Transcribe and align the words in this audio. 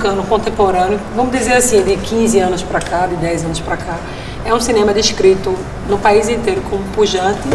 O 0.00 0.02
cinema 0.02 0.22
pernambucano 0.22 0.22
contemporâneo, 0.24 1.00
vamos 1.14 1.30
dizer 1.30 1.52
assim, 1.52 1.82
de 1.82 1.94
15 1.94 2.38
anos 2.38 2.62
para 2.62 2.80
cá, 2.80 3.06
de 3.06 3.16
10 3.16 3.44
anos 3.44 3.60
para 3.60 3.76
cá, 3.76 3.98
é 4.46 4.54
um 4.54 4.58
cinema 4.58 4.94
descrito 4.94 5.54
no 5.90 5.98
país 5.98 6.26
inteiro 6.26 6.62
como 6.70 6.82
pujante, 6.94 7.46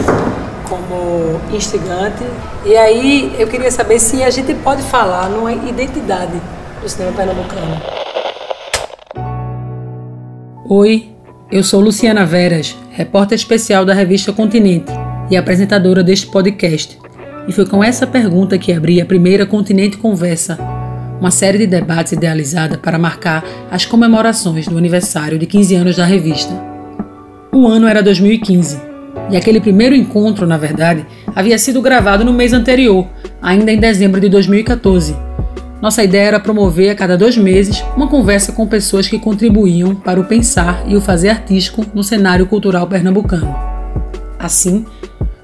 como 0.69 1.41
instigante. 1.51 2.23
E 2.63 2.77
aí 2.77 3.35
eu 3.39 3.47
queria 3.47 3.71
saber 3.71 3.99
se 3.99 4.21
a 4.21 4.29
gente 4.29 4.53
pode 4.55 4.83
falar 4.83 5.27
numa 5.27 5.51
identidade 5.53 6.39
do 6.83 6.87
cinema 6.87 7.13
pernambucano. 7.13 7.81
Oi, 10.69 11.09
eu 11.51 11.63
sou 11.63 11.81
Luciana 11.81 12.27
Veras, 12.27 12.77
repórter 12.91 13.35
especial 13.35 13.83
da 13.83 13.93
revista 13.95 14.31
Continente 14.31 14.91
e 15.31 15.35
apresentadora 15.35 16.03
deste 16.03 16.27
podcast. 16.27 16.99
E 17.47 17.51
foi 17.51 17.65
com 17.65 17.83
essa 17.83 18.05
pergunta 18.05 18.55
que 18.57 18.71
abri 18.71 19.01
a 19.01 19.05
primeira 19.05 19.47
Continente 19.47 19.97
Conversa, 19.97 20.74
uma 21.19 21.31
série 21.31 21.57
de 21.57 21.67
debates 21.67 22.13
idealizada 22.13 22.77
para 22.77 22.97
marcar 22.97 23.43
as 23.71 23.85
comemorações 23.85 24.67
do 24.67 24.77
aniversário 24.77 25.39
de 25.39 25.45
15 25.45 25.75
anos 25.75 25.95
da 25.95 26.05
revista. 26.05 26.53
O 27.51 27.67
ano 27.67 27.87
era 27.87 28.03
2015, 28.03 28.79
e 29.29 29.37
aquele 29.37 29.59
primeiro 29.59 29.95
encontro, 29.95 30.45
na 30.45 30.57
verdade, 30.57 31.05
havia 31.35 31.57
sido 31.57 31.81
gravado 31.81 32.23
no 32.23 32.33
mês 32.33 32.53
anterior, 32.53 33.07
ainda 33.41 33.71
em 33.71 33.79
dezembro 33.79 34.19
de 34.19 34.29
2014. 34.29 35.15
Nossa 35.81 36.03
ideia 36.03 36.27
era 36.27 36.39
promover 36.39 36.89
a 36.89 36.95
cada 36.95 37.17
dois 37.17 37.37
meses 37.37 37.83
uma 37.95 38.07
conversa 38.07 38.51
com 38.51 38.67
pessoas 38.67 39.07
que 39.07 39.19
contribuíam 39.19 39.95
para 39.95 40.19
o 40.19 40.25
pensar 40.25 40.83
e 40.87 40.95
o 40.95 41.01
fazer 41.01 41.29
artístico 41.29 41.85
no 41.93 42.03
cenário 42.03 42.45
cultural 42.45 42.87
pernambucano. 42.87 43.55
Assim, 44.39 44.85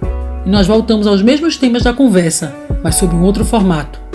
E 0.46 0.50
nós 0.50 0.68
voltamos 0.68 1.06
aos 1.06 1.22
mesmos 1.22 1.58
temas 1.58 1.84
da 1.84 1.92
conversa, 1.92 2.56
mas 2.82 2.96
sob 2.96 3.14
um 3.14 3.24
outro 3.24 3.44
formato 3.44 4.06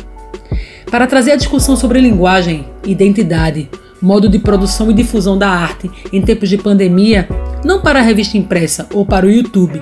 para 0.91 1.07
trazer 1.07 1.33
a 1.33 1.37
discussão 1.37 1.77
sobre 1.77 2.01
linguagem, 2.01 2.67
identidade, 2.85 3.69
modo 4.03 4.29
de 4.29 4.39
produção 4.39 4.91
e 4.91 4.95
difusão 4.95 5.39
da 5.39 5.49
arte 5.49 5.91
em 6.13 6.21
tempos 6.21 6.49
de 6.49 6.59
pandemia, 6.59 7.29
não 7.65 7.81
para 7.81 8.01
a 8.01 8.03
revista 8.03 8.37
impressa 8.37 8.89
ou 8.93 9.05
para 9.05 9.27
o 9.27 9.31
YouTube, 9.31 9.81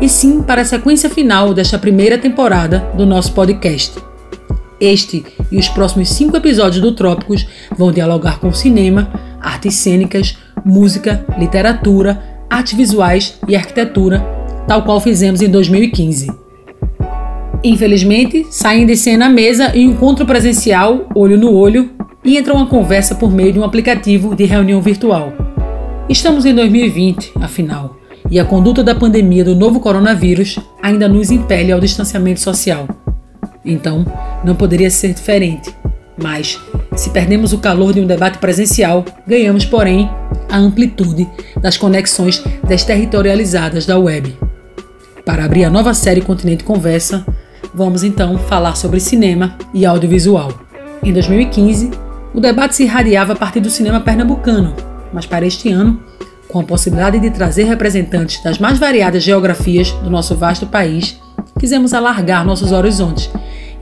e 0.00 0.08
sim 0.08 0.42
para 0.42 0.62
a 0.62 0.64
sequência 0.64 1.08
final 1.08 1.54
desta 1.54 1.78
primeira 1.78 2.18
temporada 2.18 2.80
do 2.94 3.06
nosso 3.06 3.32
podcast. 3.32 3.98
Este 4.80 5.24
e 5.50 5.58
os 5.58 5.68
próximos 5.68 6.08
cinco 6.10 6.36
episódios 6.36 6.80
do 6.80 6.92
Trópicos 6.92 7.46
vão 7.76 7.92
dialogar 7.92 8.38
com 8.38 8.52
cinema, 8.52 9.10
artes 9.40 9.74
cênicas, 9.76 10.36
música, 10.64 11.24
literatura, 11.38 12.22
artes 12.48 12.74
visuais 12.74 13.38
e 13.46 13.54
arquitetura, 13.54 14.20
tal 14.66 14.82
qual 14.82 15.00
fizemos 15.00 15.42
em 15.42 15.48
2015. 15.48 16.39
Infelizmente, 17.62 18.46
saem 18.50 18.86
de 18.86 18.96
cena 18.96 19.26
à 19.26 19.28
mesa 19.28 19.70
em 19.74 19.86
um 19.86 19.92
encontro 19.92 20.24
presencial, 20.24 21.06
olho 21.14 21.36
no 21.36 21.52
olho, 21.52 21.90
e 22.24 22.38
entra 22.38 22.54
uma 22.54 22.66
conversa 22.66 23.14
por 23.14 23.30
meio 23.30 23.52
de 23.52 23.58
um 23.58 23.64
aplicativo 23.64 24.34
de 24.34 24.44
reunião 24.44 24.80
virtual. 24.80 25.32
Estamos 26.08 26.46
em 26.46 26.54
2020, 26.54 27.32
afinal, 27.40 27.98
e 28.30 28.40
a 28.40 28.44
conduta 28.44 28.82
da 28.82 28.94
pandemia 28.94 29.44
do 29.44 29.54
novo 29.54 29.78
coronavírus 29.78 30.58
ainda 30.82 31.06
nos 31.06 31.30
impele 31.30 31.70
ao 31.70 31.80
distanciamento 31.80 32.40
social. 32.40 32.88
Então, 33.62 34.06
não 34.42 34.54
poderia 34.54 34.90
ser 34.90 35.12
diferente. 35.12 35.74
Mas, 36.16 36.58
se 36.96 37.10
perdemos 37.10 37.52
o 37.52 37.58
calor 37.58 37.92
de 37.92 38.00
um 38.00 38.06
debate 38.06 38.38
presencial, 38.38 39.04
ganhamos, 39.26 39.66
porém, 39.66 40.10
a 40.48 40.56
amplitude 40.56 41.28
das 41.60 41.76
conexões 41.76 42.42
desterritorializadas 42.66 43.84
da 43.84 43.98
web. 43.98 44.34
Para 45.24 45.44
abrir 45.44 45.64
a 45.64 45.70
nova 45.70 45.94
série 45.94 46.20
Continente 46.20 46.64
Conversa, 46.64 47.24
Vamos 47.74 48.02
então 48.02 48.38
falar 48.38 48.74
sobre 48.76 49.00
cinema 49.00 49.56
e 49.72 49.86
audiovisual. 49.86 50.52
Em 51.02 51.12
2015, 51.12 51.90
o 52.34 52.40
debate 52.40 52.76
se 52.76 52.84
irradiava 52.84 53.32
a 53.32 53.36
partir 53.36 53.60
do 53.60 53.70
cinema 53.70 54.00
pernambucano, 54.00 54.74
mas 55.12 55.26
para 55.26 55.46
este 55.46 55.70
ano, 55.70 56.00
com 56.48 56.60
a 56.60 56.64
possibilidade 56.64 57.18
de 57.18 57.30
trazer 57.30 57.64
representantes 57.64 58.42
das 58.42 58.58
mais 58.58 58.78
variadas 58.78 59.22
geografias 59.22 59.90
do 59.92 60.10
nosso 60.10 60.34
vasto 60.34 60.66
país, 60.66 61.20
quisemos 61.58 61.94
alargar 61.94 62.44
nossos 62.44 62.72
horizontes 62.72 63.30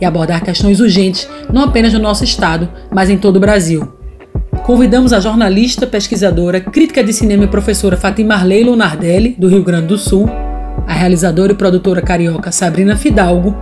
e 0.00 0.05
abordar 0.05 0.43
questões 0.43 0.81
urgentes 0.81 1.28
não 1.53 1.65
apenas 1.65 1.93
no 1.93 1.99
nosso 1.99 2.25
estado, 2.25 2.69
mas 2.91 3.10
em 3.10 3.19
todo 3.19 3.37
o 3.37 3.41
Brasil. 3.41 3.93
Convidamos 4.65 5.12
a 5.12 5.21
jornalista, 5.21 5.87
pesquisadora, 5.87 6.60
crítica 6.60 7.03
de 7.03 7.12
cinema 7.12 7.45
e 7.45 7.49
professora 7.49 7.97
Fatima 7.97 8.34
Arley 8.34 8.65
Lunardelli, 8.65 9.34
do 9.39 9.49
Rio 9.49 9.65
Grande 9.65 9.87
do 9.87 9.97
Sul, 9.97 10.28
a 10.87 10.93
realizadora 10.93 11.53
e 11.53 11.56
produtora 11.56 12.03
carioca 12.03 12.53
Sabrina 12.53 12.97
Fidalgo, 12.97 13.56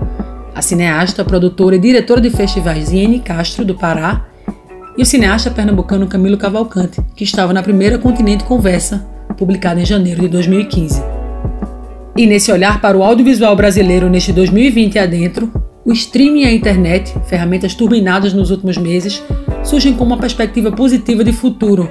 a 0.54 0.62
cineasta, 0.62 1.24
produtora 1.24 1.76
e 1.76 1.78
diretora 1.78 2.20
de 2.20 2.30
festivais 2.30 2.90
Iene 2.90 3.20
Castro, 3.20 3.64
do 3.64 3.74
Pará, 3.74 4.26
e 4.96 5.02
o 5.02 5.06
cineasta 5.06 5.50
pernambucano 5.50 6.06
Camilo 6.06 6.38
Cavalcante, 6.38 7.00
que 7.14 7.24
estava 7.24 7.52
na 7.52 7.62
primeira 7.62 7.98
Continente 7.98 8.44
Conversa, 8.44 9.06
publicada 9.36 9.80
em 9.80 9.84
janeiro 9.84 10.22
de 10.22 10.28
2015. 10.28 11.02
E 12.16 12.26
nesse 12.26 12.50
olhar 12.50 12.80
para 12.80 12.96
o 12.96 13.02
audiovisual 13.02 13.54
brasileiro 13.54 14.08
neste 14.08 14.32
2020 14.32 14.98
adentro, 14.98 15.52
o 15.84 15.92
streaming 15.92 16.40
e 16.40 16.46
a 16.46 16.52
internet, 16.52 17.14
ferramentas 17.26 17.74
turbinadas 17.74 18.32
nos 18.32 18.50
últimos 18.50 18.78
meses, 18.78 19.22
surgem 19.62 19.92
como 19.92 20.12
uma 20.12 20.20
perspectiva 20.20 20.72
positiva 20.72 21.22
de 21.22 21.32
futuro, 21.32 21.90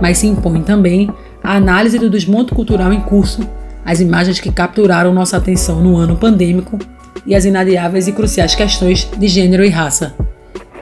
mas 0.00 0.18
se 0.18 0.28
impõe 0.28 0.62
também 0.62 1.10
a 1.42 1.56
análise 1.56 1.98
do 1.98 2.08
desmonte 2.08 2.54
cultural 2.54 2.92
em 2.92 3.00
curso 3.00 3.40
as 3.86 4.00
imagens 4.00 4.40
que 4.40 4.50
capturaram 4.50 5.14
nossa 5.14 5.36
atenção 5.36 5.80
no 5.80 5.96
ano 5.96 6.16
pandêmico 6.16 6.76
e 7.24 7.36
as 7.36 7.44
inadiáveis 7.44 8.08
e 8.08 8.12
cruciais 8.12 8.52
questões 8.52 9.08
de 9.16 9.28
gênero 9.28 9.64
e 9.64 9.68
raça. 9.68 10.16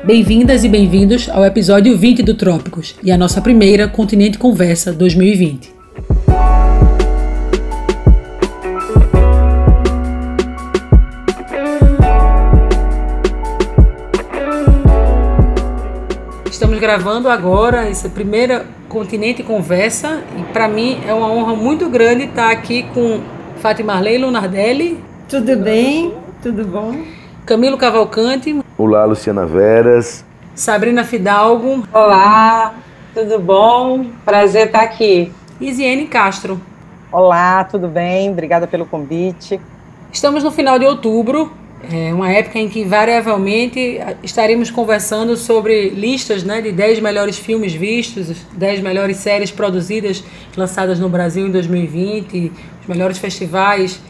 Bem-vindas 0.03 0.65
e 0.65 0.69
bem-vindos 0.71 1.29
ao 1.29 1.45
episódio 1.45 1.99
20 1.99 2.23
do 2.23 2.35
Trópicos 2.35 2.95
e 3.03 3.13
a 3.13 3.19
nossa 3.19 3.43
primeira 3.43 3.87
Continente 3.87 4.39
Conversa 4.39 4.91
2020. 4.91 5.75
Estamos 16.51 16.79
gravando 16.79 17.29
agora 17.29 17.87
essa 17.87 18.09
primeira 18.09 18.65
Continente 18.95 19.43
Conversa. 19.43 20.23
E 20.39 20.45
para 20.53 20.69
mim 20.69 21.01
é 21.05 21.13
uma 21.13 21.27
honra 21.27 21.57
muito 21.57 21.89
grande 21.89 22.27
estar 22.27 22.53
aqui 22.53 22.85
com 22.95 23.21
Fátima 23.57 23.95
Arley 23.95 24.19
Lunardelli. 24.19 25.03
Tudo 25.29 25.57
bem? 25.57 26.15
Tudo 26.41 26.65
bom? 26.65 27.03
Camilo 27.45 27.77
Cavalcante. 27.77 28.57
Olá, 28.79 29.05
Luciana 29.05 29.45
Veras. 29.47 30.25
Sabrina 30.55 31.03
Fidalgo. 31.03 31.83
Olá, 31.93 32.73
tudo 33.13 33.41
bom? 33.41 34.07
Prazer 34.25 34.67
estar 34.67 34.83
aqui. 34.83 35.33
E 35.61 35.73
Ziene 35.73 36.07
Castro. 36.07 36.61
Olá, 37.11 37.65
tudo 37.65 37.89
bem? 37.89 38.31
Obrigada 38.31 38.69
pelo 38.69 38.87
convite. 38.87 39.61
Estamos 40.13 40.45
no 40.45 40.53
final 40.53 40.79
de 40.79 40.87
outubro 40.87 41.51
é 41.93 42.15
uma 42.15 42.31
época 42.31 42.59
em 42.59 42.69
que, 42.69 42.81
invariavelmente, 42.81 44.01
estaremos 44.23 44.71
conversando 44.71 45.37
sobre 45.37 45.91
listas 45.91 46.43
né, 46.43 46.61
de 46.61 46.73
10 46.73 47.01
melhores 47.01 47.39
filmes 47.39 47.73
vistos, 47.73 48.29
10 48.53 48.81
melhores 48.81 49.19
séries 49.19 49.51
produzidas, 49.51 50.23
lançadas 50.57 50.99
no 50.99 51.09
Brasil 51.09 51.47
em 51.47 51.51
2020, 51.51 52.53
os 52.81 52.87
melhores 52.87 53.19
festivais. 53.19 54.01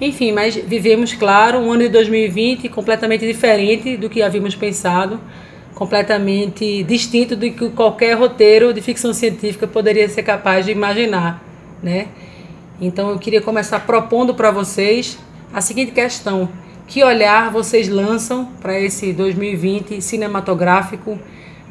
Enfim, 0.00 0.32
mas 0.32 0.54
vivemos, 0.56 1.14
claro, 1.14 1.58
um 1.58 1.72
ano 1.72 1.82
de 1.82 1.88
2020 1.88 2.68
completamente 2.68 3.26
diferente 3.26 3.96
do 3.96 4.10
que 4.10 4.22
havíamos 4.22 4.54
pensado, 4.54 5.20
completamente 5.74 6.82
distinto 6.82 7.36
do 7.36 7.50
que 7.50 7.70
qualquer 7.70 8.14
roteiro 8.14 8.72
de 8.72 8.80
ficção 8.80 9.12
científica 9.12 9.66
poderia 9.66 10.08
ser 10.08 10.22
capaz 10.22 10.66
de 10.66 10.72
imaginar, 10.72 11.42
né? 11.82 12.08
Então 12.80 13.10
eu 13.10 13.18
queria 13.18 13.40
começar 13.40 13.80
propondo 13.80 14.34
para 14.34 14.50
vocês 14.50 15.18
a 15.52 15.60
seguinte 15.60 15.92
questão: 15.92 16.48
que 16.86 17.02
olhar 17.02 17.50
vocês 17.50 17.88
lançam 17.88 18.46
para 18.60 18.78
esse 18.78 19.12
2020 19.12 20.00
cinematográfico 20.00 21.18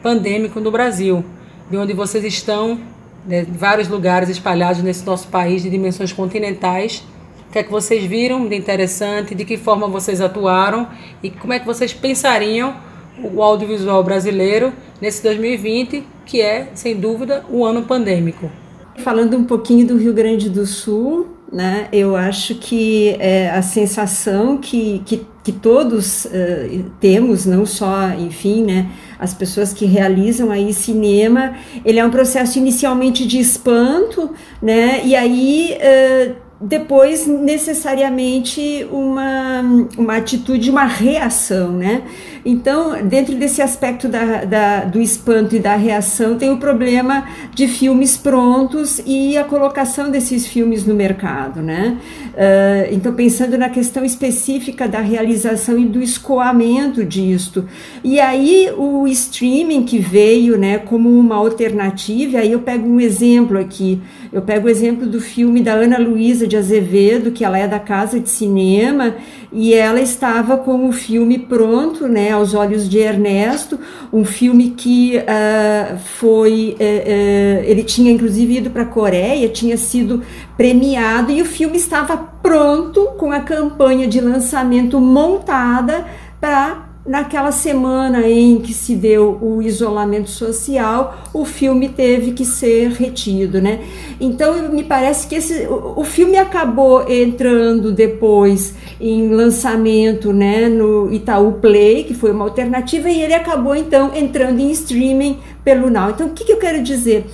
pandêmico 0.04 0.60
no 0.60 0.70
Brasil, 0.70 1.24
de 1.70 1.78
onde 1.78 1.94
vocês 1.94 2.24
estão, 2.24 2.80
né, 3.26 3.46
vários 3.48 3.88
lugares 3.88 4.30
espalhados 4.30 4.84
nesse 4.84 5.06
nosso 5.06 5.28
país 5.30 5.64
de 5.64 5.70
dimensões 5.70 6.12
continentais. 6.12 7.04
O 7.48 7.52
que 7.54 7.60
é 7.60 7.64
que 7.64 7.72
vocês 7.72 8.04
viram 8.04 8.48
de 8.48 8.56
interessante, 8.56 9.34
de 9.34 9.46
que 9.46 9.58
forma 9.58 9.88
vocês 9.88 10.20
atuaram 10.20 10.88
e 11.24 11.30
como 11.30 11.54
é 11.54 11.60
que 11.60 11.66
vocês 11.66 11.94
pensariam 11.94 12.76
o 13.18 13.42
audiovisual 13.42 14.04
brasileiro 14.04 14.74
nesse 15.02 15.24
2020, 15.24 16.04
que 16.26 16.42
é, 16.42 16.70
sem 16.74 16.96
dúvida, 16.96 17.46
o 17.50 17.64
ano 17.64 17.84
pandêmico. 17.84 18.52
Falando 18.98 19.38
um 19.38 19.46
pouquinho 19.46 19.88
do 19.88 19.98
Rio 19.98 20.14
Grande 20.14 20.50
do 20.50 20.66
Sul, 20.66 21.35
né, 21.52 21.88
eu 21.92 22.16
acho 22.16 22.56
que 22.56 23.16
é, 23.20 23.50
a 23.50 23.62
sensação 23.62 24.58
que, 24.58 25.02
que, 25.06 25.26
que 25.44 25.52
todos 25.52 26.26
uh, 26.26 26.92
temos, 27.00 27.46
não 27.46 27.66
só, 27.66 28.10
enfim, 28.10 28.64
né, 28.64 28.90
as 29.20 29.34
pessoas 29.34 29.74
que 29.74 29.86
realizam 29.86 30.52
aí 30.52 30.74
cinema, 30.74 31.56
ele 31.84 32.00
é 32.00 32.06
um 32.06 32.10
processo 32.10 32.58
inicialmente 32.58 33.26
de 33.28 33.40
espanto, 33.40 34.32
né, 34.62 35.02
e 35.06 35.16
aí 35.16 35.78
uh, 35.78 36.36
depois 36.60 37.28
necessariamente 37.28 38.88
uma, 38.92 39.62
uma 39.98 40.18
atitude, 40.18 40.72
uma 40.72 40.86
reação, 40.86 41.72
né? 41.72 42.04
Então, 42.46 43.04
dentro 43.04 43.36
desse 43.36 43.60
aspecto 43.60 44.08
da, 44.08 44.46
da, 44.46 44.86
do 44.86 45.02
espanto 45.02 45.56
e 45.56 45.60
da 45.60 45.76
reação, 45.76 46.38
tem 46.38 46.52
o 46.52 46.58
problema 46.58 47.26
de 47.52 47.68
filmes 47.68 48.16
prontos 48.16 49.02
e 49.04 49.36
a 49.36 49.44
colocação 49.44 50.12
desses 50.12 50.46
filmes 50.46 50.86
no 50.86 50.94
mercado, 50.94 51.60
né? 51.64 51.98
Uh, 52.36 52.94
então, 52.94 53.14
pensando 53.14 53.58
na 53.58 53.68
questão 53.68 54.06
específica 54.06 54.88
da 54.88 55.00
realização 55.00 55.80
e 55.80 55.86
do 55.86 56.04
escoamento 56.04 57.04
disto. 57.04 57.66
E 58.04 58.20
aí, 58.20 58.70
o 58.78 59.08
streaming 59.08 59.84
que 59.84 59.98
veio, 59.98 60.56
né, 60.56 60.78
como 60.78 61.10
uma 61.10 61.36
alternativa, 61.36 62.38
aí 62.38 62.52
eu 62.52 62.60
pego 62.60 62.88
um 62.88 63.00
exemplo 63.00 63.58
aqui, 63.58 64.00
eu 64.32 64.44
pego 64.44 64.68
o 64.68 64.70
exemplo 64.70 65.08
do 65.08 65.20
filme 65.20 65.62
da 65.62 65.74
Ana 65.74 65.98
Luísa 65.98 66.46
de 66.46 66.58
Azevedo, 66.58 67.32
que 67.32 67.44
ela 67.44 67.58
é 67.58 67.68
da 67.68 67.80
Casa 67.80 68.20
de 68.20 68.30
Cinema, 68.30 69.16
e 69.52 69.74
ela 69.74 70.02
estava 70.02 70.58
com 70.58 70.88
o 70.88 70.92
filme 70.92 71.40
pronto, 71.40 72.08
né, 72.08 72.35
aos 72.36 72.54
olhos 72.54 72.88
de 72.88 73.00
Ernesto, 73.00 73.80
um 74.12 74.24
filme 74.24 74.72
que 74.72 75.18
uh, 75.18 75.98
foi, 75.98 76.76
uh, 76.80 76.84
uh, 76.84 77.64
ele 77.64 77.84
tinha 77.84 78.12
inclusive 78.12 78.58
ido 78.58 78.70
para 78.70 78.84
a 78.84 78.86
Coreia, 78.86 79.50
tinha 79.50 79.78
sido 79.78 80.22
premiado 80.56 81.32
e 81.32 81.42
o 81.42 81.46
filme 81.46 81.78
estava 81.78 82.16
pronto 82.16 83.08
com 83.18 83.32
a 83.32 83.40
campanha 83.40 84.08
de 84.08 84.22
lançamento 84.22 85.00
montada 85.00 86.06
para 86.40 86.85
naquela 87.06 87.52
semana 87.52 88.28
em 88.28 88.60
que 88.60 88.74
se 88.74 88.96
deu 88.96 89.38
o 89.40 89.62
isolamento 89.62 90.30
social, 90.30 91.18
o 91.34 91.46
filme 91.46 91.90
teve 91.90 92.32
que 92.32 92.44
ser 92.44 92.90
retido, 92.92 93.62
né? 93.62 93.82
Então 94.20 94.70
me 94.70 94.84
parece 94.84 95.28
que 95.28 95.36
esse, 95.36 95.68
o, 95.68 96.04
filme 96.04 96.38
acabou 96.38 97.10
entrando 97.10 97.92
depois 97.92 98.74
em 99.00 99.30
lançamento, 99.30 100.34
né, 100.34 100.68
no 100.68 101.14
Itaú 101.14 101.54
Play, 101.54 102.06
que 102.06 102.14
foi 102.14 102.32
uma 102.32 102.46
alternativa, 102.46 103.10
e 103.10 103.22
ele 103.22 103.34
acabou 103.34 103.76
então 103.76 104.12
entrando 104.16 104.60
em 104.60 104.72
streaming 104.72 105.40
pelo 105.64 105.90
Now. 105.90 106.10
Então 106.10 106.28
o 106.28 106.32
que, 106.32 106.44
que 106.44 106.54
eu 106.54 106.58
quero 106.58 106.82
dizer? 106.82 107.26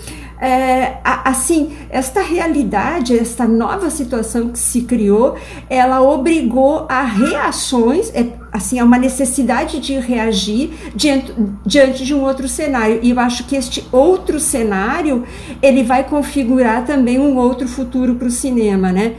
é, 0.42 0.98
assim, 1.04 1.78
esta 1.92 2.20
realidade, 2.22 3.16
esta 3.16 3.48
nova 3.48 3.92
situação 3.92 4.50
que 4.50 4.58
se 4.58 4.82
criou, 4.82 5.36
ela 5.70 6.02
obrigou 6.02 6.88
a 6.90 7.04
reações, 7.04 8.12
é, 8.16 8.26
assim, 8.52 8.80
a 8.80 8.84
uma 8.84 8.98
necessidade 8.98 9.80
de 9.80 9.98
reagir 9.98 10.92
diante, 10.96 11.34
diante 11.66 12.04
de 12.04 12.14
um 12.14 12.24
outro 12.24 12.48
cenário. 12.48 13.00
E 13.02 13.12
eu 13.12 13.20
acho 13.20 13.48
que 13.48 13.56
este 13.56 13.88
outro 13.92 14.40
cenário, 14.40 15.26
ele 15.62 15.84
vai 15.84 16.08
configurar 16.08 16.86
também 16.86 17.18
um 17.18 17.38
outro 17.38 17.68
futuro 17.68 18.16
para 18.16 18.28
o 18.28 18.32
cinema, 18.32 18.92
né? 18.92 19.18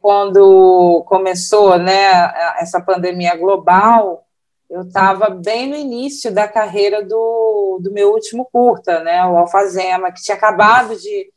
Quando 0.00 1.02
começou, 1.08 1.78
né, 1.78 2.32
essa 2.58 2.80
pandemia 2.80 3.34
global, 3.34 4.24
eu 4.68 4.82
estava 4.82 5.30
bem 5.30 5.68
no 5.68 5.76
início 5.76 6.32
da 6.32 6.46
carreira 6.46 7.02
do, 7.02 7.80
do 7.82 7.90
meu 7.92 8.12
último 8.12 8.48
curta, 8.52 9.00
né, 9.02 9.24
o 9.24 9.36
Alfazema, 9.36 10.12
que 10.12 10.22
tinha 10.22 10.36
acabado 10.36 10.96
de, 10.96 11.30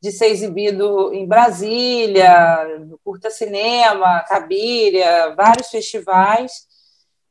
de 0.00 0.12
ser 0.12 0.26
exibido 0.26 1.12
em 1.12 1.26
Brasília, 1.26 2.78
no 2.86 2.98
Curta 3.04 3.30
Cinema, 3.30 4.24
Cabiria, 4.28 5.34
vários 5.34 5.68
festivais, 5.68 6.66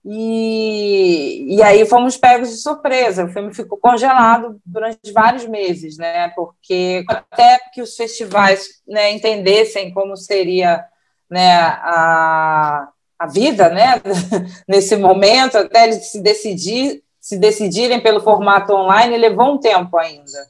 e, 0.06 1.56
e 1.56 1.64
aí 1.64 1.86
fomos 1.86 2.18
pegos 2.18 2.50
de 2.50 2.58
surpresa, 2.58 3.26
o 3.26 3.30
filme 3.30 3.54
ficou 3.54 3.78
congelado 3.78 4.60
durante 4.66 5.12
vários 5.14 5.46
meses, 5.46 5.98
né, 5.98 6.30
porque 6.36 7.04
até 7.08 7.60
que 7.74 7.82
os 7.82 7.96
festivais 7.96 8.82
né, 8.88 9.12
entendessem 9.12 9.94
como 9.94 10.18
seria 10.18 10.86
né, 11.30 11.56
a 11.56 12.90
a 13.24 13.28
vida, 13.28 13.70
né, 13.70 14.02
nesse 14.68 14.98
momento, 14.98 15.58
até 15.58 15.86
eles 15.86 16.12
se 16.12 16.22
decidir, 16.22 17.02
se 17.20 17.38
decidirem 17.38 18.02
pelo 18.02 18.22
formato 18.22 18.74
online, 18.74 19.18
levou 19.18 19.54
um 19.54 19.60
tempo 19.60 19.98
ainda, 19.98 20.46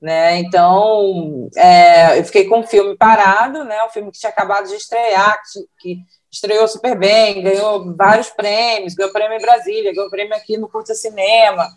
né? 0.00 0.38
Então, 0.38 1.48
é, 1.56 2.18
eu 2.18 2.24
fiquei 2.24 2.46
com 2.46 2.60
o 2.60 2.66
filme 2.66 2.96
parado, 2.96 3.64
né? 3.64 3.82
O 3.84 3.90
filme 3.90 4.12
que 4.12 4.18
tinha 4.18 4.30
acabado 4.30 4.68
de 4.68 4.74
estrear, 4.74 5.36
que, 5.52 5.60
que 5.80 6.04
estreou 6.32 6.66
super 6.66 6.98
bem, 6.98 7.42
ganhou 7.42 7.94
vários 7.94 8.30
prêmios, 8.30 8.94
ganhou 8.94 9.12
prêmio 9.12 9.36
em 9.36 9.42
Brasília, 9.42 9.92
ganhou 9.94 10.08
prêmio 10.08 10.34
aqui 10.34 10.56
no 10.56 10.68
Curta 10.68 10.94
Cinema, 10.94 11.68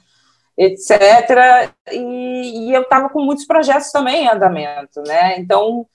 etc. 0.57 1.74
E, 1.92 2.69
e 2.69 2.74
eu 2.74 2.83
estava 2.83 3.09
com 3.09 3.21
muitos 3.21 3.45
projetos 3.45 3.92
também 3.92 4.24
em 4.24 4.30
andamento, 4.30 5.02
né? 5.06 5.38
Então, 5.38 5.85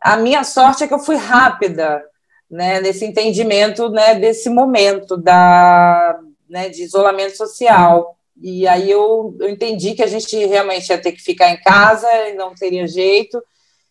a 0.00 0.16
minha 0.16 0.42
sorte 0.42 0.82
é 0.82 0.88
que 0.88 0.94
eu 0.94 0.98
fui 0.98 1.14
rápida 1.14 2.04
né, 2.50 2.80
nesse 2.80 3.04
entendimento 3.04 3.88
né, 3.90 4.16
desse 4.16 4.50
momento 4.50 5.16
da, 5.16 6.18
né, 6.48 6.68
de 6.68 6.82
isolamento 6.82 7.36
social. 7.36 8.16
E 8.40 8.66
aí 8.66 8.90
eu, 8.90 9.36
eu 9.38 9.48
entendi 9.48 9.94
que 9.94 10.02
a 10.02 10.06
gente 10.06 10.36
realmente 10.46 10.88
ia 10.88 10.98
ter 11.00 11.12
que 11.12 11.22
ficar 11.22 11.50
em 11.50 11.60
casa 11.60 12.08
não 12.36 12.54
teria 12.54 12.86
jeito. 12.86 13.40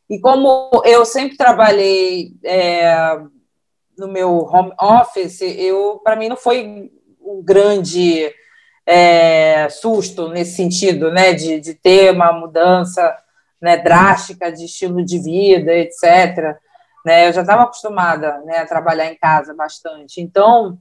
E 0.10 0.20
como 0.20 0.70
eu 0.86 1.06
sempre 1.06 1.38
trabalhei 1.38 2.32
é, 2.44 3.20
no 3.98 4.08
meu 4.08 4.30
home 4.46 4.74
office, 4.80 5.42
eu 5.42 6.00
para 6.04 6.16
mim 6.16 6.30
não 6.30 6.38
foi 6.38 6.92
um 7.22 7.42
grande 7.44 8.32
é, 8.86 9.68
susto 9.70 10.30
nesse 10.30 10.56
sentido, 10.56 11.12
né, 11.12 11.34
de, 11.34 11.60
de 11.60 11.74
ter 11.74 12.12
uma 12.14 12.32
mudança 12.32 13.16
né, 13.62 13.78
drástica 13.78 14.52
de 14.52 14.66
estilo 14.66 15.04
de 15.04 15.20
vida, 15.20 15.74
etc. 15.74 16.58
Né? 17.06 17.28
Eu 17.28 17.34
já 17.34 17.42
estava 17.42 17.64
acostumada 17.64 18.40
né, 18.46 18.60
a 18.60 18.66
trabalhar 18.66 19.12
em 19.12 19.18
casa 19.18 19.54
bastante. 19.54 20.22
Então, 20.22 20.78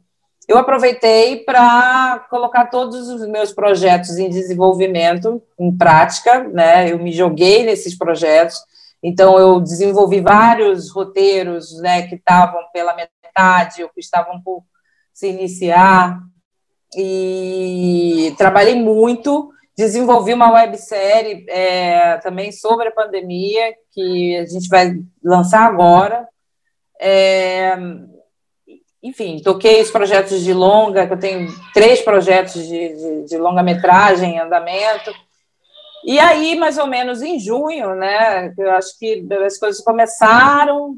eu 0.47 0.59
aproveitei 0.59 1.39
para 1.39 2.25
colocar 2.31 2.67
todos 2.67 3.09
os 3.09 3.27
meus 3.29 3.53
projetos 3.53 4.17
em 4.17 4.29
desenvolvimento, 4.29 5.43
em 5.59 5.77
prática. 5.77 6.45
Né? 6.45 6.93
Eu 6.93 6.99
me 6.99 7.13
joguei 7.13 7.65
nesses 7.65 7.97
projetos. 7.97 8.57
Então, 9.07 9.39
eu 9.39 9.61
desenvolvi 9.61 10.21
vários 10.21 10.91
roteiros 10.91 11.79
né, 11.81 12.09
que 12.09 12.17
estavam 12.17 12.61
pela 12.73 12.95
metade 12.95 13.83
ou 13.83 13.89
que 13.91 14.01
estavam 14.01 14.43
por 14.43 14.65
se 15.13 15.29
iniciar. 15.29 16.19
E 16.97 18.35
trabalhei 18.37 18.75
muito 18.75 19.51
Desenvolvi 19.77 20.33
uma 20.33 20.51
websérie 20.53 21.45
é, 21.51 22.17
também 22.19 22.51
sobre 22.51 22.89
a 22.89 22.93
pandemia, 22.93 23.75
que 23.93 24.35
a 24.39 24.47
gente 24.47 24.69
vai 24.71 24.95
lançar 25.23 25.67
agora. 25.67 26.27
É, 26.99 27.77
enfim, 29.03 29.39
toquei 29.45 29.83
os 29.83 29.91
projetos 29.91 30.41
de 30.41 30.55
longa, 30.55 31.07
que 31.07 31.13
eu 31.13 31.19
tenho 31.19 31.55
três 31.75 32.01
projetos 32.01 32.67
de, 32.67 32.89
de, 32.97 33.25
de 33.27 33.37
longa-metragem 33.37 34.37
em 34.37 34.39
andamento. 34.39 35.13
E 36.07 36.21
aí, 36.21 36.55
mais 36.55 36.79
ou 36.79 36.87
menos 36.87 37.21
em 37.21 37.37
junho, 37.37 37.97
né, 37.97 38.55
eu 38.57 38.71
acho 38.71 38.97
que 38.97 39.27
as 39.45 39.59
coisas 39.59 39.83
começaram 39.83 40.97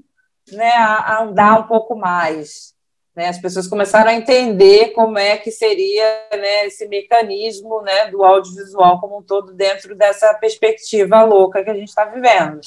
né, 0.52 0.70
a 0.70 1.22
andar 1.22 1.60
um 1.60 1.62
pouco 1.62 1.96
mais. 1.96 2.74
Né? 3.16 3.28
As 3.28 3.38
pessoas 3.38 3.66
começaram 3.66 4.10
a 4.10 4.14
entender 4.14 4.90
como 4.90 5.18
é 5.18 5.38
que 5.38 5.50
seria 5.50 6.04
né, 6.30 6.66
esse 6.66 6.86
mecanismo 6.86 7.80
né, 7.80 8.08
do 8.10 8.22
audiovisual 8.22 9.00
como 9.00 9.20
um 9.20 9.22
todo 9.22 9.54
dentro 9.54 9.96
dessa 9.96 10.34
perspectiva 10.34 11.22
louca 11.22 11.64
que 11.64 11.70
a 11.70 11.74
gente 11.74 11.88
está 11.88 12.04
vivendo. 12.04 12.60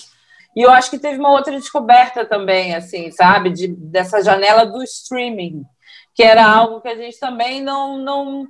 E 0.56 0.64
eu 0.64 0.72
acho 0.72 0.90
que 0.90 0.98
teve 0.98 1.20
uma 1.20 1.32
outra 1.32 1.54
descoberta 1.54 2.26
também, 2.26 2.74
assim, 2.74 3.12
sabe, 3.12 3.52
de, 3.52 3.68
dessa 3.68 4.20
janela 4.24 4.66
do 4.66 4.82
streaming, 4.82 5.64
que 6.16 6.24
era 6.24 6.44
algo 6.44 6.82
que 6.82 6.88
a 6.88 6.96
gente 6.96 7.20
também 7.20 7.62
não, 7.62 8.00
não 8.00 8.48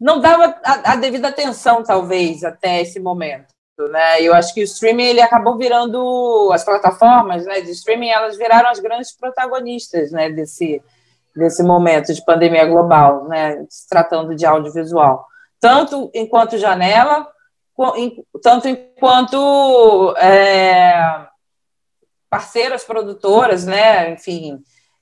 não 0.00 0.20
dava 0.20 0.56
a, 0.64 0.92
a, 0.92 0.96
devida 0.96 1.28
atenção, 1.28 1.82
talvez, 1.82 2.44
até 2.44 2.82
esse 2.82 3.00
momento. 3.00 3.46
Né? 3.78 4.22
Eu 4.22 4.34
acho 4.34 4.54
que 4.54 4.60
o 4.60 4.64
streaming 4.64 5.04
ele 5.04 5.20
acabou 5.20 5.56
virando 5.56 6.50
as 6.52 6.64
plataformas 6.64 7.44
né, 7.44 7.60
de 7.60 7.70
streaming, 7.72 8.08
elas 8.08 8.36
viraram 8.36 8.70
as 8.70 8.78
grandes 8.78 9.14
protagonistas 9.14 10.10
né, 10.10 10.30
desse, 10.30 10.82
desse 11.34 11.62
momento 11.62 12.12
de 12.12 12.24
pandemia 12.24 12.64
global, 12.64 13.28
né, 13.28 13.66
se 13.68 13.86
tratando 13.88 14.34
de 14.34 14.46
audiovisual. 14.46 15.26
Tanto 15.60 16.10
enquanto 16.14 16.56
janela, 16.56 17.26
tanto 18.42 18.68
enquanto 18.68 20.14
é, 20.16 21.26
parceiras 22.30 22.82
produtoras, 22.82 23.66
né, 23.66 24.12
enfim, 24.12 24.58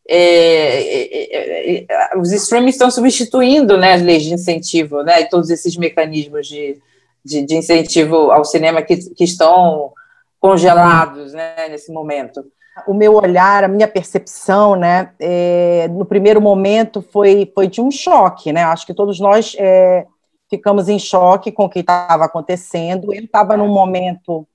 é 0.08 1.14
é, 1.16 1.78
é, 1.78 1.86
é, 1.88 2.18
os 2.18 2.32
streamings 2.32 2.74
estão 2.74 2.90
substituindo 2.90 3.76
né, 3.78 3.94
as 3.94 4.02
leis 4.02 4.22
de 4.22 4.34
incentivo, 4.34 5.02
né, 5.02 5.22
e 5.22 5.28
todos 5.28 5.50
esses 5.50 5.76
mecanismos 5.76 6.46
de, 6.46 6.78
de, 7.24 7.42
de 7.44 7.56
incentivo 7.56 8.30
ao 8.30 8.44
cinema 8.44 8.82
que, 8.82 8.96
que 9.14 9.24
estão 9.24 9.92
congelados 10.38 11.32
né, 11.32 11.68
nesse 11.70 11.90
momento. 11.90 12.44
O 12.86 12.92
meu 12.92 13.14
olhar, 13.14 13.64
a 13.64 13.68
minha 13.68 13.88
percepção, 13.88 14.76
né, 14.76 15.10
é, 15.18 15.88
no 15.88 16.04
primeiro 16.04 16.40
momento 16.40 17.00
foi, 17.00 17.50
foi 17.54 17.66
de 17.66 17.80
um 17.80 17.90
choque, 17.90 18.52
né? 18.52 18.64
Acho 18.64 18.84
que 18.84 18.92
todos 18.92 19.20
nós 19.20 19.54
é, 19.58 20.04
ficamos 20.50 20.88
em 20.88 20.98
choque 20.98 21.52
com 21.52 21.64
o 21.64 21.70
que 21.70 21.78
estava 21.78 22.24
acontecendo. 22.24 23.14
Eu 23.14 23.22
estava 23.22 23.56
num 23.56 23.68
momento 23.68 24.46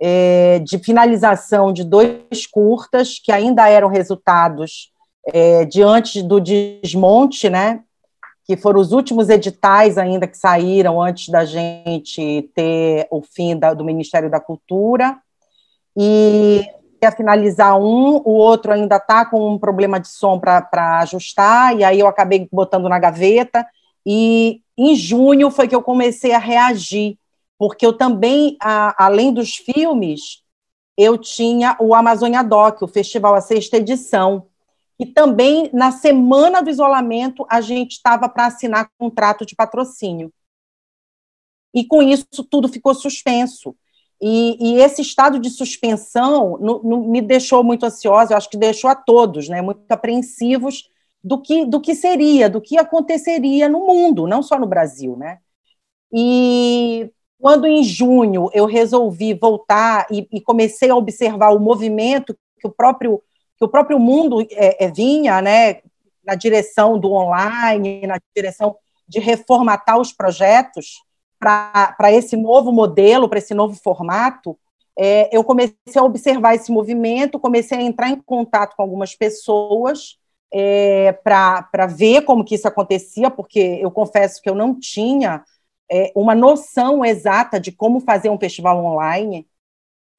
é, 0.00 0.60
de 0.60 0.78
finalização 0.78 1.72
de 1.72 1.84
dois 1.84 2.46
curtas 2.50 3.18
que 3.22 3.30
ainda 3.30 3.68
eram 3.68 3.88
resultados 3.88 4.90
é, 5.26 5.64
diante 5.66 6.22
do 6.22 6.40
desmonte, 6.40 7.50
né? 7.50 7.82
Que 8.46 8.56
foram 8.56 8.80
os 8.80 8.92
últimos 8.92 9.28
editais 9.28 9.98
ainda 9.98 10.26
que 10.26 10.38
saíram 10.38 11.00
antes 11.00 11.28
da 11.28 11.44
gente 11.44 12.50
ter 12.54 13.06
o 13.10 13.20
fim 13.22 13.56
da, 13.56 13.74
do 13.74 13.84
Ministério 13.84 14.30
da 14.30 14.40
Cultura. 14.40 15.18
E 15.96 16.64
ia 17.02 17.12
finalizar 17.12 17.78
um, 17.78 18.22
o 18.24 18.32
outro 18.32 18.72
ainda 18.72 18.96
está 18.96 19.24
com 19.24 19.52
um 19.52 19.58
problema 19.58 20.00
de 20.00 20.08
som 20.08 20.38
para 20.38 21.00
ajustar, 21.00 21.76
e 21.76 21.84
aí 21.84 21.98
eu 21.98 22.06
acabei 22.06 22.48
botando 22.50 22.88
na 22.88 22.98
gaveta. 22.98 23.66
E 24.04 24.62
em 24.76 24.94
junho 24.94 25.50
foi 25.50 25.68
que 25.68 25.74
eu 25.74 25.82
comecei 25.82 26.32
a 26.32 26.38
reagir 26.38 27.18
porque 27.60 27.84
eu 27.84 27.92
também, 27.92 28.56
a, 28.58 29.04
além 29.04 29.34
dos 29.34 29.56
filmes, 29.56 30.42
eu 30.96 31.18
tinha 31.18 31.76
o 31.78 31.94
Amazônia 31.94 32.42
Doc, 32.42 32.80
o 32.80 32.88
festival, 32.88 33.34
a 33.34 33.40
sexta 33.42 33.76
edição, 33.76 34.46
e 34.98 35.04
também, 35.04 35.68
na 35.70 35.92
semana 35.92 36.62
do 36.62 36.70
isolamento, 36.70 37.44
a 37.50 37.60
gente 37.60 37.92
estava 37.92 38.30
para 38.30 38.46
assinar 38.46 38.90
contrato 38.98 39.44
de 39.44 39.54
patrocínio. 39.54 40.32
E 41.74 41.84
com 41.84 42.00
isso, 42.02 42.42
tudo 42.50 42.66
ficou 42.66 42.94
suspenso. 42.94 43.76
E, 44.18 44.56
e 44.58 44.80
esse 44.80 45.02
estado 45.02 45.38
de 45.38 45.50
suspensão 45.50 46.56
no, 46.58 46.82
no, 46.82 47.08
me 47.10 47.20
deixou 47.20 47.62
muito 47.62 47.84
ansiosa, 47.84 48.32
eu 48.32 48.38
acho 48.38 48.48
que 48.48 48.56
deixou 48.56 48.88
a 48.88 48.94
todos, 48.94 49.50
né, 49.50 49.60
muito 49.60 49.82
apreensivos 49.90 50.88
do 51.22 51.38
que, 51.38 51.66
do 51.66 51.78
que 51.78 51.94
seria, 51.94 52.48
do 52.48 52.60
que 52.60 52.78
aconteceria 52.78 53.68
no 53.68 53.86
mundo, 53.86 54.26
não 54.26 54.42
só 54.42 54.58
no 54.58 54.66
Brasil. 54.66 55.14
Né? 55.14 55.40
E 56.10 57.12
quando 57.40 57.66
em 57.66 57.82
junho 57.82 58.50
eu 58.52 58.66
resolvi 58.66 59.32
voltar 59.32 60.06
e, 60.10 60.28
e 60.30 60.40
comecei 60.40 60.90
a 60.90 60.96
observar 60.96 61.50
o 61.50 61.58
movimento 61.58 62.36
que 62.60 62.66
o 62.66 62.70
próprio, 62.70 63.22
que 63.58 63.64
o 63.64 63.68
próprio 63.68 63.98
mundo 63.98 64.42
é, 64.50 64.84
é, 64.84 64.90
vinha, 64.90 65.40
né, 65.40 65.80
na 66.22 66.34
direção 66.34 66.98
do 66.98 67.12
online, 67.12 68.06
na 68.06 68.18
direção 68.36 68.76
de 69.08 69.18
reformatar 69.18 69.98
os 69.98 70.12
projetos 70.12 71.02
para 71.38 72.12
esse 72.12 72.36
novo 72.36 72.70
modelo, 72.70 73.26
para 73.26 73.38
esse 73.38 73.54
novo 73.54 73.74
formato, 73.74 74.58
é, 74.98 75.34
eu 75.34 75.42
comecei 75.42 75.74
a 75.96 76.02
observar 76.02 76.54
esse 76.54 76.70
movimento, 76.70 77.40
comecei 77.40 77.78
a 77.78 77.82
entrar 77.82 78.10
em 78.10 78.20
contato 78.20 78.76
com 78.76 78.82
algumas 78.82 79.14
pessoas 79.14 80.18
é, 80.52 81.12
para 81.12 81.86
ver 81.86 82.22
como 82.22 82.44
que 82.44 82.54
isso 82.54 82.68
acontecia, 82.68 83.30
porque 83.30 83.78
eu 83.80 83.90
confesso 83.90 84.42
que 84.42 84.50
eu 84.50 84.54
não 84.54 84.78
tinha 84.78 85.42
é, 85.90 86.12
uma 86.14 86.34
noção 86.34 87.04
exata 87.04 87.58
de 87.58 87.72
como 87.72 88.00
fazer 88.00 88.30
um 88.30 88.38
festival 88.38 88.84
online. 88.84 89.46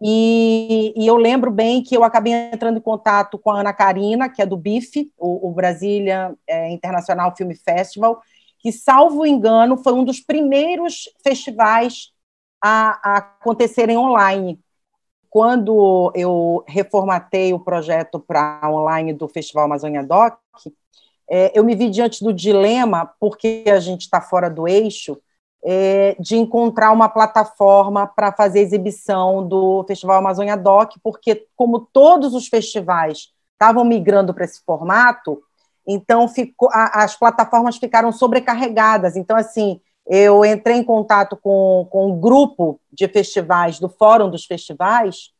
E, 0.01 0.93
e, 0.95 1.07
eu 1.07 1.15
lembro 1.15 1.51
bem 1.51 1.83
que 1.83 1.95
eu 1.95 2.03
acabei 2.03 2.33
entrando 2.33 2.77
em 2.77 2.81
contato 2.81 3.37
com 3.37 3.51
a 3.51 3.59
Ana 3.59 3.71
Karina, 3.71 4.27
que 4.27 4.41
é 4.41 4.45
do 4.45 4.57
BIF, 4.57 5.11
o, 5.17 5.49
o 5.49 5.51
Brasília 5.53 6.35
é, 6.47 6.71
International 6.71 7.33
Film 7.35 7.51
Festival, 7.53 8.19
que, 8.59 8.71
salvo 8.71 9.25
engano, 9.25 9.77
foi 9.77 9.93
um 9.93 10.03
dos 10.03 10.19
primeiros 10.19 11.03
festivais 11.23 12.11
a, 12.61 12.99
a 13.03 13.17
acontecerem 13.17 13.97
online. 13.97 14.59
Quando 15.29 16.11
eu 16.15 16.63
reformatei 16.67 17.53
o 17.53 17.59
projeto 17.59 18.19
para 18.19 18.59
online 18.65 19.13
do 19.13 19.27
Festival 19.27 19.65
Amazônia 19.65 20.03
Doc, 20.03 20.37
é, 21.29 21.57
eu 21.57 21.63
me 21.63 21.75
vi 21.75 21.89
diante 21.89 22.23
do 22.23 22.33
dilema, 22.33 23.13
porque 23.19 23.63
a 23.67 23.79
gente 23.79 24.01
está 24.01 24.19
fora 24.19 24.49
do 24.49 24.67
eixo, 24.67 25.17
é, 25.63 26.15
de 26.19 26.35
encontrar 26.35 26.91
uma 26.91 27.07
plataforma 27.07 28.07
para 28.07 28.31
fazer 28.31 28.61
exibição 28.61 29.47
do 29.47 29.83
Festival 29.87 30.17
Amazônia 30.17 30.57
Doc, 30.57 30.93
porque, 31.03 31.47
como 31.55 31.79
todos 31.79 32.33
os 32.33 32.47
festivais 32.47 33.29
estavam 33.53 33.85
migrando 33.85 34.33
para 34.33 34.45
esse 34.45 34.61
formato, 34.65 35.41
então 35.87 36.27
ficou, 36.27 36.69
a, 36.71 37.03
as 37.03 37.15
plataformas 37.15 37.77
ficaram 37.77 38.11
sobrecarregadas. 38.11 39.15
Então, 39.15 39.37
assim, 39.37 39.79
eu 40.07 40.43
entrei 40.43 40.77
em 40.77 40.83
contato 40.83 41.37
com, 41.37 41.87
com 41.91 42.11
um 42.11 42.19
grupo 42.19 42.79
de 42.91 43.07
festivais, 43.07 43.79
do 43.79 43.87
Fórum 43.87 44.29
dos 44.29 44.45
Festivais, 44.45 45.31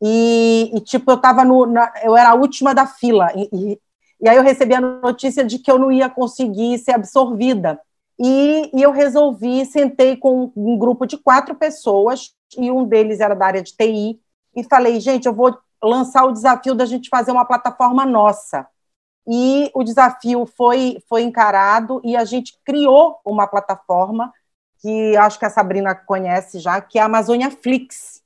e, 0.00 0.70
e 0.74 0.80
tipo, 0.80 1.10
eu 1.10 1.16
estava 1.16 1.44
no. 1.44 1.66
Na, 1.66 1.92
eu 2.02 2.16
era 2.16 2.30
a 2.30 2.34
última 2.34 2.74
da 2.74 2.86
fila, 2.86 3.30
e, 3.34 3.48
e, 3.52 3.80
e 4.20 4.28
aí 4.28 4.36
eu 4.36 4.42
recebi 4.42 4.74
a 4.74 4.80
notícia 4.80 5.44
de 5.44 5.58
que 5.58 5.70
eu 5.70 5.78
não 5.78 5.92
ia 5.92 6.08
conseguir 6.08 6.78
ser 6.78 6.92
absorvida 6.92 7.78
e, 8.18 8.70
e, 8.74 8.82
eu 8.82 8.90
resolvi, 8.90 9.64
sentei 9.64 10.16
com 10.16 10.52
um 10.56 10.76
grupo 10.76 11.06
de 11.06 11.16
quatro 11.16 11.54
pessoas, 11.54 12.34
e 12.56 12.70
um 12.70 12.84
deles 12.84 13.20
era 13.20 13.34
da 13.34 13.46
área 13.46 13.62
de 13.62 13.72
TI, 13.76 14.20
e 14.56 14.64
falei, 14.64 14.98
gente, 14.98 15.26
eu 15.26 15.32
vou 15.32 15.56
lançar 15.80 16.24
o 16.24 16.32
desafio 16.32 16.74
da 16.74 16.84
gente 16.84 17.08
fazer 17.08 17.30
uma 17.30 17.44
plataforma 17.44 18.04
nossa. 18.04 18.66
E 19.24 19.70
o 19.72 19.84
desafio 19.84 20.46
foi, 20.46 20.98
foi 21.08 21.22
encarado, 21.22 22.00
e 22.02 22.16
a 22.16 22.24
gente 22.24 22.58
criou 22.64 23.20
uma 23.24 23.46
plataforma, 23.46 24.32
que 24.80 25.16
acho 25.16 25.38
que 25.38 25.44
a 25.44 25.50
Sabrina 25.50 25.94
conhece 25.94 26.58
já, 26.58 26.80
que 26.80 26.98
é 26.98 27.02
a 27.02 27.06
Amazônia 27.06 27.50
Flix. 27.50 28.20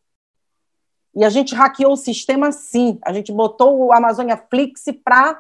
E 1.15 1.23
a 1.23 1.29
gente 1.29 1.55
hackeou 1.55 1.93
o 1.93 1.97
sistema 1.97 2.51
sim, 2.51 2.99
a 3.05 3.13
gente 3.13 3.31
botou 3.31 3.79
o 3.79 3.93
Amazônia 3.93 4.43
Flix 4.49 4.85
para 5.05 5.39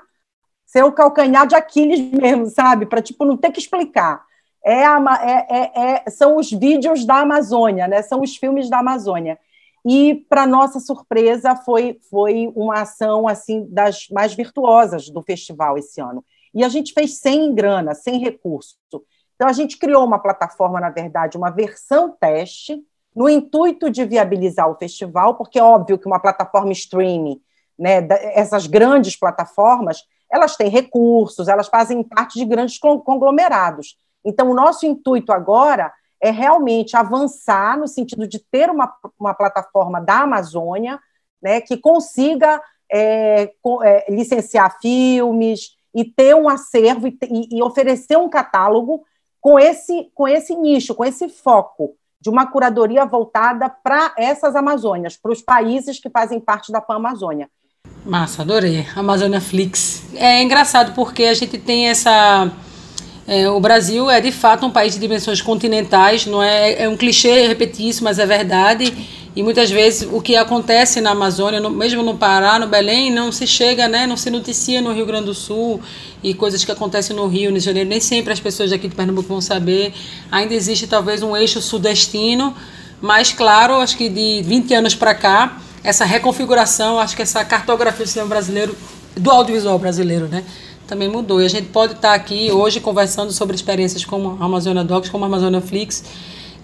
ser 0.66 0.84
o 0.84 0.92
calcanhar 0.92 1.46
de 1.46 1.54
Aquiles 1.54 2.00
mesmo, 2.12 2.46
sabe? 2.46 2.84
Para 2.84 3.00
tipo 3.00 3.24
não 3.24 3.38
ter 3.38 3.50
que 3.50 3.58
explicar 3.58 4.26
é, 4.64 4.84
a, 4.84 4.98
é, 5.22 5.46
é, 5.50 6.02
é, 6.06 6.10
são 6.10 6.36
os 6.36 6.50
vídeos 6.50 7.04
da 7.04 7.20
Amazônia, 7.20 7.88
né? 7.88 8.02
são 8.02 8.20
os 8.20 8.36
filmes 8.36 8.70
da 8.70 8.78
Amazônia. 8.78 9.38
E, 9.84 10.24
para 10.28 10.46
nossa 10.46 10.78
surpresa, 10.78 11.56
foi, 11.56 11.98
foi 12.08 12.52
uma 12.54 12.82
ação 12.82 13.26
assim 13.26 13.66
das 13.68 14.08
mais 14.10 14.32
virtuosas 14.32 15.08
do 15.08 15.20
festival 15.22 15.76
esse 15.76 16.00
ano. 16.00 16.24
E 16.54 16.62
a 16.62 16.68
gente 16.68 16.92
fez 16.92 17.18
sem 17.18 17.52
grana, 17.52 17.94
sem 17.94 18.20
recurso. 18.20 18.76
Então, 19.34 19.48
a 19.48 19.52
gente 19.52 19.76
criou 19.76 20.04
uma 20.04 20.20
plataforma, 20.20 20.80
na 20.80 20.90
verdade, 20.90 21.36
uma 21.36 21.50
versão 21.50 22.10
teste, 22.10 22.80
no 23.14 23.28
intuito 23.28 23.90
de 23.90 24.04
viabilizar 24.04 24.70
o 24.70 24.76
festival, 24.76 25.34
porque 25.34 25.58
é 25.58 25.62
óbvio 25.62 25.98
que 25.98 26.06
uma 26.06 26.20
plataforma 26.20 26.72
streaming, 26.72 27.40
né, 27.78 28.06
essas 28.34 28.66
grandes 28.66 29.16
plataformas, 29.16 30.04
elas 30.30 30.56
têm 30.56 30.68
recursos, 30.68 31.48
elas 31.48 31.68
fazem 31.68 32.02
parte 32.02 32.38
de 32.38 32.44
grandes 32.44 32.78
conglomerados. 32.78 33.98
Então, 34.24 34.50
o 34.50 34.54
nosso 34.54 34.86
intuito 34.86 35.32
agora 35.32 35.92
é 36.20 36.30
realmente 36.30 36.96
avançar 36.96 37.76
no 37.76 37.88
sentido 37.88 38.26
de 38.28 38.38
ter 38.38 38.70
uma, 38.70 38.92
uma 39.18 39.34
plataforma 39.34 40.00
da 40.00 40.20
Amazônia 40.20 41.00
né, 41.42 41.60
que 41.60 41.76
consiga 41.76 42.62
é, 42.90 43.50
é, 43.82 44.12
licenciar 44.12 44.78
filmes 44.80 45.70
e 45.94 46.04
ter 46.04 46.36
um 46.36 46.48
acervo 46.48 47.08
e, 47.08 47.18
e, 47.50 47.62
oferecer 47.62 48.16
um 48.16 48.28
catálogo 48.28 49.02
com 49.40 49.58
esse, 49.58 50.10
com 50.14 50.28
esse 50.28 50.54
nicho, 50.54 50.94
com 50.94 51.04
esse 51.04 51.28
foco 51.28 51.96
de 52.20 52.30
uma 52.30 52.46
curadoria 52.46 53.04
voltada 53.04 53.68
para 53.68 54.14
essas 54.16 54.54
Amazônias, 54.54 55.16
para 55.16 55.32
os 55.32 55.42
países 55.42 55.98
que 55.98 56.08
fazem 56.08 56.38
parte 56.38 56.70
da 56.70 56.80
Pan-Amazônia. 56.80 57.50
Massa, 58.04 58.42
adorei. 58.42 58.86
Amazônia 58.94 59.40
Flix. 59.40 60.04
É 60.14 60.40
engraçado 60.40 60.94
porque 60.94 61.24
a 61.24 61.34
gente 61.34 61.58
tem 61.58 61.88
essa 61.88 62.52
é, 63.26 63.48
o 63.48 63.60
Brasil 63.60 64.10
é 64.10 64.20
de 64.20 64.32
fato 64.32 64.66
um 64.66 64.70
país 64.70 64.94
de 64.94 65.00
dimensões 65.00 65.40
continentais, 65.40 66.26
não 66.26 66.42
é, 66.42 66.82
é 66.82 66.88
um 66.88 66.96
clichê 66.96 67.46
repetir 67.46 67.88
isso, 67.88 68.02
mas 68.02 68.18
é 68.18 68.26
verdade. 68.26 68.92
E 69.34 69.42
muitas 69.42 69.70
vezes 69.70 70.06
o 70.10 70.20
que 70.20 70.36
acontece 70.36 71.00
na 71.00 71.10
Amazônia, 71.12 71.58
no, 71.58 71.70
mesmo 71.70 72.02
no 72.02 72.18
Pará, 72.18 72.58
no 72.58 72.66
Belém, 72.66 73.10
não 73.10 73.32
se 73.32 73.46
chega, 73.46 73.88
né, 73.88 74.06
não 74.06 74.16
se 74.16 74.28
noticia 74.28 74.82
no 74.82 74.92
Rio 74.92 75.06
Grande 75.06 75.26
do 75.26 75.34
Sul. 75.34 75.80
E 76.22 76.34
coisas 76.34 76.64
que 76.64 76.70
acontecem 76.70 77.16
no 77.16 77.26
Rio, 77.26 77.44
no 77.44 77.52
Rio 77.52 77.58
de 77.58 77.64
Janeiro, 77.64 77.88
nem 77.88 78.00
sempre 78.00 78.32
as 78.32 78.40
pessoas 78.40 78.70
daqui 78.70 78.88
de 78.88 78.94
Pernambuco 78.94 79.28
vão 79.28 79.40
saber. 79.40 79.94
Ainda 80.30 80.52
existe 80.52 80.86
talvez 80.86 81.22
um 81.22 81.34
eixo 81.34 81.62
sudestino, 81.62 82.54
mas 83.00 83.32
claro, 83.32 83.76
acho 83.76 83.96
que 83.96 84.08
de 84.08 84.42
20 84.44 84.74
anos 84.74 84.94
para 84.94 85.14
cá, 85.14 85.58
essa 85.82 86.04
reconfiguração, 86.04 86.98
acho 86.98 87.16
que 87.16 87.22
essa 87.22 87.42
cartografia 87.44 88.04
do 88.04 88.08
cinema 88.08 88.28
brasileiro, 88.28 88.76
do 89.16 89.30
audiovisual 89.30 89.78
brasileiro, 89.78 90.28
né, 90.28 90.44
também 90.92 91.08
mudou. 91.08 91.40
E 91.40 91.46
a 91.46 91.48
gente 91.48 91.68
pode 91.68 91.94
estar 91.94 92.12
aqui 92.12 92.52
hoje 92.52 92.78
conversando 92.78 93.32
sobre 93.32 93.56
experiências 93.56 94.04
como 94.04 94.36
a 94.38 94.44
Amazônia 94.44 94.84
Docs, 94.84 95.08
como 95.08 95.24
a 95.24 95.26
Amazônia 95.26 95.62
Flix, 95.62 96.04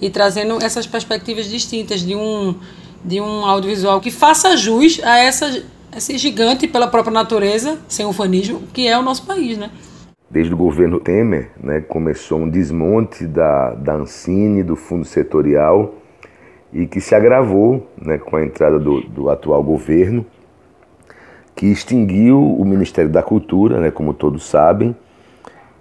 e 0.03 0.11
trazendo 0.11 0.63
essas 0.63 0.87
perspectivas 0.87 1.47
distintas 1.47 2.03
de 2.03 2.15
um, 2.15 2.55
de 3.03 3.23
um 3.23 3.47
audiovisual 3.47 4.01
que 4.03 4.11
faça 4.11 4.55
jus 4.55 5.01
a 5.03 5.19
essa, 5.19 5.63
esse 5.97 6.19
gigante 6.19 6.69
pela 6.69 6.87
própria 6.87 7.13
natureza, 7.13 7.79
sem 7.89 8.05
ufanismo, 8.05 8.63
que 8.73 8.87
é 8.87 8.99
o 8.99 9.03
nosso 9.03 9.25
país, 9.25 9.57
né? 9.57 9.71
Desde 10.31 10.53
o 10.53 10.57
governo 10.59 11.01
Temer, 11.01 11.53
né, 11.59 11.81
começou 11.81 12.41
um 12.41 12.51
desmonte 12.51 13.27
da, 13.27 13.73
da 13.73 13.95
Ancine, 13.95 14.63
do 14.63 14.77
fundo 14.77 15.07
setorial, 15.07 15.95
e 16.71 16.87
que 16.87 17.01
se 17.01 17.15
agravou 17.15 17.91
né, 17.99 18.19
com 18.19 18.37
a 18.37 18.45
entrada 18.45 18.79
do, 18.79 19.01
do 19.01 19.31
atual 19.31 19.63
governo, 19.63 20.27
que 21.59 21.67
extinguiu 21.67 22.41
o 22.41 22.65
Ministério 22.65 23.11
da 23.11 23.21
Cultura, 23.21 23.81
né, 23.81 23.91
como 23.91 24.15
todos 24.15 24.49
sabem, 24.49 24.95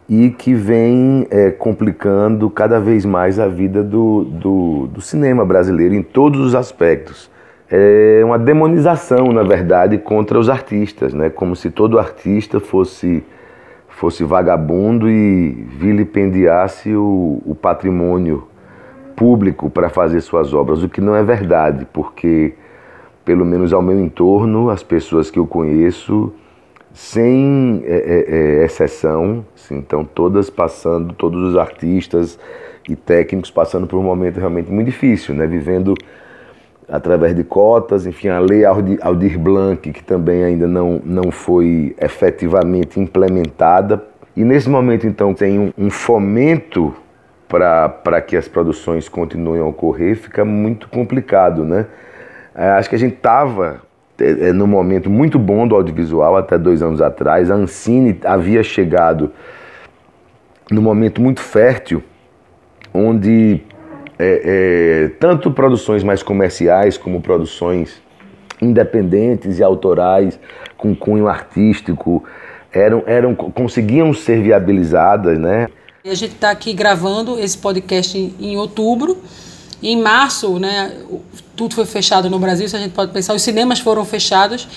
e 0.10 0.31
que 0.31 0.55
vem 0.55 1.27
é, 1.29 1.51
complicando 1.51 2.50
cada 2.50 2.79
vez 2.79 3.05
mais 3.05 3.39
a 3.39 3.48
vida 3.48 3.84
do, 3.84 4.24
do, 4.24 4.88
do, 4.88 5.01
cinema 5.01 5.46
brasileiro 5.46 5.93
em 5.93 6.01
todos 6.01 6.41
os 6.41 6.55
aspectos. 6.55 7.29
É 7.69 8.24
uma 8.25 8.39
demonização, 8.39 9.27
na 9.27 9.43
verdade, 9.43 10.00
contra 10.00 10.39
os 10.39 10.50
artistas, 10.50 11.13
né? 11.13 11.29
como 11.29 11.55
se 11.55 11.69
todo 11.69 12.00
artista 12.00 12.60
fosse, 12.60 13.24
fosse 13.88 14.24
vagabundo 14.24 15.07
e 15.07 15.67
vilipendiasse 15.77 16.96
o, 16.96 17.39
o 17.46 17.53
patrimônio 17.53 18.48
público 19.15 19.69
para 19.69 19.89
fazer 19.89 20.22
suas 20.22 20.55
obras, 20.55 20.81
o 20.81 20.89
que 20.89 21.01
não 21.01 21.15
é 21.15 21.22
verdade, 21.22 21.86
porque, 21.93 22.55
pelo 23.27 23.43
menos 23.43 23.74
ao 23.74 23.81
meu 23.81 24.00
entorno, 24.00 24.69
as 24.69 24.81
pessoas 24.81 25.29
que 25.29 25.38
eu 25.38 25.46
conheço, 25.46 26.31
sem 26.93 27.84
é, 27.86 27.98
é, 27.98 28.36
é, 28.62 28.63
exceção, 28.63 29.46
assim, 29.53 29.75
então 29.75 30.05
todas 30.05 30.50
passando, 30.50 31.13
todos 31.13 31.50
os 31.50 31.57
artistas 31.57 32.39
e 32.88 32.96
técnicos 32.96 33.51
passando 33.51 33.86
por 33.86 33.98
um 33.98 34.01
momento 34.01 34.38
realmente 34.38 34.72
muito 34.72 34.86
difícil, 34.86 35.36
né? 35.36 35.46
vivendo 35.46 35.93
através 36.88 37.36
de 37.36 37.43
cotas, 37.43 38.07
enfim, 38.07 38.29
a 38.29 38.39
lei 38.39 38.63
Aldir 38.63 39.38
Blanc, 39.38 39.91
que 39.91 40.01
também 40.01 40.46
ainda 40.46 40.65
não, 40.65 41.01
não 41.03 41.29
foi 41.29 41.93
efetivamente 42.01 42.98
implementada. 42.98 44.01
E 44.38 44.46
nesse 44.46 44.69
momento, 44.69 45.05
então, 45.05 45.34
tem 45.34 45.60
um, 45.60 45.74
um 45.77 45.89
fomento 45.89 46.96
para 47.50 48.22
que 48.22 48.38
as 48.38 48.48
produções 48.48 49.10
continuem 49.10 49.60
a 49.60 49.65
ocorrer, 49.65 50.15
fica 50.15 50.46
muito 50.46 50.88
complicado, 50.88 51.65
né? 51.65 51.88
É, 52.58 52.70
acho 52.72 52.90
que 52.90 52.96
a 52.96 53.00
gente 53.00 53.14
estava 53.14 53.82
é, 54.20 54.50
é, 54.50 54.52
no 54.52 54.66
momento 54.66 55.12
muito 55.12 55.38
bom 55.38 55.68
do 55.68 55.76
audiovisual 55.76 56.36
até 56.36 56.58
dois 56.58 56.82
anos 56.82 57.02
atrás. 57.02 57.52
A 57.52 57.54
Ancine 57.54 58.20
havia 58.26 58.64
chegado 58.64 59.32
no 60.72 60.82
momento 60.82 61.22
muito 61.22 61.40
fértil, 61.40 62.04
onde 62.92 63.62
é, 64.18 64.42
é, 64.44 65.08
tanto 65.20 65.52
produções 65.52 66.04
mais 66.04 66.24
comerciais 66.24 66.98
como 66.98 67.22
produções 67.22 68.01
independentes 68.60 69.60
e 69.60 69.64
autorais 69.64 70.40
com 70.75 70.96
cunho 70.96 71.27
artístico 71.27 72.24
eram, 72.74 73.03
eram 73.05 73.36
conseguiam 73.36 74.14
ser 74.14 74.42
viabilizadas, 74.42 75.38
né? 75.38 75.68
A 76.03 76.14
gente 76.16 76.34
está 76.34 76.51
aqui 76.51 76.74
gravando 76.74 77.38
esse 77.40 77.58
podcast 77.58 78.18
em, 78.18 78.34
em 78.40 78.58
outubro. 78.58 79.18
Em 79.81 80.01
março, 80.01 80.57
né, 80.59 80.92
tudo 81.55 81.75
foi 81.75 81.85
fechado 81.85 82.29
no 82.29 82.40
Brasil, 82.40 82.68
se 82.68 82.75
a 82.75 82.79
gente 82.79 82.94
pode 82.94 83.11
pensar, 83.11 83.33
os 83.33 83.42
cinemas 83.42 83.79
foram 83.79 84.03
fechados. 84.05 84.68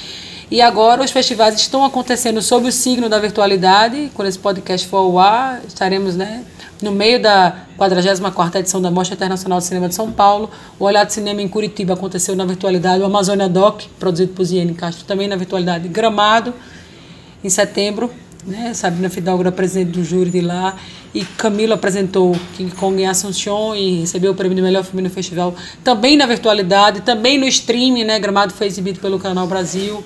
E 0.50 0.60
agora 0.60 1.02
os 1.04 1.12
festivais 1.12 1.54
estão 1.54 1.84
acontecendo 1.84 2.42
sob 2.42 2.66
o 2.66 2.72
signo 2.72 3.08
da 3.08 3.20
virtualidade. 3.20 4.10
Quando 4.14 4.26
esse 4.26 4.38
podcast 4.38 4.86
for 4.88 4.96
ao 4.96 5.18
ar, 5.18 5.62
estaremos 5.66 6.16
né, 6.16 6.44
no 6.82 6.90
meio 6.90 7.22
da 7.22 7.66
44ª 7.78 8.56
edição 8.56 8.82
da 8.82 8.90
Mostra 8.90 9.14
Internacional 9.14 9.60
de 9.60 9.66
Cinema 9.66 9.88
de 9.88 9.94
São 9.94 10.10
Paulo. 10.10 10.50
O 10.76 10.84
Olhar 10.84 11.04
de 11.04 11.12
Cinema 11.12 11.40
em 11.40 11.46
Curitiba 11.46 11.94
aconteceu 11.94 12.34
na 12.34 12.44
virtualidade. 12.44 13.00
O 13.00 13.06
Amazônia 13.06 13.48
Doc, 13.48 13.82
produzido 13.98 14.32
por 14.32 14.44
Ziene 14.44 14.74
Castro, 14.74 15.04
também 15.04 15.28
na 15.28 15.36
virtualidade. 15.36 15.86
Gramado, 15.86 16.52
em 17.44 17.48
setembro. 17.48 18.10
Né? 18.46 18.72
Sabrina 18.72 19.10
Fidalgo 19.10 19.42
era 19.42 19.52
presidente 19.52 19.90
do 19.90 20.04
júri 20.04 20.30
de 20.30 20.40
lá. 20.40 20.76
E 21.14 21.24
Camilo 21.24 21.74
apresentou 21.74 22.34
King 22.56 22.74
Kong 22.74 23.00
em 23.00 23.06
Assunção 23.06 23.74
e 23.74 24.00
recebeu 24.00 24.32
o 24.32 24.34
prêmio 24.34 24.56
de 24.56 24.62
melhor 24.62 24.84
filme 24.84 25.02
no 25.02 25.10
festival. 25.10 25.54
Também 25.84 26.16
na 26.16 26.26
virtualidade, 26.26 27.02
também 27.02 27.38
no 27.38 27.46
streaming, 27.46 28.04
né? 28.04 28.18
Gramado 28.18 28.52
foi 28.52 28.66
exibido 28.66 29.00
pelo 29.00 29.18
Canal 29.18 29.46
Brasil. 29.46 30.02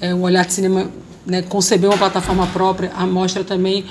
É, 0.00 0.14
o 0.14 0.20
Olhar 0.20 0.44
de 0.44 0.52
Cinema 0.52 0.90
né, 1.24 1.42
concebeu 1.42 1.90
uma 1.90 1.98
plataforma 1.98 2.46
própria, 2.48 2.92
a 2.94 3.06
mostra 3.06 3.42
também. 3.42 3.84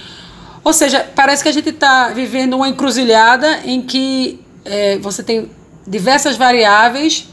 Ou 0.64 0.72
seja, 0.72 1.06
parece 1.16 1.44
que 1.44 1.50
a 1.50 1.52
gente 1.52 1.70
está 1.70 2.10
vivendo 2.10 2.56
uma 2.56 2.70
encruzilhada 2.70 3.62
em 3.66 3.82
que 3.82 4.40
é, 4.64 4.98
você 5.00 5.22
tem 5.22 5.50
diversas 5.86 6.38
variáveis 6.38 7.28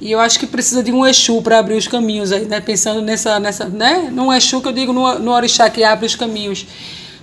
e 0.00 0.10
eu 0.10 0.18
acho 0.18 0.38
que 0.38 0.46
precisa 0.46 0.82
de 0.82 0.90
um 0.90 1.06
Exu 1.06 1.42
para 1.42 1.58
abrir 1.58 1.74
os 1.74 1.86
caminhos 1.86 2.32
aí, 2.32 2.46
né? 2.46 2.60
Pensando 2.60 3.02
nessa, 3.02 3.38
nessa, 3.38 3.66
né? 3.66 4.08
Num 4.10 4.32
Exu 4.32 4.60
que 4.60 4.68
eu 4.68 4.72
digo 4.72 4.92
no, 4.92 5.18
no 5.18 5.30
Orixá 5.32 5.68
que 5.68 5.84
abre 5.84 6.06
os 6.06 6.14
caminhos. 6.14 6.66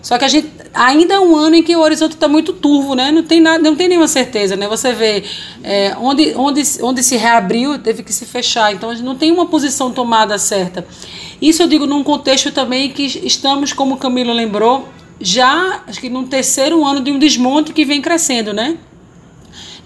Só 0.01 0.17
que 0.17 0.23
a 0.23 0.27
gente 0.27 0.49
ainda 0.73 1.15
é 1.15 1.19
um 1.19 1.35
ano 1.35 1.55
em 1.55 1.63
que 1.63 1.75
o 1.75 1.81
horizonte 1.81 2.13
está 2.13 2.27
muito 2.27 2.53
turvo, 2.53 2.93
né? 2.93 3.11
Não 3.11 3.23
tem 3.23 3.41
nada, 3.41 3.61
não 3.61 3.75
tem 3.75 3.87
nenhuma 3.87 4.07
certeza, 4.07 4.55
né? 4.55 4.67
Você 4.67 4.93
vê 4.93 5.23
é, 5.63 5.95
onde, 5.99 6.33
onde, 6.35 6.61
onde 6.81 7.03
se 7.03 7.17
reabriu 7.17 7.79
teve 7.79 8.03
que 8.03 8.13
se 8.13 8.25
fechar, 8.25 8.71
então 8.71 8.91
a 8.91 8.93
gente 8.93 9.03
não 9.03 9.15
tem 9.15 9.31
uma 9.31 9.47
posição 9.47 9.91
tomada 9.91 10.37
certa. 10.37 10.85
Isso 11.41 11.63
eu 11.63 11.67
digo 11.67 11.85
num 11.85 12.03
contexto 12.03 12.51
também 12.51 12.89
que 12.91 13.03
estamos, 13.03 13.73
como 13.73 13.95
o 13.95 13.97
Camilo 13.97 14.31
lembrou, 14.31 14.87
já 15.19 15.81
acho 15.87 15.99
que 15.99 16.09
no 16.09 16.27
terceiro 16.27 16.85
ano 16.85 17.01
de 17.01 17.11
um 17.11 17.17
desmonte 17.17 17.73
que 17.73 17.83
vem 17.83 18.01
crescendo, 18.01 18.53
né? 18.53 18.77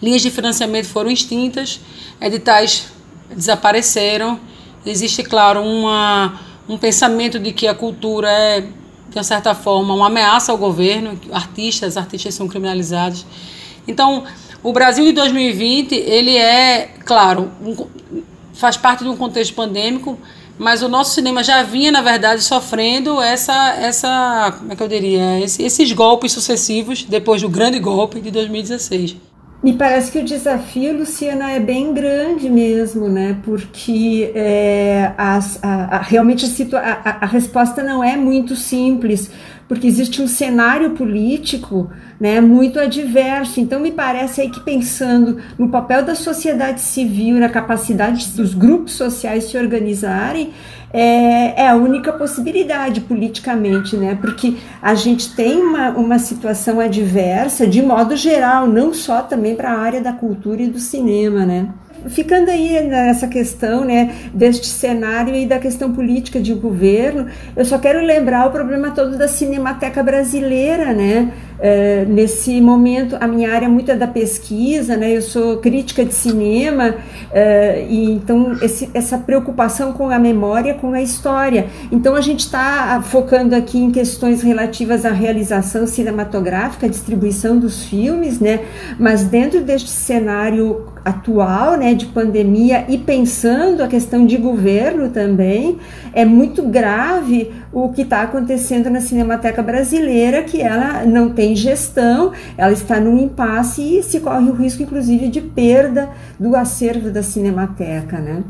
Linhas 0.01 0.21
de 0.21 0.31
financiamento 0.31 0.87
foram 0.87 1.11
extintas, 1.11 1.79
editais 2.19 2.87
desapareceram. 3.29 4.39
Existe, 4.85 5.23
claro, 5.23 5.61
uma, 5.61 6.39
um 6.67 6.77
pensamento 6.77 7.37
de 7.37 7.51
que 7.51 7.67
a 7.67 7.75
cultura 7.75 8.29
é 8.29 8.61
de 8.61 9.17
uma 9.17 9.23
certa 9.23 9.53
forma, 9.53 9.93
uma 9.93 10.07
ameaça 10.07 10.53
ao 10.53 10.57
governo, 10.57 11.19
artistas, 11.33 11.97
artistas 11.97 12.33
são 12.33 12.47
criminalizados. 12.47 13.25
Então, 13.85 14.23
o 14.63 14.71
Brasil 14.71 15.03
de 15.03 15.11
2020, 15.11 15.93
ele 15.93 16.37
é, 16.37 16.89
claro, 17.05 17.51
um, 17.61 17.75
faz 18.53 18.77
parte 18.77 19.03
de 19.03 19.09
um 19.09 19.17
contexto 19.17 19.53
pandêmico, 19.53 20.17
mas 20.57 20.81
o 20.81 20.87
nosso 20.87 21.13
cinema 21.13 21.43
já 21.43 21.61
vinha, 21.61 21.91
na 21.91 22.01
verdade, 22.01 22.41
sofrendo 22.41 23.21
essa, 23.21 23.75
essa 23.75 24.55
como 24.57 24.71
é 24.71 24.75
que 24.75 24.83
eu 24.83 24.87
diria, 24.87 25.39
esses 25.41 25.91
golpes 25.91 26.31
sucessivos 26.31 27.03
depois 27.03 27.41
do 27.41 27.49
grande 27.49 27.79
golpe 27.79 28.21
de 28.21 28.31
2016. 28.31 29.17
Me 29.63 29.73
parece 29.73 30.11
que 30.11 30.17
o 30.17 30.23
desafio, 30.23 30.97
Luciana, 30.97 31.51
é 31.51 31.59
bem 31.59 31.93
grande 31.93 32.49
mesmo, 32.49 33.07
né? 33.07 33.37
Porque 33.43 34.31
é, 34.33 35.11
a, 35.15 35.39
a, 35.61 35.97
realmente 35.99 36.47
a, 36.75 36.79
a, 36.79 37.23
a 37.23 37.25
resposta 37.27 37.83
não 37.83 38.03
é 38.03 38.17
muito 38.17 38.55
simples, 38.55 39.29
porque 39.67 39.85
existe 39.85 40.19
um 40.19 40.27
cenário 40.27 40.91
político 40.91 41.91
né, 42.19 42.41
muito 42.41 42.79
adverso. 42.79 43.59
Então, 43.59 43.79
me 43.79 43.91
parece 43.91 44.41
aí 44.41 44.49
que 44.49 44.61
pensando 44.61 45.37
no 45.59 45.69
papel 45.69 46.03
da 46.03 46.15
sociedade 46.15 46.81
civil, 46.81 47.37
na 47.37 47.47
capacidade 47.47 48.29
dos 48.29 48.55
grupos 48.55 48.93
sociais 48.93 49.43
se 49.43 49.57
organizarem, 49.59 50.53
é, 50.93 51.61
é, 51.61 51.67
a 51.67 51.75
única 51.75 52.11
possibilidade 52.13 53.01
politicamente, 53.01 53.95
né? 53.95 54.17
Porque 54.19 54.57
a 54.81 54.93
gente 54.93 55.35
tem 55.35 55.61
uma, 55.61 55.89
uma 55.91 56.19
situação 56.19 56.79
adversa 56.79 57.65
de 57.65 57.81
modo 57.81 58.15
geral, 58.15 58.67
não 58.67 58.93
só 58.93 59.21
também 59.21 59.55
para 59.55 59.71
a 59.71 59.79
área 59.79 60.01
da 60.01 60.13
cultura 60.13 60.61
e 60.61 60.67
do 60.67 60.79
cinema, 60.79 61.45
né? 61.45 61.69
Ficando 62.07 62.49
aí 62.49 62.81
nessa 62.81 63.27
questão, 63.27 63.85
né, 63.85 64.13
deste 64.33 64.67
cenário 64.67 65.35
e 65.35 65.45
da 65.45 65.59
questão 65.59 65.91
política 65.91 66.39
de 66.39 66.53
governo, 66.53 67.27
eu 67.55 67.63
só 67.63 67.77
quero 67.77 68.03
lembrar 68.03 68.47
o 68.47 68.51
problema 68.51 68.91
todo 68.91 69.17
da 69.17 69.27
Cinemateca 69.27 70.01
Brasileira, 70.01 70.93
né? 70.93 71.31
Uh, 71.61 72.11
nesse 72.11 72.59
momento, 72.59 73.15
a 73.19 73.27
minha 73.27 73.53
área 73.53 73.67
é 73.67 73.69
muito 73.69 73.91
é 73.91 73.95
da 73.95 74.07
pesquisa, 74.07 74.97
né? 74.97 75.15
Eu 75.15 75.21
sou 75.21 75.57
crítica 75.57 76.03
de 76.03 76.11
cinema 76.11 76.89
uh, 76.89 77.87
e 77.87 78.09
então 78.13 78.57
esse, 78.63 78.89
essa 78.95 79.15
preocupação 79.19 79.93
com 79.93 80.09
a 80.09 80.17
memória, 80.17 80.73
com 80.73 80.93
a 80.93 81.01
história. 81.03 81.67
Então 81.91 82.15
a 82.15 82.21
gente 82.21 82.39
está 82.39 82.99
focando 83.03 83.55
aqui 83.55 83.77
em 83.77 83.91
questões 83.91 84.41
relativas 84.41 85.05
à 85.05 85.11
realização 85.11 85.85
cinematográfica, 85.85 86.89
distribuição 86.89 87.59
dos 87.59 87.85
filmes, 87.85 88.39
né? 88.39 88.61
Mas 88.97 89.23
dentro 89.23 89.61
deste 89.61 89.89
cenário 89.89 90.87
atual, 91.05 91.77
né, 91.77 91.90
de 91.95 92.05
pandemia 92.07 92.85
e 92.89 92.97
pensando 92.97 93.81
a 93.81 93.87
questão 93.87 94.25
de 94.25 94.37
governo 94.37 95.09
também, 95.09 95.77
é 96.13 96.25
muito 96.25 96.63
grave 96.63 97.51
o 97.71 97.89
que 97.89 98.01
está 98.01 98.21
acontecendo 98.21 98.89
na 98.89 99.01
Cinemateca 99.01 99.61
Brasileira, 99.61 100.43
que 100.43 100.61
ela 100.61 101.05
não 101.05 101.29
tem 101.29 101.55
gestão, 101.55 102.31
ela 102.57 102.73
está 102.73 102.99
num 102.99 103.17
impasse 103.17 103.81
e 103.81 104.03
se 104.03 104.19
corre 104.19 104.49
o 104.49 104.53
risco, 104.53 104.83
inclusive, 104.83 105.27
de 105.27 105.41
perda 105.41 106.09
do 106.39 106.55
acervo 106.55 107.09
da 107.09 107.23
Cinemateca, 107.23 108.19
né? 108.19 108.43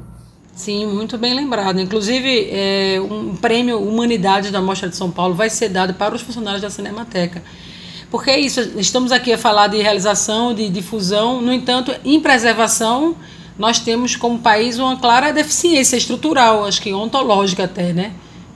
Sim, 0.54 0.86
muito 0.86 1.18
bem 1.18 1.34
lembrado. 1.34 1.80
Inclusive, 1.80 2.50
é, 2.52 3.00
um 3.02 3.36
prêmio 3.36 3.80
Humanidade 3.80 4.52
da 4.52 4.62
Mostra 4.62 4.90
de 4.90 4.96
São 4.96 5.10
Paulo 5.10 5.34
vai 5.34 5.50
ser 5.50 5.70
dado 5.70 5.94
para 5.94 6.14
os 6.14 6.22
funcionários 6.22 6.62
da 6.62 6.70
Cinemateca. 6.70 7.42
Porque 8.12 8.30
é 8.30 8.38
isso, 8.38 8.60
estamos 8.78 9.10
aqui 9.14 9.32
a 9.32 9.38
falar 9.38 9.68
de 9.68 9.78
realização, 9.78 10.54
de 10.54 10.68
difusão, 10.68 11.42
no 11.42 11.54
entanto, 11.54 11.96
em 12.04 12.20
preservação, 12.20 13.16
nós 13.58 13.80
temos 13.80 14.18
como 14.18 14.38
país 14.38 14.78
uma 14.78 14.98
clara 14.98 15.32
deficiência 15.32 15.96
estrutural, 15.96 16.66
acho 16.66 16.82
que 16.82 16.94
ontológica 16.94 17.64
até, 17.64 17.94
né? 17.94 18.12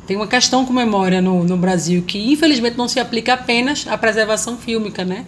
Tem 0.05 0.17
uma 0.17 0.27
questão 0.27 0.65
com 0.65 0.73
memória 0.73 1.21
no, 1.21 1.45
no 1.45 1.55
Brasil 1.55 2.03
que, 2.05 2.33
infelizmente, 2.33 2.77
não 2.77 2.89
se 2.89 2.99
aplica 2.99 3.33
apenas 3.33 3.87
à 3.87 3.97
preservação 3.97 4.57
fílmica, 4.57 5.05
né? 5.05 5.25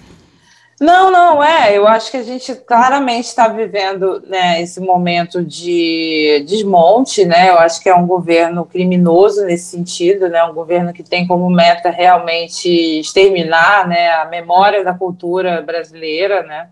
Não, 0.79 1.09
não, 1.09 1.43
é. 1.43 1.75
Eu 1.75 1.87
acho 1.87 2.11
que 2.11 2.17
a 2.17 2.23
gente 2.23 2.53
claramente 2.53 3.25
está 3.25 3.47
vivendo 3.47 4.21
né, 4.27 4.61
esse 4.61 4.79
momento 4.79 5.43
de 5.43 6.45
desmonte, 6.47 7.25
né? 7.25 7.49
Eu 7.49 7.57
acho 7.57 7.81
que 7.81 7.89
é 7.89 7.95
um 7.95 8.05
governo 8.05 8.63
criminoso 8.63 9.43
nesse 9.43 9.71
sentido, 9.71 10.29
né? 10.29 10.43
Um 10.43 10.53
governo 10.53 10.93
que 10.93 11.01
tem 11.01 11.25
como 11.25 11.49
meta 11.49 11.89
realmente 11.89 12.69
exterminar 12.99 13.87
né, 13.87 14.11
a 14.11 14.25
memória 14.25 14.83
da 14.83 14.93
cultura 14.93 15.63
brasileira, 15.63 16.43
né? 16.43 16.69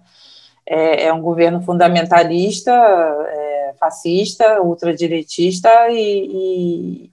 É, 0.68 1.06
é 1.08 1.14
um 1.14 1.22
governo 1.22 1.62
fundamentalista, 1.62 2.72
é, 2.72 3.74
fascista, 3.80 4.62
ultradireitista 4.62 5.70
e, 5.90 7.10
e 7.10 7.12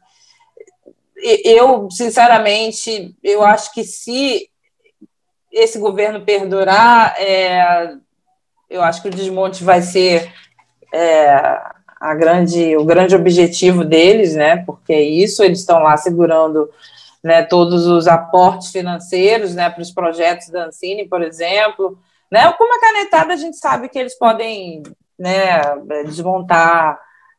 eu, 1.44 1.88
sinceramente, 1.90 3.14
eu 3.22 3.44
acho 3.44 3.72
que 3.72 3.84
se 3.84 4.50
esse 5.52 5.78
governo 5.78 6.24
perdurar, 6.24 7.14
é, 7.18 7.94
eu 8.70 8.82
acho 8.82 9.02
que 9.02 9.08
o 9.08 9.10
desmonte 9.10 9.62
vai 9.62 9.82
ser 9.82 10.32
é, 10.92 11.60
a 12.00 12.14
grande, 12.14 12.76
o 12.76 12.84
grande 12.84 13.14
objetivo 13.14 13.84
deles, 13.84 14.34
né? 14.34 14.64
Porque 14.64 14.92
é 14.92 15.02
isso, 15.02 15.44
eles 15.44 15.60
estão 15.60 15.80
lá 15.80 15.96
segurando 15.96 16.70
né, 17.22 17.42
todos 17.42 17.86
os 17.86 18.08
aportes 18.08 18.72
financeiros 18.72 19.54
né, 19.54 19.70
para 19.70 19.82
os 19.82 19.92
projetos 19.92 20.48
da 20.48 20.66
Ancine, 20.66 21.06
por 21.06 21.22
exemplo. 21.22 21.98
Né, 22.30 22.50
com 22.54 22.64
uma 22.64 22.80
canetada, 22.80 23.34
a 23.34 23.36
gente 23.36 23.58
sabe 23.58 23.88
que 23.88 23.98
eles 23.98 24.18
podem 24.18 24.82
né, 25.18 25.60
desmontar 26.06 26.98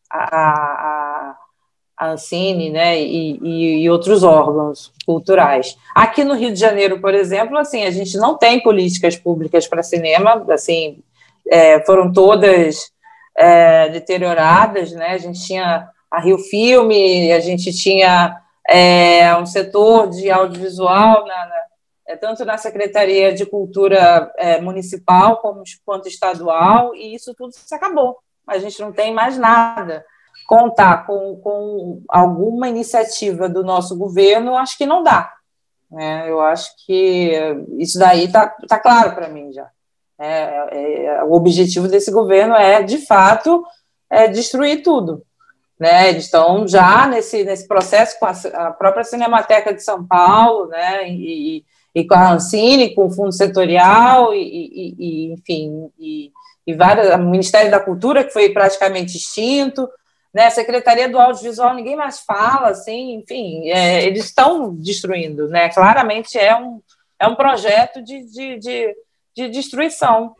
a, 0.09 0.37
a, 0.37 1.12
a 2.11 2.71
né, 2.71 3.01
e, 3.01 3.39
e, 3.41 3.83
e, 3.83 3.89
outros 3.89 4.23
órgãos 4.23 4.91
culturais. 5.05 5.77
Aqui 5.95 6.23
no 6.23 6.33
Rio 6.33 6.51
de 6.51 6.59
Janeiro, 6.59 6.99
por 6.99 7.13
exemplo, 7.13 7.57
assim, 7.57 7.85
a 7.85 7.91
gente 7.91 8.17
não 8.17 8.37
tem 8.37 8.61
políticas 8.61 9.15
públicas 9.15 9.67
para 9.67 9.81
cinema, 9.81 10.45
assim, 10.49 10.99
é, 11.49 11.79
foram 11.85 12.11
todas 12.11 12.91
é, 13.37 13.89
deterioradas, 13.89 14.91
né? 14.91 15.11
A 15.11 15.17
gente 15.17 15.45
tinha 15.45 15.89
a 16.11 16.19
Rio 16.19 16.37
Filme, 16.37 17.31
a 17.31 17.39
gente 17.39 17.71
tinha 17.71 18.37
é, 18.69 19.35
um 19.37 19.45
setor 19.45 20.09
de 20.09 20.29
audiovisual 20.29 21.25
na, 21.25 21.45
na, 21.45 21.55
é, 22.07 22.17
tanto 22.17 22.43
na 22.43 22.57
Secretaria 22.57 23.33
de 23.33 23.45
Cultura 23.45 24.31
é, 24.37 24.59
Municipal 24.59 25.37
como, 25.37 25.63
quanto 25.85 26.07
estadual, 26.09 26.93
e 26.95 27.15
isso 27.15 27.33
tudo 27.33 27.53
se 27.53 27.73
acabou. 27.73 28.17
A 28.45 28.57
gente 28.57 28.81
não 28.81 28.91
tem 28.91 29.13
mais 29.13 29.37
nada 29.37 30.05
contar 30.47 31.05
com, 31.05 31.35
com 31.37 32.01
alguma 32.07 32.67
iniciativa 32.67 33.47
do 33.47 33.63
nosso 33.63 33.97
governo, 33.97 34.55
acho 34.55 34.77
que 34.77 34.85
não 34.85 35.03
dá. 35.03 35.31
Né? 35.91 36.29
Eu 36.29 36.41
acho 36.41 36.71
que 36.85 37.33
isso 37.77 37.99
daí 37.99 38.25
está 38.25 38.47
tá 38.67 38.79
claro 38.79 39.13
para 39.13 39.29
mim 39.29 39.51
já. 39.51 39.69
É, 40.19 40.67
é, 40.71 41.23
o 41.23 41.33
objetivo 41.33 41.87
desse 41.87 42.11
governo 42.11 42.55
é, 42.55 42.81
de 42.81 42.99
fato, 43.05 43.63
é 44.09 44.27
destruir 44.27 44.81
tudo. 44.83 45.23
Né? 45.79 46.09
Eles 46.09 46.25
estão 46.25 46.67
já 46.67 47.07
nesse, 47.07 47.43
nesse 47.43 47.67
processo 47.67 48.17
com 48.19 48.25
a, 48.25 48.31
a 48.31 48.71
própria 48.71 49.03
Cinemateca 49.03 49.73
de 49.73 49.83
São 49.83 50.05
Paulo, 50.05 50.67
né? 50.67 51.09
e, 51.09 51.65
e 51.93 52.07
com 52.07 52.15
a 52.15 52.33
Ancine, 52.33 52.95
com 52.95 53.05
o 53.05 53.11
Fundo 53.11 53.31
Setorial, 53.31 54.33
e, 54.33 54.39
e, 54.39 54.95
e 54.97 55.33
enfim, 55.33 55.91
e, 55.99 56.31
e 56.65 56.73
várias, 56.73 57.13
o 57.13 57.17
Ministério 57.19 57.69
da 57.69 57.79
Cultura, 57.79 58.23
que 58.23 58.33
foi 58.33 58.49
praticamente 58.49 59.17
extinto, 59.17 59.89
né? 60.33 60.49
Secretaria 60.49 61.07
do 61.07 61.19
Audiovisual, 61.19 61.75
ninguém 61.75 61.95
mais 61.95 62.19
fala, 62.21 62.69
assim, 62.69 63.15
enfim, 63.15 63.69
é, 63.69 64.03
eles 64.03 64.25
estão 64.25 64.73
destruindo, 64.73 65.47
né? 65.47 65.69
Claramente 65.69 66.37
é 66.37 66.55
um, 66.55 66.81
é 67.19 67.27
um 67.27 67.35
projeto 67.35 68.01
de, 68.01 68.23
de, 68.23 68.57
de, 68.57 68.95
de 69.35 69.49
destruição. 69.49 70.33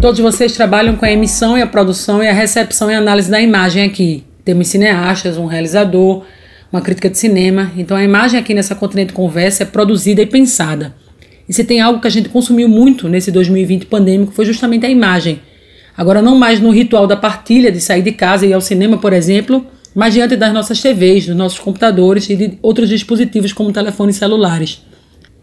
Todos 0.00 0.20
vocês 0.20 0.52
trabalham 0.52 0.96
com 0.96 1.06
a 1.06 1.10
emissão 1.10 1.56
e 1.56 1.62
a 1.62 1.66
produção 1.66 2.22
e 2.22 2.28
a 2.28 2.32
recepção 2.32 2.90
e 2.90 2.94
análise 2.94 3.30
da 3.30 3.40
imagem 3.40 3.84
aqui. 3.84 4.22
Temos 4.44 4.68
cineastas, 4.68 5.38
um 5.38 5.46
realizador, 5.46 6.26
uma 6.74 6.80
crítica 6.80 7.08
de 7.08 7.16
cinema. 7.16 7.70
Então 7.76 7.96
a 7.96 8.02
imagem 8.02 8.38
aqui 8.38 8.52
nessa 8.52 8.74
Continente 8.74 9.12
Conversa 9.12 9.62
é 9.62 9.66
produzida 9.66 10.20
e 10.20 10.26
pensada. 10.26 10.92
E 11.48 11.52
se 11.52 11.62
tem 11.62 11.80
algo 11.80 12.00
que 12.00 12.08
a 12.08 12.10
gente 12.10 12.28
consumiu 12.28 12.68
muito 12.68 13.08
nesse 13.08 13.30
2020 13.30 13.86
pandêmico 13.86 14.32
foi 14.32 14.44
justamente 14.44 14.84
a 14.84 14.88
imagem. 14.88 15.40
Agora 15.96 16.20
não 16.20 16.36
mais 16.36 16.58
no 16.58 16.70
ritual 16.70 17.06
da 17.06 17.16
partilha 17.16 17.70
de 17.70 17.80
sair 17.80 18.02
de 18.02 18.10
casa 18.10 18.44
e 18.44 18.48
ir 18.48 18.54
ao 18.54 18.60
cinema, 18.60 18.98
por 18.98 19.12
exemplo, 19.12 19.64
mas 19.94 20.14
diante 20.14 20.34
das 20.34 20.52
nossas 20.52 20.82
TVs, 20.82 21.26
dos 21.26 21.36
nossos 21.36 21.60
computadores 21.60 22.28
e 22.28 22.34
de 22.34 22.58
outros 22.60 22.88
dispositivos 22.88 23.52
como 23.52 23.72
telefones 23.72 24.16
celulares. 24.16 24.82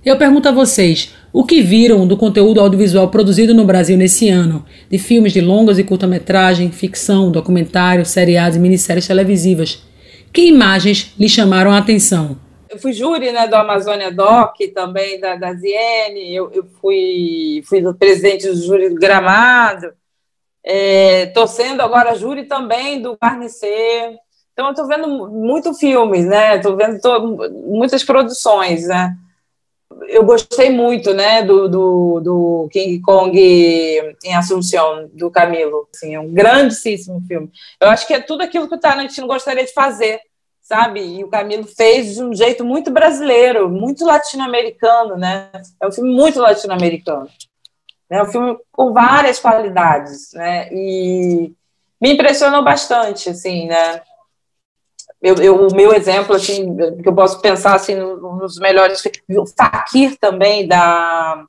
Eu 0.03 0.17
pergunto 0.17 0.49
a 0.49 0.51
vocês, 0.51 1.11
o 1.31 1.45
que 1.45 1.61
viram 1.61 2.05
do 2.05 2.17
conteúdo 2.17 2.59
audiovisual 2.59 3.07
produzido 3.07 3.53
no 3.53 3.63
Brasil 3.63 3.95
nesse 3.95 4.27
ano, 4.27 4.65
de 4.89 4.97
filmes 4.97 5.31
de 5.31 5.39
longas 5.39 5.79
e 5.79 5.83
curta-metragem, 5.85 6.71
ficção, 6.71 7.31
documentários, 7.31 8.09
seriados 8.09 8.57
e 8.57 8.59
minisséries 8.59 9.07
televisivas? 9.07 9.90
Que 10.33 10.47
imagens 10.47 11.13
lhe 11.19 11.27
chamaram 11.27 11.71
a 11.71 11.77
atenção? 11.77 12.37
Eu 12.69 12.79
fui 12.79 12.93
júri 12.93 13.31
né, 13.31 13.47
do 13.47 13.55
Amazônia 13.55 14.11
Doc, 14.11 14.55
também 14.73 15.19
da, 15.19 15.35
da 15.35 15.53
Ziene, 15.53 16.33
eu, 16.33 16.49
eu 16.53 16.63
fui, 16.79 17.61
fui 17.65 17.81
presidente 17.93 18.47
do 18.47 18.55
júri 18.55 18.89
do 18.89 18.95
Gramado, 18.95 19.93
estou 20.63 21.43
é, 21.43 21.47
sendo 21.47 21.81
agora 21.81 22.15
júri 22.15 22.45
também 22.45 23.01
do 23.01 23.17
Carnicer. 23.17 24.15
Então, 24.53 24.67
eu 24.67 24.71
estou 24.71 24.87
vendo 24.87 25.07
muito 25.29 25.73
filmes, 25.73 26.25
né? 26.25 26.57
Estou 26.57 26.77
vendo 26.77 27.01
tô, 27.01 27.49
muitas 27.49 28.03
produções, 28.03 28.87
né? 28.87 29.15
Eu 30.07 30.25
gostei 30.25 30.69
muito, 30.69 31.13
né, 31.13 31.43
do, 31.43 31.67
do, 31.67 32.19
do, 32.19 32.69
King 32.71 32.99
Kong 33.01 33.37
em 34.23 34.35
Assunção, 34.35 35.09
do 35.13 35.29
Camilo. 35.29 35.87
Assim, 35.93 36.15
é 36.15 36.19
um 36.19 36.33
grandíssimo 36.33 37.21
filme. 37.27 37.51
Eu 37.79 37.89
acho 37.89 38.07
que 38.07 38.13
é 38.13 38.19
tudo 38.19 38.41
aquilo 38.41 38.67
que 38.67 38.75
o 38.75 38.79
Tarantino 38.79 39.27
gostaria 39.27 39.65
de 39.65 39.73
fazer, 39.73 40.19
sabe? 40.61 41.01
E 41.01 41.23
o 41.23 41.29
Camilo 41.29 41.65
fez 41.65 42.15
de 42.15 42.23
um 42.23 42.33
jeito 42.33 42.63
muito 42.63 42.89
brasileiro, 42.91 43.69
muito 43.69 44.05
latino-americano, 44.05 45.17
né? 45.17 45.49
É 45.81 45.87
um 45.87 45.91
filme 45.91 46.13
muito 46.13 46.39
latino-americano. 46.39 47.27
É 48.09 48.21
um 48.21 48.25
filme 48.25 48.57
com 48.71 48.91
várias 48.91 49.39
qualidades, 49.39 50.33
né? 50.33 50.67
E 50.71 51.53
me 52.01 52.13
impressionou 52.13 52.63
bastante, 52.63 53.29
assim, 53.29 53.67
né? 53.67 54.01
Eu, 55.21 55.35
eu, 55.35 55.67
o 55.67 55.75
meu 55.75 55.93
exemplo, 55.93 56.35
assim, 56.35 56.75
que 56.75 57.07
eu 57.07 57.13
posso 57.13 57.39
pensar 57.41 57.75
assim, 57.75 57.95
nos 57.95 58.57
melhores. 58.57 59.03
O 59.29 59.45
Fakir 59.45 60.17
também, 60.19 60.67
da, 60.67 61.45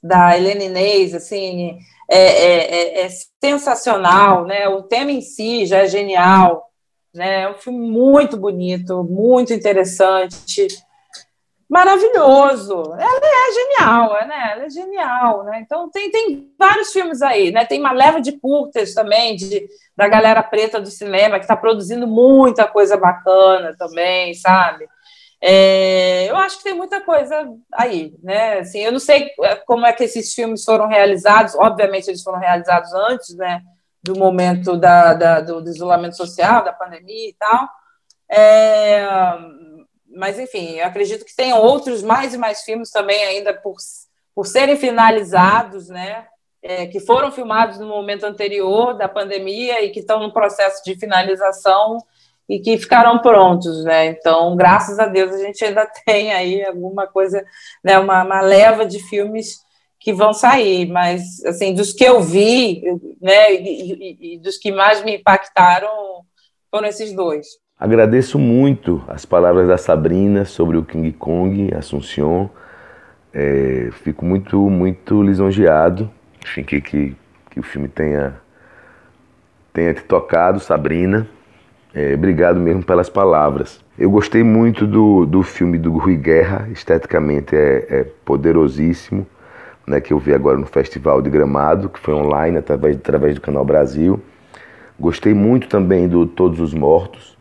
da 0.00 0.36
Helena 0.36 0.62
Inês, 0.62 1.12
assim, 1.14 1.76
é, 2.08 2.18
é, 2.18 3.00
é, 3.00 3.06
é, 3.06 3.08
sensacional, 3.42 4.44
né? 4.44 4.68
O 4.68 4.84
tema 4.84 5.10
em 5.10 5.20
si 5.20 5.66
já 5.66 5.78
é 5.78 5.88
genial, 5.88 6.70
né? 7.12 7.42
É 7.42 7.50
um 7.50 7.54
filme 7.54 7.90
muito 7.90 8.36
bonito, 8.36 9.02
muito 9.02 9.52
interessante. 9.52 10.68
maravilhoso. 11.68 12.94
Ela 12.98 13.20
é 13.20 13.52
genial, 13.52 14.12
né? 14.28 14.52
Ela 14.52 14.64
é 14.64 14.70
genial, 14.70 15.42
né? 15.42 15.60
Então 15.60 15.90
tem, 15.90 16.08
tem 16.08 16.52
vários 16.56 16.92
filmes 16.92 17.20
aí, 17.20 17.50
né? 17.50 17.64
Tem 17.64 17.80
uma 17.80 17.92
leva 17.92 18.20
de 18.20 18.38
curtas 18.38 18.94
também 18.94 19.34
de, 19.34 19.68
da 19.98 20.06
galera 20.06 20.44
preta 20.44 20.80
do 20.80 20.92
cinema 20.92 21.40
que 21.40 21.44
está 21.44 21.56
produzindo 21.56 22.06
muita 22.06 22.68
coisa 22.68 22.96
bacana 22.96 23.74
também, 23.76 24.32
sabe? 24.32 24.88
É, 25.42 26.30
eu 26.30 26.36
acho 26.36 26.58
que 26.58 26.62
tem 26.62 26.74
muita 26.74 27.00
coisa 27.00 27.52
aí, 27.72 28.14
né? 28.22 28.60
Assim, 28.60 28.78
eu 28.78 28.92
não 28.92 29.00
sei 29.00 29.28
é, 29.42 29.56
como 29.56 29.84
é 29.84 29.92
que 29.92 30.04
esses 30.04 30.32
filmes 30.32 30.64
foram 30.64 30.86
realizados. 30.86 31.56
Obviamente 31.56 32.06
eles 32.06 32.22
foram 32.22 32.38
realizados 32.38 32.94
antes, 32.94 33.34
né? 33.34 33.60
Do 34.00 34.16
momento 34.16 34.76
da, 34.76 35.14
da 35.14 35.40
do, 35.40 35.68
isolamento 35.68 36.16
social, 36.16 36.62
da 36.62 36.72
pandemia 36.72 37.30
e 37.30 37.34
tal. 37.36 37.68
É, 38.30 39.04
mas, 40.14 40.38
enfim, 40.38 40.78
acredito 40.78 41.24
que 41.24 41.34
tem 41.34 41.52
outros, 41.52 42.04
mais 42.04 42.34
e 42.34 42.38
mais 42.38 42.62
filmes 42.62 42.92
também 42.92 43.24
ainda 43.24 43.52
por, 43.52 43.74
por 44.32 44.46
serem 44.46 44.76
finalizados, 44.76 45.88
né? 45.88 46.24
É, 46.62 46.86
que 46.86 46.98
foram 46.98 47.30
filmados 47.30 47.78
no 47.78 47.86
momento 47.86 48.24
anterior 48.24 48.92
da 48.94 49.08
pandemia 49.08 49.84
e 49.84 49.90
que 49.90 50.00
estão 50.00 50.20
no 50.20 50.32
processo 50.32 50.82
de 50.84 50.98
finalização 50.98 51.98
e 52.48 52.58
que 52.58 52.76
ficarão 52.78 53.18
prontos, 53.18 53.84
né? 53.84 54.06
Então, 54.06 54.56
graças 54.56 54.98
a 54.98 55.06
Deus, 55.06 55.32
a 55.32 55.38
gente 55.38 55.64
ainda 55.64 55.86
tem 56.04 56.32
aí 56.32 56.64
alguma 56.64 57.06
coisa, 57.06 57.44
né? 57.84 57.98
Uma, 57.98 58.24
uma 58.24 58.40
leva 58.40 58.86
de 58.86 58.98
filmes 58.98 59.58
que 60.00 60.12
vão 60.12 60.32
sair, 60.32 60.88
mas 60.88 61.44
assim, 61.44 61.74
dos 61.74 61.92
que 61.92 62.04
eu 62.04 62.20
vi, 62.20 62.82
né? 63.20 63.52
E, 63.54 63.92
e, 63.92 64.34
e 64.34 64.38
dos 64.38 64.56
que 64.56 64.72
mais 64.72 65.04
me 65.04 65.16
impactaram 65.16 65.90
foram 66.70 66.88
esses 66.88 67.12
dois. 67.12 67.46
Agradeço 67.78 68.38
muito 68.38 69.04
as 69.06 69.24
palavras 69.24 69.68
da 69.68 69.78
Sabrina 69.78 70.44
sobre 70.44 70.76
o 70.76 70.84
King 70.84 71.12
Kong, 71.12 71.72
Assunção. 71.74 72.50
É, 73.32 73.90
fico 74.02 74.24
muito, 74.24 74.58
muito 74.68 75.22
lisonjeado. 75.22 76.10
Enfim, 76.42 76.62
que, 76.62 76.80
que, 76.80 77.16
que 77.50 77.60
o 77.60 77.62
filme 77.62 77.88
tenha, 77.88 78.34
tenha 79.72 79.94
te 79.94 80.02
tocado, 80.02 80.60
Sabrina. 80.60 81.26
É, 81.94 82.14
obrigado 82.14 82.60
mesmo 82.60 82.82
pelas 82.82 83.08
palavras. 83.08 83.82
Eu 83.98 84.10
gostei 84.10 84.42
muito 84.42 84.86
do, 84.86 85.26
do 85.26 85.42
filme 85.42 85.78
do 85.78 85.96
Rui 85.96 86.16
Guerra, 86.16 86.68
esteticamente 86.70 87.56
é, 87.56 87.86
é 87.88 88.04
poderosíssimo, 88.24 89.26
né, 89.86 90.00
que 90.00 90.12
eu 90.12 90.18
vi 90.18 90.34
agora 90.34 90.58
no 90.58 90.66
Festival 90.66 91.22
de 91.22 91.30
Gramado, 91.30 91.88
que 91.88 91.98
foi 91.98 92.14
online 92.14 92.58
através, 92.58 92.96
através 92.96 93.34
do 93.34 93.40
Canal 93.40 93.64
Brasil. 93.64 94.20
Gostei 95.00 95.32
muito 95.32 95.68
também 95.68 96.06
do 96.06 96.26
Todos 96.26 96.60
os 96.60 96.74
Mortos, 96.74 97.36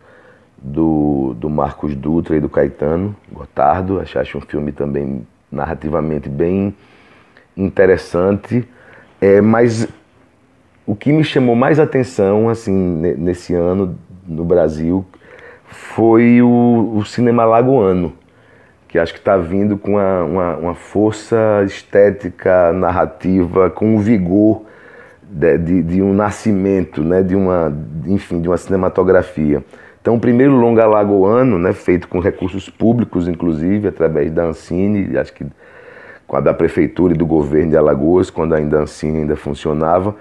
do, 0.57 1.35
do 1.37 1.49
Marcos 1.49 1.95
Dutra 1.95 2.35
e 2.35 2.39
do 2.39 2.49
Caetano 2.49 3.15
Gotardo. 3.31 3.99
Acho 3.99 4.37
um 4.37 4.41
filme 4.41 4.71
também 4.71 5.27
narrativamente 5.51 6.29
bem 6.29 6.75
interessante. 7.55 8.67
É, 9.19 9.41
mas 9.41 9.87
o 10.85 10.95
que 10.95 11.11
me 11.11 11.23
chamou 11.23 11.55
mais 11.55 11.79
atenção 11.79 12.49
assim 12.49 12.71
nesse 13.17 13.53
ano 13.53 13.97
no 14.27 14.45
Brasil 14.45 15.05
foi 15.69 16.41
o, 16.41 16.93
o 16.95 17.05
cinema 17.05 17.43
lagoano, 17.43 18.13
que 18.87 18.97
acho 18.99 19.13
que 19.13 19.19
está 19.19 19.35
vindo 19.37 19.77
com 19.77 19.93
uma, 19.93 20.23
uma, 20.23 20.57
uma, 20.57 20.75
força 20.75 21.63
estética, 21.65 22.71
narrativa, 22.71 23.69
com 23.69 23.95
um 23.95 23.99
vigor 23.99 24.63
de, 25.23 25.57
de, 25.57 25.83
de 25.83 26.01
um 26.01 26.13
nascimento, 26.13 27.03
né, 27.03 27.21
de 27.21 27.35
uma, 27.35 27.75
enfim, 28.05 28.39
de 28.39 28.47
uma 28.47 28.57
cinematografia. 28.57 29.63
Então, 30.01 30.15
o 30.15 30.19
primeiro 30.19 30.53
longa 30.55 30.85
lagoano, 30.85 31.59
né, 31.59 31.73
feito 31.73 32.07
com 32.07 32.19
recursos 32.19 32.69
públicos, 32.69 33.27
inclusive, 33.27 33.89
através 33.89 34.31
da 34.31 34.45
Ancine, 34.45 35.17
acho 35.17 35.33
que 35.33 35.45
com 36.27 36.35
a 36.35 36.41
da 36.41 36.53
prefeitura 36.53 37.13
e 37.13 37.17
do 37.17 37.25
governo 37.25 37.71
de 37.71 37.77
Alagoas, 37.77 38.29
quando 38.29 38.53
ainda 38.53 38.79
a 38.79 38.81
Ancine 38.81 39.19
ainda 39.19 39.35
funcionava, 39.35 40.13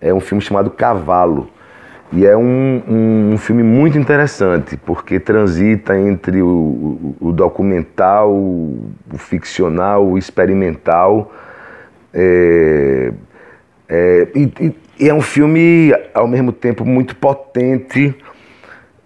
é 0.00 0.14
um 0.14 0.20
filme 0.20 0.40
chamado 0.40 0.70
Cavalo. 0.70 1.50
E 2.10 2.24
é 2.24 2.34
um, 2.34 2.82
um, 2.88 3.30
um 3.34 3.38
filme 3.38 3.62
muito 3.62 3.98
interessante, 3.98 4.78
porque 4.78 5.20
transita 5.20 5.98
entre 5.98 6.40
o, 6.40 6.46
o, 6.48 7.16
o 7.20 7.32
documental, 7.32 8.32
o, 8.32 8.92
o, 9.12 9.18
ficcional, 9.18 10.06
o 10.06 10.16
experimental. 10.16 11.30
É, 12.14 13.12
é, 13.88 14.28
e, 14.34 14.74
e 14.98 15.08
é 15.08 15.12
um 15.12 15.20
filme, 15.20 15.92
ao 16.14 16.26
mesmo 16.26 16.50
tempo, 16.50 16.82
muito 16.82 17.14
potente, 17.14 18.14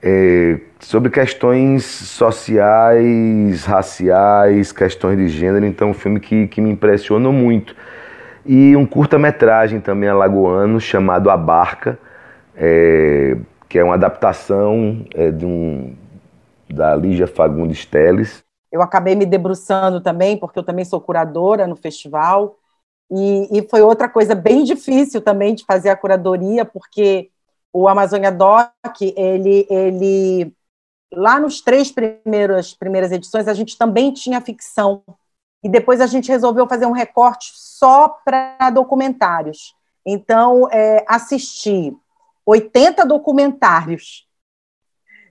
é, 0.00 0.60
sobre 0.82 1.10
questões 1.10 1.84
sociais, 1.84 3.64
raciais, 3.64 4.72
questões 4.72 5.16
de 5.16 5.28
gênero. 5.28 5.64
Então, 5.64 5.90
um 5.90 5.94
filme 5.94 6.20
que, 6.20 6.48
que 6.48 6.60
me 6.60 6.70
impressionou 6.70 7.32
muito. 7.32 7.74
E 8.44 8.76
um 8.76 8.84
curta-metragem 8.84 9.80
também 9.80 10.08
alagoano 10.08 10.80
chamado 10.80 11.30
A 11.30 11.36
Barca, 11.36 11.98
é, 12.56 13.36
que 13.68 13.78
é 13.78 13.84
uma 13.84 13.94
adaptação 13.94 15.06
é, 15.14 15.30
de 15.30 15.46
um, 15.46 15.94
da 16.68 16.94
Lígia 16.96 17.26
Fagundes 17.26 17.86
Teles. 17.86 18.42
Eu 18.70 18.82
acabei 18.82 19.14
me 19.14 19.24
debruçando 19.24 20.00
também, 20.00 20.36
porque 20.36 20.58
eu 20.58 20.64
também 20.64 20.84
sou 20.84 21.00
curadora 21.00 21.66
no 21.66 21.76
festival, 21.76 22.56
e, 23.10 23.58
e 23.58 23.68
foi 23.68 23.82
outra 23.82 24.08
coisa 24.08 24.34
bem 24.34 24.64
difícil 24.64 25.20
também 25.20 25.54
de 25.54 25.64
fazer 25.64 25.90
a 25.90 25.96
curadoria, 25.96 26.64
porque 26.64 27.28
o 27.72 27.86
Amazônia 27.86 28.32
Doc, 28.32 28.66
ele, 29.00 29.66
ele 29.70 30.52
lá 31.14 31.38
nos 31.38 31.60
três 31.60 31.90
primeiros 31.90 32.74
primeiras 32.74 33.12
edições 33.12 33.48
a 33.48 33.54
gente 33.54 33.76
também 33.76 34.12
tinha 34.12 34.40
ficção 34.40 35.02
e 35.62 35.68
depois 35.68 36.00
a 36.00 36.06
gente 36.06 36.28
resolveu 36.28 36.66
fazer 36.66 36.86
um 36.86 36.92
recorte 36.92 37.52
só 37.54 38.08
para 38.24 38.70
documentários. 38.70 39.74
Então 40.04 40.68
é, 40.70 41.04
assisti 41.06 41.96
80 42.44 43.06
documentários 43.06 44.26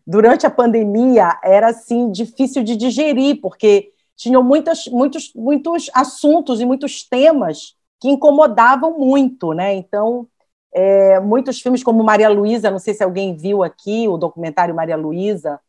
durante 0.05 0.45
a 0.45 0.51
pandemia 0.51 1.39
era 1.43 1.69
assim 1.69 2.11
difícil 2.11 2.63
de 2.63 2.75
digerir 2.75 3.39
porque 3.41 3.91
tinham 4.15 4.43
muitos 4.43 4.87
muitos 4.87 5.31
muitos 5.35 5.89
assuntos 5.93 6.61
e 6.61 6.65
muitos 6.65 7.03
temas 7.03 7.75
que 7.99 8.09
incomodavam 8.09 8.97
muito, 8.97 9.53
né? 9.53 9.73
Então 9.75 10.27
é, 10.73 11.19
muitos 11.19 11.59
filmes 11.59 11.83
como 11.83 12.03
Maria 12.03 12.29
Luísa, 12.29 12.71
não 12.71 12.79
sei 12.79 12.93
se 12.93 13.03
alguém 13.03 13.35
viu 13.35 13.61
aqui 13.61 14.07
o 14.07 14.17
documentário 14.17 14.73
Maria 14.73 14.95
Luísa, 14.95 15.59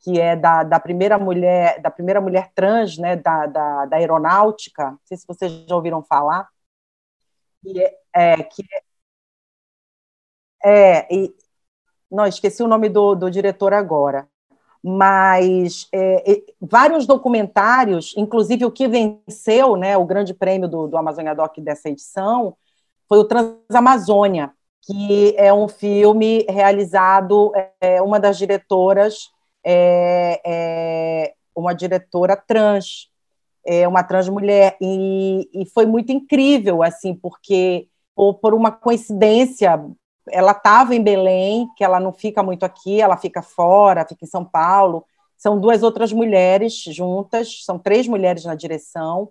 que 0.00 0.18
é 0.20 0.34
da, 0.34 0.62
da 0.62 0.80
primeira 0.80 1.18
mulher 1.18 1.80
da 1.80 1.90
primeira 1.90 2.20
mulher 2.20 2.50
trans, 2.54 2.96
né, 2.98 3.16
da, 3.16 3.46
da, 3.46 3.86
da 3.86 3.96
aeronáutica. 3.96 4.92
Não 4.92 5.00
sei 5.04 5.16
se 5.16 5.26
vocês 5.26 5.52
já 5.66 5.74
ouviram 5.76 6.02
falar. 6.02 6.48
Que 7.62 7.82
é, 7.82 7.98
é 8.14 8.42
que 8.42 8.64
é, 10.64 10.98
é 10.98 11.14
e, 11.14 11.34
não 12.10 12.26
esqueci 12.26 12.62
o 12.62 12.68
nome 12.68 12.88
do, 12.88 13.14
do 13.14 13.30
diretor 13.30 13.72
agora, 13.72 14.26
mas 14.82 15.86
é, 15.92 16.42
vários 16.60 17.06
documentários, 17.06 18.14
inclusive 18.16 18.64
o 18.64 18.70
que 18.70 18.88
venceu, 18.88 19.76
né, 19.76 19.96
o 19.96 20.04
grande 20.04 20.34
prêmio 20.34 20.68
do, 20.68 20.88
do 20.88 20.96
Amazônia 20.96 21.34
Doc 21.34 21.58
dessa 21.58 21.88
edição, 21.88 22.56
foi 23.08 23.18
o 23.18 23.24
Transamazônia, 23.24 24.52
que 24.82 25.34
é 25.36 25.52
um 25.52 25.68
filme 25.68 26.46
realizado, 26.48 27.52
é, 27.80 28.00
uma 28.00 28.18
das 28.18 28.38
diretoras, 28.38 29.30
é, 29.64 30.40
é, 30.44 31.34
uma 31.54 31.74
diretora 31.74 32.36
trans, 32.36 33.08
é 33.64 33.86
uma 33.86 34.02
trans 34.02 34.28
mulher, 34.28 34.76
e, 34.80 35.48
e 35.52 35.66
foi 35.66 35.86
muito 35.86 36.12
incrível, 36.12 36.82
assim, 36.82 37.14
porque 37.14 37.88
por, 38.14 38.34
por 38.34 38.54
uma 38.54 38.70
coincidência, 38.70 39.80
ela 40.28 40.52
estava 40.52 40.94
em 40.94 41.02
Belém, 41.02 41.68
que 41.76 41.84
ela 41.84 42.00
não 42.00 42.12
fica 42.12 42.42
muito 42.42 42.64
aqui, 42.64 43.00
ela 43.00 43.16
fica 43.16 43.42
fora, 43.42 44.06
fica 44.06 44.24
em 44.24 44.28
São 44.28 44.44
Paulo, 44.44 45.04
são 45.36 45.58
duas 45.58 45.82
outras 45.82 46.12
mulheres 46.12 46.74
juntas, 46.74 47.64
são 47.64 47.78
três 47.78 48.06
mulheres 48.06 48.44
na 48.44 48.54
direção, 48.54 49.30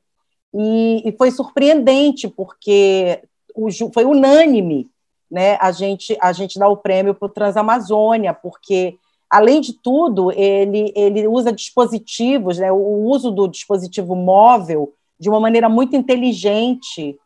e, 0.53 1.07
e 1.07 1.11
foi 1.17 1.31
surpreendente, 1.31 2.27
porque 2.27 3.21
o, 3.55 3.69
foi 3.93 4.05
unânime 4.05 4.89
né, 5.29 5.57
a, 5.61 5.71
gente, 5.71 6.17
a 6.19 6.31
gente 6.31 6.57
dar 6.57 6.69
o 6.69 6.77
prêmio 6.77 7.13
para 7.13 7.27
o 7.27 7.29
Transamazônia, 7.29 8.33
porque, 8.33 8.97
além 9.29 9.61
de 9.61 9.73
tudo, 9.73 10.31
ele, 10.31 10.91
ele 10.95 11.27
usa 11.27 11.51
dispositivos, 11.51 12.57
né, 12.57 12.71
o 12.71 13.03
uso 13.03 13.31
do 13.31 13.47
dispositivo 13.47 14.15
móvel 14.15 14.93
de 15.19 15.29
uma 15.29 15.39
maneira 15.39 15.69
muito 15.69 15.95
inteligente, 15.95 17.17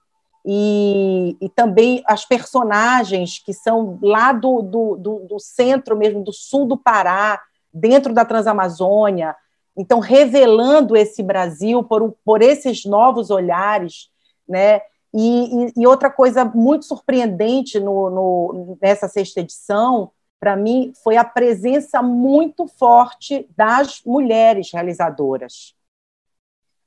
e, 0.46 1.38
e 1.40 1.50
também 1.50 2.04
as 2.06 2.26
personagens 2.26 3.40
que 3.40 3.54
são 3.54 3.98
lá 4.02 4.34
do, 4.34 4.62
do, 4.62 4.98
do, 4.98 5.20
do 5.20 5.40
centro 5.40 5.96
mesmo, 5.96 6.22
do 6.22 6.34
sul 6.34 6.66
do 6.66 6.78
Pará, 6.78 7.42
dentro 7.74 8.14
da 8.14 8.26
Transamazônia, 8.26 9.36
então 9.76 10.00
revelando 10.00 10.96
esse 10.96 11.24
Brasil 11.24 11.84
por, 11.84 12.14
por 12.24 12.42
esses 12.42 12.86
novos 12.86 13.32
olhares, 13.32 14.10
né? 14.48 14.82
E, 15.16 15.68
e, 15.68 15.74
e 15.78 15.88
outra 15.88 16.10
coisa 16.10 16.44
muito 16.44 16.86
surpreendente 16.86 17.80
no, 17.80 18.10
no, 18.10 18.78
nessa 18.82 19.08
sexta 19.08 19.40
edição, 19.40 20.12
para 20.44 20.58
mim, 20.58 20.92
foi 21.02 21.16
a 21.16 21.24
presença 21.24 22.02
muito 22.02 22.68
forte 22.68 23.48
das 23.56 24.02
mulheres 24.06 24.74
realizadoras. 24.74 25.74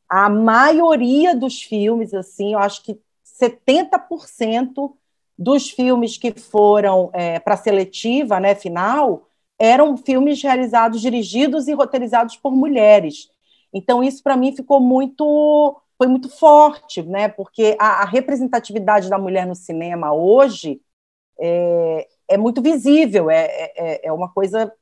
a 0.06 0.28
maioria 0.28 1.34
dos 1.34 1.62
filmes, 1.62 2.12
assim, 2.12 2.52
eu 2.52 2.58
acho 2.58 2.82
que 2.82 3.00
70% 3.40 4.92
dos 5.38 5.70
filmes 5.70 6.18
que 6.18 6.38
foram 6.38 7.08
é, 7.14 7.38
para 7.40 7.54
a 7.54 7.56
seletiva, 7.56 8.38
né, 8.38 8.54
final, 8.54 9.26
eram 9.58 9.96
filmes 9.96 10.42
realizados, 10.42 11.00
dirigidos 11.00 11.66
e 11.66 11.72
roteirizados 11.72 12.36
por 12.36 12.54
mulheres. 12.54 13.30
Então 13.72 14.04
isso 14.04 14.22
para 14.22 14.36
mim 14.36 14.54
ficou 14.54 14.80
muito 14.80 15.80
foi 15.96 16.08
muito 16.08 16.28
forte, 16.28 17.02
né? 17.02 17.26
Porque 17.26 17.74
a, 17.80 18.02
a 18.02 18.04
representatividade 18.04 19.08
da 19.08 19.18
mulher 19.18 19.46
no 19.46 19.54
cinema 19.54 20.12
hoje 20.12 20.78
é, 21.40 22.06
é 22.28 22.36
muito 22.36 22.62
visível, 22.62 23.30
é, 23.30 23.44
é, 23.76 24.08
é 24.08 24.12
uma 24.12 24.28
coisa 24.28 24.72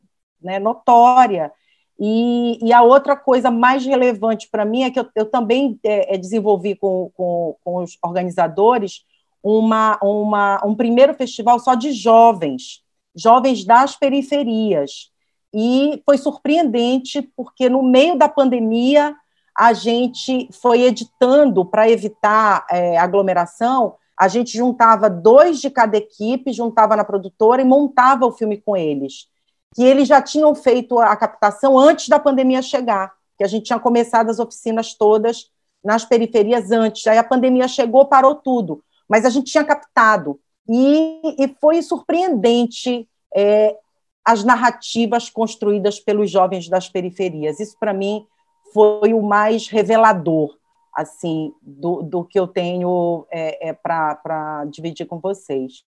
né, 0.40 0.58
notória. 0.58 1.52
E, 1.98 2.58
e, 2.60 2.72
a 2.72 2.82
outra 2.82 3.16
coisa 3.16 3.50
mais 3.50 3.86
relevante 3.86 4.48
para 4.50 4.64
mim 4.64 4.82
é 4.82 4.90
que 4.90 4.98
eu, 4.98 5.06
eu 5.14 5.30
também 5.30 5.78
é, 5.84 6.14
é, 6.14 6.18
desenvolvi 6.18 6.74
com, 6.74 7.10
com, 7.16 7.56
com, 7.62 7.76
os 7.76 7.96
organizadores 8.02 9.04
uma, 9.42 9.98
uma, 10.02 10.60
um 10.66 10.74
primeiro 10.74 11.14
festival 11.14 11.60
só 11.60 11.74
de 11.74 11.92
jovens, 11.92 12.82
jovens 13.14 13.64
das 13.64 13.96
periferias. 13.96 15.12
E 15.52 16.02
foi 16.04 16.18
surpreendente, 16.18 17.22
porque 17.36 17.68
no 17.68 17.80
meio 17.80 18.18
da 18.18 18.28
pandemia 18.28 19.14
a 19.56 19.72
gente 19.72 20.48
foi 20.60 20.82
editando 20.82 21.64
para 21.64 21.88
evitar 21.88 22.66
é, 22.68 22.98
aglomeração. 22.98 23.94
A 24.18 24.28
gente 24.28 24.56
juntava 24.56 25.10
dois 25.10 25.60
de 25.60 25.70
cada 25.70 25.96
equipe, 25.96 26.52
juntava 26.52 26.96
na 26.96 27.04
produtora 27.04 27.62
e 27.62 27.64
montava 27.64 28.26
o 28.26 28.32
filme 28.32 28.60
com 28.60 28.76
eles 28.76 29.28
que 29.74 29.82
eles 29.82 30.06
já 30.06 30.22
tinham 30.22 30.54
feito 30.54 30.98
a 31.00 31.16
captação 31.16 31.76
antes 31.76 32.08
da 32.08 32.18
pandemia 32.18 32.62
chegar, 32.62 33.12
que 33.36 33.42
a 33.42 33.48
gente 33.48 33.64
tinha 33.64 33.78
começado 33.78 34.30
as 34.30 34.38
oficinas 34.38 34.94
todas 34.94 35.50
nas 35.84 36.04
periferias 36.04 36.70
antes. 36.70 37.04
Aí 37.08 37.18
a 37.18 37.24
pandemia 37.24 37.66
chegou, 37.66 38.06
parou 38.06 38.36
tudo, 38.36 38.82
mas 39.08 39.24
a 39.24 39.30
gente 39.30 39.50
tinha 39.50 39.64
captado. 39.64 40.38
E, 40.68 41.20
e 41.38 41.56
foi 41.60 41.82
surpreendente 41.82 43.08
é, 43.34 43.76
as 44.24 44.44
narrativas 44.44 45.28
construídas 45.28 45.98
pelos 45.98 46.30
jovens 46.30 46.68
das 46.68 46.88
periferias. 46.88 47.58
Isso, 47.58 47.76
para 47.78 47.92
mim, 47.92 48.24
foi 48.72 49.12
o 49.12 49.20
mais 49.20 49.66
revelador 49.66 50.56
assim 50.94 51.52
do, 51.60 52.02
do 52.02 52.24
que 52.24 52.38
eu 52.38 52.46
tenho 52.46 53.26
é, 53.30 53.70
é 53.70 53.72
para 53.72 54.64
dividir 54.70 55.06
com 55.06 55.18
vocês. 55.18 55.84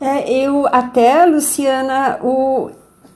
É, 0.00 0.30
eu 0.30 0.66
até, 0.68 1.24
Luciana, 1.26 2.20
o, 2.22 2.70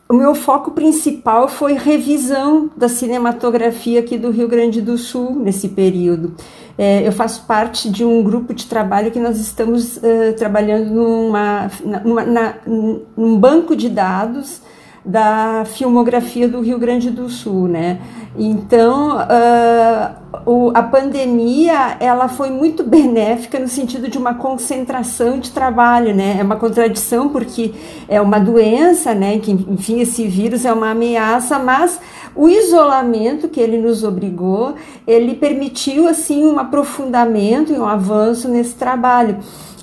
o 0.09 0.15
meu 0.15 0.35
foco 0.35 0.73
principal 0.73 1.49
foi 1.49 1.75
revisão 1.75 2.71
da 2.77 2.89
cinematografia 2.89 4.01
aqui 4.01 4.19
do 4.19 4.31
Rio 4.31 4.49
Grande 4.49 4.81
do 4.81 4.99
Sul 4.99 5.37
nesse 5.37 5.69
período. 5.69 6.35
É, 6.77 7.07
eu 7.07 7.13
faço 7.13 7.47
parte 7.47 7.91
de 7.91 8.05
um 8.05 8.23
grupo 8.23 8.53
de 8.53 8.67
trabalho 8.67 9.11
que 9.11 9.21
nós 9.21 9.39
estamos 9.39 9.99
uh, 9.99 10.35
trabalhando 10.37 10.91
numa, 10.91 11.71
numa, 12.05 12.25
na, 12.25 12.55
num 12.67 13.39
banco 13.39 13.77
de 13.77 13.89
dados 13.89 14.61
da 15.05 15.65
filmografia 15.65 16.49
do 16.49 16.61
Rio 16.61 16.79
Grande 16.79 17.11
do 17.11 17.29
Sul, 17.29 17.67
né? 17.67 17.99
Então, 18.39 19.19
uh, 19.19 20.23
o, 20.47 20.71
a 20.75 20.83
pandemia 20.83 21.97
ela 22.01 22.29
foi 22.29 22.51
muito 22.51 22.83
benéfica 22.85 23.59
no 23.59 23.69
sentido 23.69 24.09
de 24.09 24.17
uma 24.17 24.35
concentração 24.35 25.39
de 25.39 25.51
trabalho, 25.51 26.15
né? 26.15 26.37
É 26.39 26.43
uma 26.43 26.57
contradição 26.57 27.29
porque 27.29 27.73
é 28.09 28.21
uma 28.21 28.39
doença, 28.39 29.15
né? 29.15 29.39
Que 29.39 29.51
enfim 29.51 30.01
esse 30.01 30.27
vírus 30.27 30.65
é 30.65 30.73
uma 30.73 30.91
ameaça, 30.91 31.59
mas 31.59 32.01
o 32.35 32.49
isolamento 32.49 33.49
que 33.49 33.61
ele 33.61 33.77
nos 33.77 34.05
obrigou, 34.05 34.75
ele 35.07 35.35
permitiu 35.35 36.09
assim 36.09 36.47
um 36.47 36.59
aprofundamento 36.59 37.73
e 37.73 37.79
um 37.79 37.87
avanço 37.87 38.49
nesse 38.49 38.75
trabalho. 38.75 39.37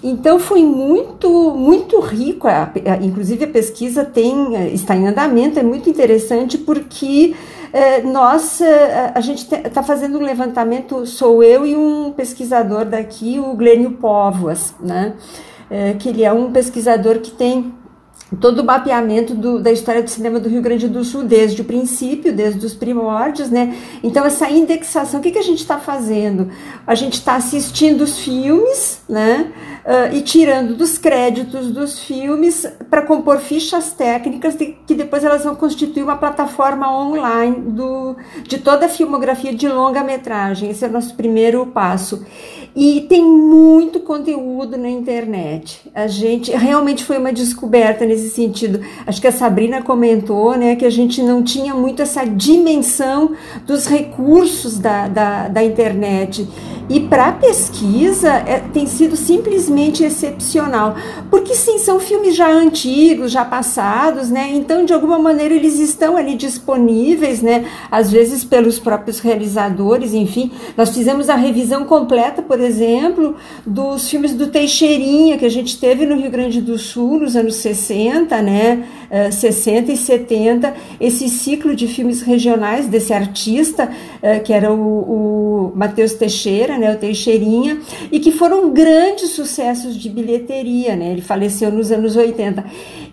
Então 0.04 0.40
foi 0.40 0.64
muito 0.64 1.52
muito 1.52 2.00
rico, 2.00 2.48
inclusive 3.02 3.46
a 3.46 3.48
pesquisa 3.48 4.06
tem 4.06 4.56
está 4.74 4.96
em 4.96 5.08
andamento, 5.08 5.60
é 5.60 5.64
muito 5.64 5.90
interessante 5.90 6.58
porque 6.58 7.36
é, 7.72 8.02
nós, 8.02 8.62
é, 8.62 9.12
a 9.14 9.22
gente 9.22 9.54
está 9.54 9.84
fazendo 9.84 10.18
um 10.18 10.22
levantamento, 10.22 11.06
sou 11.06 11.44
eu 11.44 11.66
e 11.66 11.76
um 11.76 12.12
pesquisador 12.12 12.86
daqui, 12.86 13.40
o 13.40 13.54
Glênio 13.54 13.92
Póvoas, 13.92 14.74
né? 14.80 15.14
Que 16.00 16.10
ele 16.10 16.24
é 16.24 16.34
um 16.34 16.52
pesquisador 16.52 17.20
que 17.20 17.30
tem 17.30 17.72
todo 18.38 18.60
o 18.60 18.64
mapeamento 18.64 19.34
do, 19.34 19.60
da 19.60 19.72
história 19.72 20.04
do 20.04 20.10
cinema 20.10 20.40
do 20.40 20.50
Rio 20.50 20.62
Grande 20.62 20.88
do 20.88 21.04
Sul 21.04 21.24
desde 21.24 21.62
o 21.62 21.66
princípio, 21.66 22.34
desde 22.34 22.64
os 22.66 22.74
primórdios, 22.74 23.50
né? 23.50 23.76
Então 24.04 24.26
essa 24.26 24.50
indexação, 24.50 25.20
o 25.20 25.24
que, 25.24 25.32
que 25.32 25.40
a 25.40 25.44
gente 25.44 25.60
está 25.60 25.78
fazendo? 25.78 26.50
A 26.86 26.94
gente 26.94 27.14
está 27.14 27.36
assistindo 27.36 28.02
os 28.02 28.20
filmes, 28.20 29.02
né? 29.10 29.52
Uh, 29.80 30.16
e 30.16 30.22
tirando 30.22 30.76
dos 30.76 30.98
créditos 30.98 31.72
dos 31.72 32.00
filmes 32.00 32.68
para 32.90 33.02
compor 33.02 33.40
fichas 33.40 33.92
técnicas 33.92 34.56
de, 34.56 34.78
que 34.86 34.94
depois 34.94 35.24
elas 35.24 35.44
vão 35.44 35.56
constituir 35.56 36.04
uma 36.04 36.18
plataforma 36.18 36.94
online 36.96 37.56
do, 37.72 38.16
de 38.44 38.60
toda 38.60 38.86
a 38.86 38.90
filmografia 38.90 39.54
de 39.54 39.68
longa 39.68 40.04
metragem. 40.04 40.70
Esse 40.70 40.86
é 40.86 40.88
o 40.88 40.92
nosso 40.92 41.16
primeiro 41.16 41.66
passo. 41.66 42.24
E 42.76 43.02
tem 43.10 43.24
muito 43.24 44.00
conteúdo 44.00 44.78
na 44.78 44.90
internet. 44.90 45.82
A 45.94 46.08
gente 46.08 46.52
realmente 46.52 47.04
foi 47.04 47.18
uma 47.18 47.34
descoberta 47.34 48.06
nesse 48.06 48.30
sentido. 48.30 48.80
Acho 49.08 49.20
que 49.20 49.28
a 49.28 49.32
Sabrina 49.32 49.82
comentou 49.82 50.56
né, 50.56 50.76
que 50.76 50.86
a 50.86 50.90
gente 50.90 51.22
não 51.22 51.44
tinha 51.44 51.74
muito 51.74 52.02
essa 52.02 52.24
dimensão 52.26 53.32
dos 53.66 53.88
recursos 53.88 54.78
da, 54.78 55.08
da, 55.08 55.48
da 55.48 55.64
internet. 55.64 56.48
E 56.90 57.00
para 57.02 57.32
pesquisa 57.34 58.30
é, 58.30 58.60
tem 58.74 58.88
sido 58.88 59.16
simplesmente 59.16 60.04
excepcional, 60.04 60.96
porque 61.30 61.54
sim, 61.54 61.78
são 61.78 62.00
filmes 62.00 62.36
já 62.36 62.50
antigos, 62.50 63.32
já 63.32 63.46
passados, 63.46 64.32
né? 64.32 64.50
Então, 64.56 64.84
de 64.84 64.92
alguma 64.92 65.20
maneira, 65.20 65.54
eles 65.54 65.78
estão 65.78 66.18
ali 66.18 66.34
disponíveis, 66.34 67.44
né? 67.44 67.66
Às 67.92 68.12
vezes 68.12 68.44
pelos 68.44 68.80
próprios 68.80 69.20
realizadores, 69.20 70.16
enfim. 70.16 70.52
Nós 70.76 70.90
fizemos 70.90 71.30
a 71.30 71.36
revisão 71.36 71.86
completa, 71.86 72.42
por 72.42 72.59
exemplo, 72.62 73.36
dos 73.66 74.10
filmes 74.10 74.34
do 74.34 74.48
Teixeirinha, 74.48 75.38
que 75.38 75.46
a 75.46 75.50
gente 75.50 75.80
teve 75.80 76.06
no 76.06 76.16
Rio 76.16 76.30
Grande 76.32 76.62
do 76.62 76.78
Sul 76.78 77.20
nos 77.20 77.36
anos 77.36 77.56
60, 77.56 78.42
né? 78.42 78.88
60 79.32 79.92
eh, 79.92 79.94
e 79.94 79.98
70, 79.98 80.74
esse 81.00 81.28
ciclo 81.30 81.76
de 81.76 81.88
filmes 81.88 82.22
regionais 82.22 82.88
desse 82.88 83.12
artista, 83.12 83.90
eh, 84.22 84.40
que 84.40 84.54
era 84.54 84.72
o, 84.72 85.70
o 85.70 85.72
Matheus 85.76 86.14
Teixeira, 86.14 86.78
né, 86.78 86.94
o 86.94 86.98
Teixeirinha, 86.98 87.80
e 88.12 88.20
que 88.20 88.32
foram 88.32 88.70
grandes 88.70 89.32
sucessos 89.32 89.96
de 89.96 90.10
bilheteria, 90.10 90.96
né? 90.96 91.12
Ele 91.12 91.22
faleceu 91.22 91.72
nos 91.72 91.92
anos 91.92 92.16
80. 92.16 92.64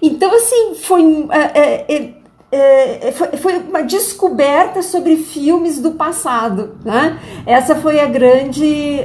Então, 0.03 0.35
assim, 0.35 0.75
foi. 0.75 1.03
É, 1.31 1.95
é, 1.95 2.11
é, 2.51 3.13
foi, 3.13 3.29
foi, 3.37 3.57
uma 3.59 3.83
descoberta 3.83 4.83
sobre 4.83 5.17
filmes 5.17 5.81
do 5.81 5.93
passado. 5.93 6.77
Né? 6.85 7.19
Essa 7.45 7.75
foi 7.75 8.01
a 8.01 8.07
grande, 8.07 9.01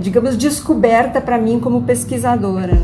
digamos, 0.00 0.36
descoberta 0.36 1.20
para 1.20 1.38
mim 1.38 1.60
como 1.60 1.82
pesquisadora. 1.82 2.78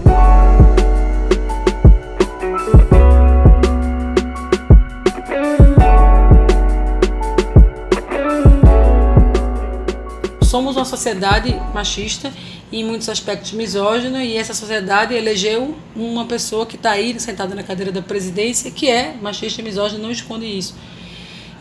somos 10.55 10.77
uma 10.77 10.85
sociedade 10.85 11.61
machista 11.75 12.33
em 12.75 12.83
muitos 12.83 13.09
aspectos 13.09 13.53
misógina 13.53 14.25
e 14.25 14.37
essa 14.37 14.53
sociedade 14.53 15.15
elegeu 15.15 15.77
uma 15.95 16.25
pessoa 16.25 16.67
que 16.67 16.75
está 16.75 16.91
aí 16.91 17.19
sentada 17.21 17.55
na 17.55 17.63
cadeira 17.63 17.93
da 17.93 18.03
presidência 18.03 18.69
que 18.69 18.91
é 18.91 19.15
machista 19.23 19.61
e 19.61 19.65
misógina, 19.65 20.03
não 20.03 20.11
esconde 20.11 20.45
isso. 20.45 20.75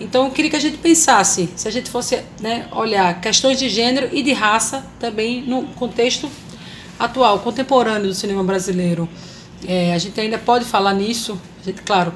Então 0.02 0.26
eu 0.26 0.32
queria 0.32 0.49
que 0.49 0.56
a 0.56 0.60
gente 0.60 0.78
pensasse, 0.78 1.52
se 1.56 1.67
a 1.67 1.71
gente 1.71 1.88
fosse 1.88 2.19
né, 2.41 2.67
olhar 2.71 3.21
questões 3.21 3.60
de 3.60 3.69
gênero 3.69 4.10
e 4.12 4.23
de 4.23 4.34
raça 4.34 4.84
também 4.99 5.43
no 5.43 5.65
contexto 5.76 6.28
atual, 6.97 7.39
contemporâneo 7.41 8.08
do 8.08 8.15
cinema 8.15 8.43
brasileiro. 8.43 9.08
É, 9.67 9.93
a 9.93 9.97
gente 9.99 10.19
ainda 10.19 10.39
pode 10.39 10.65
falar 10.65 10.95
nisso, 10.95 11.39
gente, 11.63 11.84
claro. 11.84 12.12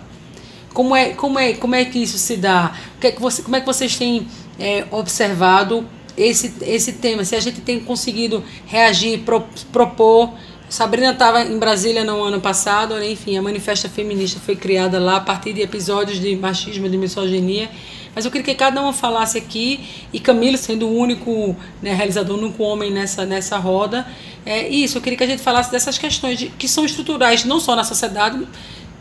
Como 0.74 0.96
é, 0.96 1.10
como, 1.10 1.38
é, 1.38 1.54
como 1.54 1.76
é 1.76 1.86
que 1.86 2.00
isso 2.00 2.18
se 2.18 2.36
dá? 2.36 2.76
Que 3.00 3.08
é 3.08 3.12
que 3.12 3.22
você, 3.22 3.44
como 3.44 3.56
é 3.56 3.60
que 3.60 3.66
vocês 3.68 3.96
têm 3.96 4.28
é, 4.60 4.86
observado 4.90 5.88
esse, 6.18 6.54
esse 6.62 6.94
tema, 6.94 7.24
se 7.24 7.36
a 7.36 7.40
gente 7.40 7.62
tem 7.62 7.80
conseguido 7.80 8.44
reagir, 8.66 9.20
pro, 9.20 9.42
propor. 9.72 10.34
Sabrina 10.68 11.12
estava 11.12 11.44
em 11.44 11.58
Brasília 11.58 12.04
no 12.04 12.22
ano 12.24 12.42
passado, 12.42 12.96
né? 12.96 13.12
enfim, 13.12 13.38
a 13.38 13.42
Manifesta 13.42 13.88
Feminista 13.88 14.40
foi 14.40 14.56
criada 14.56 15.00
lá 15.00 15.18
a 15.18 15.22
partir 15.22 15.54
de 15.54 15.62
episódios 15.62 16.20
de 16.20 16.36
machismo 16.36 16.88
e 16.88 16.90
de 16.90 16.98
misoginia. 16.98 17.70
Mas 18.14 18.26
eu 18.26 18.32
queria 18.32 18.44
que 18.44 18.56
cada 18.56 18.82
uma 18.82 18.92
falasse 18.92 19.38
aqui, 19.38 19.80
e 20.12 20.20
Camilo 20.20 20.58
sendo 20.58 20.88
o 20.88 20.98
único 20.98 21.56
né, 21.82 21.94
realizador, 21.94 22.36
o 22.36 22.42
único 22.42 22.64
homem 22.64 22.92
nessa, 22.92 23.26
nessa 23.26 23.58
roda. 23.58 24.08
É 24.44 24.68
isso, 24.68 24.98
eu 24.98 25.02
queria 25.02 25.18
que 25.18 25.24
a 25.24 25.28
gente 25.28 25.42
falasse 25.42 25.72
dessas 25.72 25.98
questões 26.00 26.40
de, 26.40 26.48
que 26.48 26.68
são 26.68 26.84
estruturais, 26.84 27.46
não 27.46 27.60
só 27.60 27.76
na 27.76 27.84
sociedade, 27.84 28.46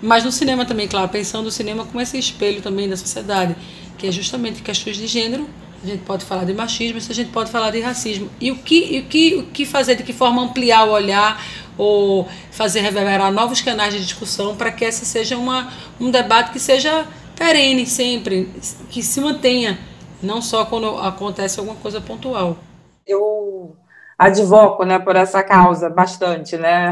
mas 0.02 0.22
no 0.22 0.30
cinema 0.30 0.66
também, 0.66 0.86
claro, 0.86 1.08
pensando 1.08 1.46
o 1.46 1.50
cinema 1.50 1.84
como 1.86 2.00
esse 2.00 2.18
espelho 2.18 2.60
também 2.60 2.88
da 2.88 2.96
sociedade, 2.96 3.56
que 3.96 4.06
é 4.06 4.12
justamente 4.12 4.60
questões 4.60 4.98
de 4.98 5.06
gênero 5.06 5.48
a 5.87 5.95
gente 5.95 6.05
pode 6.05 6.24
falar 6.24 6.45
de 6.45 6.53
machismo, 6.53 7.01
se 7.01 7.11
a 7.11 7.14
gente 7.14 7.30
pode 7.30 7.51
falar 7.51 7.70
de 7.70 7.80
racismo. 7.80 8.30
E 8.41 8.51
o 8.51 8.57
que, 8.57 9.01
o 9.01 9.09
que, 9.09 9.34
o 9.37 9.43
que 9.47 9.64
fazer, 9.64 9.95
de 9.97 10.03
que 10.03 10.12
forma 10.12 10.43
ampliar 10.43 10.84
o 10.87 10.91
olhar 10.91 11.43
ou 11.78 12.28
fazer 12.51 12.80
reverberar 12.80 13.32
novos 13.32 13.61
canais 13.61 13.95
de 13.95 14.01
discussão 14.01 14.57
para 14.57 14.72
que 14.72 14.84
essa 14.84 15.05
seja 15.05 15.37
uma, 15.37 15.72
um 16.01 16.11
debate 16.11 16.51
que 16.51 16.59
seja 16.59 17.07
perene 17.37 17.87
sempre, 17.87 18.51
que 18.91 19.03
se 19.03 19.20
mantenha, 19.20 19.78
não 20.22 20.41
só 20.41 20.64
quando 20.64 20.99
acontece 20.99 21.61
alguma 21.61 21.76
coisa 21.76 22.01
pontual. 22.01 22.59
Eu 23.07 23.76
advoco 24.18 24.84
né, 24.84 24.98
por 24.98 25.14
essa 25.16 25.42
causa 25.42 25.90
bastante, 25.90 26.56
né? 26.56 26.90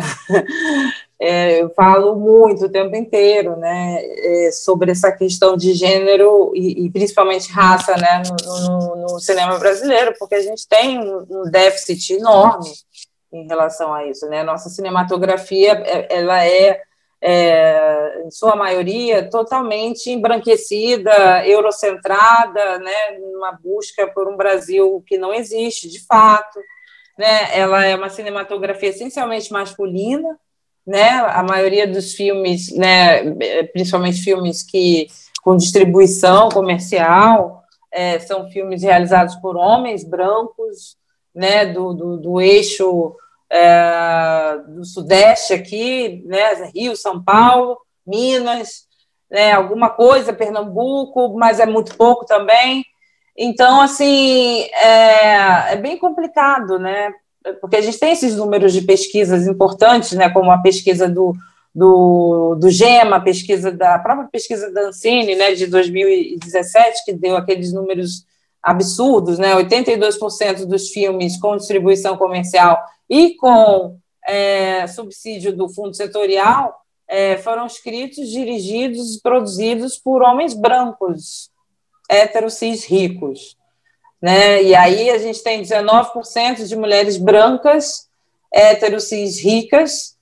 É, 1.17 1.63
eu 1.63 1.71
falo 1.71 2.17
muito 2.17 2.67
o 2.67 2.69
tempo 2.69 2.95
inteiro, 2.97 3.57
né, 3.57 3.99
é, 4.03 4.51
sobre 4.51 4.91
essa 4.91 5.13
questão 5.13 5.57
de 5.57 5.73
gênero 5.73 6.53
e, 6.55 6.85
e 6.85 6.91
principalmente 6.91 7.51
raça, 7.51 7.97
né, 7.97 8.23
no, 8.45 8.69
no, 8.69 8.97
no, 8.97 9.21
cinema 9.21 9.57
brasileiro, 9.57 10.13
porque 10.19 10.35
a 10.35 10.43
gente 10.43 10.67
tem 10.69 10.99
um 10.99 11.45
déficit 11.51 12.15
enorme 12.15 12.69
em 13.33 13.47
relação 13.47 13.95
a 13.95 14.05
isso, 14.05 14.27
né. 14.29 14.43
Nossa 14.43 14.69
cinematografia, 14.69 15.83
é, 15.87 16.19
ela 16.19 16.45
é, 16.45 16.83
é 17.23 18.23
em 18.27 18.31
sua 18.31 18.57
maioria, 18.57 19.31
totalmente 19.31 20.11
embranquecida, 20.11 21.47
eurocentrada, 21.47 22.81
né, 22.81 23.19
numa 23.21 23.53
busca 23.53 24.09
por 24.09 24.29
um 24.29 24.37
Brasil 24.37 25.03
que 25.07 25.17
não 25.17 25.33
existe, 25.33 25.89
de 25.89 26.05
fato. 26.05 26.61
Né, 27.17 27.57
ela 27.57 27.85
é 27.85 27.95
uma 27.95 28.09
cinematografia 28.09 28.89
essencialmente 28.89 29.53
masculina, 29.53 30.37
né? 30.87 31.11
A 31.11 31.43
maioria 31.43 31.87
dos 31.87 32.13
filmes, 32.13 32.73
né, 32.77 33.23
principalmente 33.73 34.21
filmes 34.21 34.63
que 34.63 35.07
com 35.43 35.57
distribuição 35.57 36.49
comercial, 36.49 37.63
é, 37.93 38.19
são 38.19 38.51
filmes 38.51 38.83
realizados 38.83 39.37
por 39.37 39.57
homens 39.57 40.03
brancos, 40.03 40.97
né, 41.35 41.67
do, 41.67 41.93
do, 41.95 42.17
do 42.17 42.41
eixo 42.41 43.15
é, 43.51 44.59
do 44.69 44.85
Sudeste 44.85 45.53
aqui, 45.53 46.23
né, 46.27 46.71
Rio, 46.75 46.97
São 46.97 47.23
Paulo, 47.23 47.79
Minas, 48.07 48.87
né, 49.31 49.53
alguma 49.53 49.91
coisa, 49.91 50.33
Pernambuco, 50.33 51.37
mas 51.37 51.61
é 51.61 51.67
muito 51.67 51.97
pouco 51.97 52.25
também. 52.25 52.85
Então, 53.37 53.81
assim, 53.81 54.63
é, 54.73 55.73
é 55.73 55.77
bem 55.77 55.99
complicado, 55.99 56.79
né? 56.79 57.13
porque 57.61 57.77
a 57.77 57.81
gente 57.81 57.99
tem 57.99 58.13
esses 58.13 58.37
números 58.37 58.73
de 58.73 58.83
pesquisas 58.83 59.47
importantes, 59.47 60.13
né, 60.13 60.31
como 60.31 60.51
a 60.51 60.59
pesquisa 60.59 61.09
do, 61.09 61.35
do, 61.75 62.55
do 62.55 62.71
GEMA, 62.71 63.17
a 63.17 63.21
pesquisa 63.21 63.71
da 63.71 63.97
a 63.97 63.99
própria 63.99 64.29
pesquisa 64.29 64.71
da 64.73 64.89
Ancine, 64.89 65.35
né, 65.35 65.55
de 65.55 65.67
2017, 65.67 67.05
que 67.05 67.13
deu 67.13 67.37
aqueles 67.37 67.73
números 67.73 68.25
absurdos, 68.63 69.39
né, 69.39 69.55
82% 69.55 70.65
dos 70.65 70.89
filmes 70.89 71.39
com 71.39 71.57
distribuição 71.57 72.17
comercial 72.17 72.79
e 73.11 73.35
com 73.35 73.99
é, 74.27 74.87
subsídio 74.87 75.55
do 75.55 75.69
fundo 75.69 75.95
setorial 75.95 76.81
é, 77.07 77.37
foram 77.37 77.67
escritos, 77.67 78.31
dirigidos, 78.31 79.21
produzidos 79.21 79.99
por 79.99 80.23
homens 80.23 80.55
brancos, 80.55 81.51
héteros 82.09 82.55
cis 82.55 82.85
ricos. 82.85 83.57
Né? 84.21 84.63
E 84.63 84.75
aí 84.75 85.11
a 85.11 85.19
gente 85.19 85.43
tem 85.43 85.63
19% 85.63 86.67
de 86.67 86.77
mulheres 86.77 87.17
brancas, 87.17 88.09
héteros, 88.53 89.05
cis, 89.05 89.39
ricas, 89.39 90.17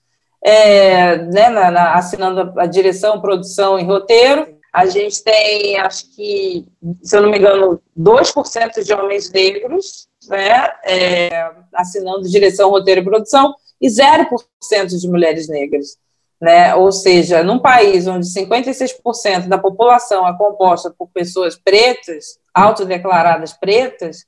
é, 0.44 1.18
né, 1.18 1.48
na, 1.48 1.70
na, 1.70 1.94
assinando 1.94 2.58
a 2.58 2.66
direção, 2.66 3.20
produção 3.20 3.78
e 3.78 3.84
roteiro. 3.84 4.58
A 4.72 4.86
gente 4.86 5.22
tem, 5.22 5.78
acho 5.78 6.10
que, 6.16 6.66
se 7.02 7.16
eu 7.16 7.22
não 7.22 7.30
me 7.30 7.38
engano, 7.38 7.80
2% 7.96 8.82
de 8.82 8.92
homens 8.92 9.30
negros 9.30 10.08
né, 10.28 10.68
é, 10.84 11.50
assinando 11.74 12.28
direção, 12.28 12.70
roteiro 12.70 13.00
e 13.02 13.04
produção, 13.04 13.54
e 13.80 13.88
0% 13.88 14.98
de 14.98 15.08
mulheres 15.08 15.48
negras. 15.48 15.98
Né? 16.42 16.74
Ou 16.74 16.90
seja, 16.90 17.44
num 17.44 17.60
país 17.60 18.08
onde 18.08 18.26
56% 18.26 19.46
da 19.46 19.56
população 19.56 20.26
é 20.26 20.36
composta 20.36 20.90
por 20.90 21.08
pessoas 21.10 21.54
pretas, 21.54 22.36
autodeclaradas 22.52 23.52
pretas, 23.52 24.26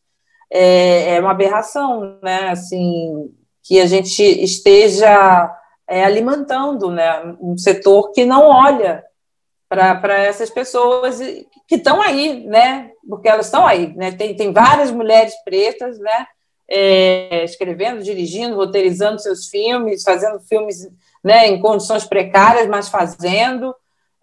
é, 0.48 1.16
é 1.16 1.20
uma 1.20 1.32
aberração, 1.32 2.16
né? 2.22 2.50
Assim, 2.50 3.34
que 3.64 3.80
a 3.80 3.86
gente 3.86 4.22
esteja 4.22 5.52
é, 5.88 6.04
alimentando 6.04 6.88
né, 6.88 7.34
um 7.40 7.58
setor 7.58 8.12
que 8.12 8.24
não 8.24 8.46
olha 8.46 9.02
para 9.68 10.16
essas 10.16 10.50
pessoas 10.50 11.18
que 11.66 11.74
estão 11.74 12.00
aí, 12.00 12.46
né? 12.46 12.92
Porque 13.08 13.28
elas 13.28 13.46
estão 13.46 13.66
aí, 13.66 13.92
né? 13.96 14.12
Tem, 14.12 14.36
tem 14.36 14.52
várias 14.52 14.92
mulheres 14.92 15.34
pretas, 15.44 15.98
né? 15.98 16.26
É, 16.68 17.42
escrevendo, 17.42 18.04
dirigindo, 18.04 18.54
roteirizando 18.54 19.20
seus 19.20 19.48
filmes, 19.48 20.04
fazendo 20.04 20.38
filmes 20.38 20.88
né, 21.24 21.48
em 21.48 21.58
condições 21.58 22.04
precárias, 22.04 22.68
mas 22.68 22.90
fazendo 22.90 23.74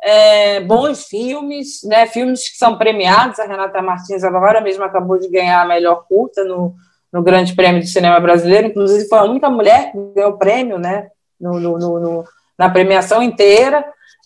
é, 0.04 0.60
bons 0.62 1.06
filmes, 1.06 1.82
né, 1.84 2.06
filmes 2.06 2.48
que 2.48 2.58
são 2.58 2.78
premiados. 2.78 3.40
A 3.40 3.46
Renata 3.46 3.82
Martins 3.82 4.24
agora 4.24 4.62
mesmo 4.62 4.84
acabou 4.84 5.18
de 5.18 5.28
ganhar 5.28 5.62
a 5.62 5.68
melhor 5.68 6.06
curta 6.08 6.44
no, 6.44 6.76
no 7.12 7.24
Grande 7.24 7.56
Prêmio 7.56 7.82
de 7.82 7.88
Cinema 7.88 8.20
Brasileiro, 8.20 8.68
inclusive 8.68 9.10
foi 9.10 9.18
a 9.18 9.24
única 9.24 9.50
mulher 9.50 9.92
que 9.92 9.98
ganhou 10.14 10.32
o 10.32 10.38
prêmio 10.38 10.78
né, 10.78 11.10
no, 11.40 11.60
no, 11.60 11.78
no 11.78 12.24
na 12.58 12.70
premiação 12.70 13.24
inteira. 13.24 13.84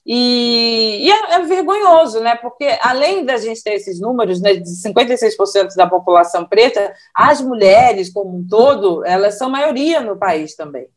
E, 0.07 0.99
e 1.01 1.11
é, 1.11 1.33
é, 1.33 1.39
vergonhoso, 1.41 2.19
né? 2.19 2.35
Porque 2.35 2.77
além 2.81 3.25
da 3.25 3.37
gente 3.37 3.63
ter 3.63 3.73
esses 3.73 3.99
números 3.99 4.39
né, 4.39 4.53
de 4.53 4.69
56% 4.69 5.75
da 5.75 5.87
população 5.87 6.45
preta, 6.45 6.93
as 7.15 7.41
mulheres, 7.41 8.13
como 8.13 8.37
um 8.37 8.47
todo, 8.47 9.03
elas 9.03 9.35
são 9.39 9.49
maioria 9.49 10.01
no 10.01 10.15
país 10.15 10.55
também 10.55 10.87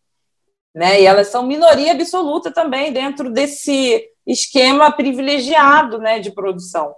né? 0.79 1.03
E 1.03 1.07
elas 1.07 1.27
são 1.27 1.45
minoria 1.45 1.91
absoluta 1.91 2.53
também 2.53 2.93
dentro 2.93 3.29
desse 3.29 4.09
esquema 4.25 4.93
privilegiado, 4.93 5.99
né, 5.99 6.21
de 6.21 6.31
produção. 6.31 6.95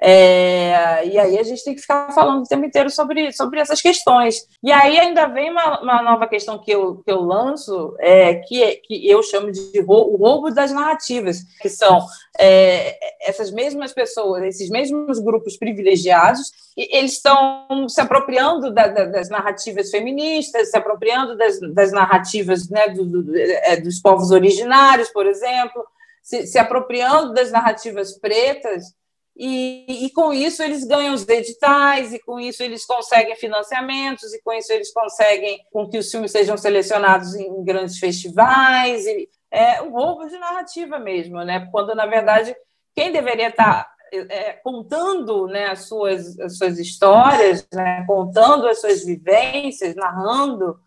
É, 0.00 1.06
e 1.06 1.18
aí 1.18 1.38
a 1.38 1.42
gente 1.42 1.64
tem 1.64 1.74
que 1.74 1.80
ficar 1.80 2.12
falando 2.12 2.44
o 2.44 2.48
tempo 2.48 2.66
inteiro 2.66 2.90
sobre, 2.90 3.32
sobre 3.32 3.60
essas 3.60 3.80
questões. 3.80 4.46
E 4.62 4.70
aí 4.70 4.98
ainda 4.98 5.26
vem 5.26 5.50
uma, 5.50 5.80
uma 5.80 6.02
nova 6.02 6.26
questão 6.26 6.58
que 6.58 6.70
eu, 6.70 6.96
que 6.96 7.10
eu 7.10 7.20
lanço, 7.20 7.94
é, 7.98 8.34
que, 8.34 8.62
é, 8.62 8.76
que 8.76 9.08
eu 9.08 9.22
chamo 9.22 9.50
de 9.50 9.80
roubo, 9.80 10.12
o 10.12 10.16
roubo 10.16 10.50
das 10.50 10.70
narrativas, 10.70 11.38
que 11.60 11.68
são 11.68 12.04
é, 12.38 12.98
essas 13.26 13.50
mesmas 13.50 13.92
pessoas, 13.92 14.42
esses 14.44 14.68
mesmos 14.68 15.18
grupos 15.18 15.56
privilegiados, 15.56 16.52
eles 16.76 17.12
estão 17.12 17.88
se 17.88 18.00
apropriando 18.00 18.70
da, 18.70 18.88
da, 18.88 19.06
das 19.06 19.30
narrativas 19.30 19.90
feministas, 19.90 20.70
se 20.70 20.76
apropriando 20.76 21.36
das, 21.36 21.58
das 21.72 21.90
narrativas 21.90 22.68
né, 22.68 22.90
do, 22.90 23.06
do, 23.06 23.36
é, 23.36 23.80
dos 23.80 23.98
povos 24.00 24.30
originários, 24.30 25.08
por 25.08 25.26
exemplo, 25.26 25.82
se, 26.22 26.46
se 26.46 26.58
apropriando 26.58 27.32
das 27.32 27.50
narrativas 27.50 28.18
pretas, 28.18 28.94
e, 29.38 30.06
e, 30.06 30.10
com 30.10 30.32
isso 30.32 30.62
eles 30.62 30.84
ganham 30.84 31.12
os 31.12 31.28
editais, 31.28 32.12
e 32.14 32.18
com 32.18 32.40
isso 32.40 32.62
eles 32.62 32.86
conseguem 32.86 33.36
financiamentos, 33.36 34.32
e 34.32 34.40
com 34.42 34.52
isso 34.52 34.72
eles 34.72 34.92
conseguem 34.92 35.60
com 35.70 35.88
que 35.88 35.98
os 35.98 36.10
filmes 36.10 36.32
sejam 36.32 36.56
selecionados 36.56 37.34
em 37.34 37.62
grandes 37.62 37.98
festivais. 37.98 39.04
E, 39.06 39.28
é 39.50 39.80
um 39.82 39.90
roubo 39.90 40.26
de 40.26 40.38
narrativa 40.38 40.98
mesmo, 40.98 41.42
né? 41.44 41.68
quando, 41.70 41.94
na 41.94 42.06
verdade, 42.06 42.54
quem 42.94 43.12
deveria 43.12 43.48
estar 43.48 43.86
é, 44.12 44.52
contando 44.54 45.46
né, 45.46 45.66
as, 45.66 45.88
suas, 45.88 46.38
as 46.40 46.56
suas 46.56 46.78
histórias, 46.78 47.66
né, 47.72 48.04
contando 48.06 48.66
as 48.66 48.80
suas 48.80 49.04
vivências, 49.04 49.94
narrando, 49.94 50.78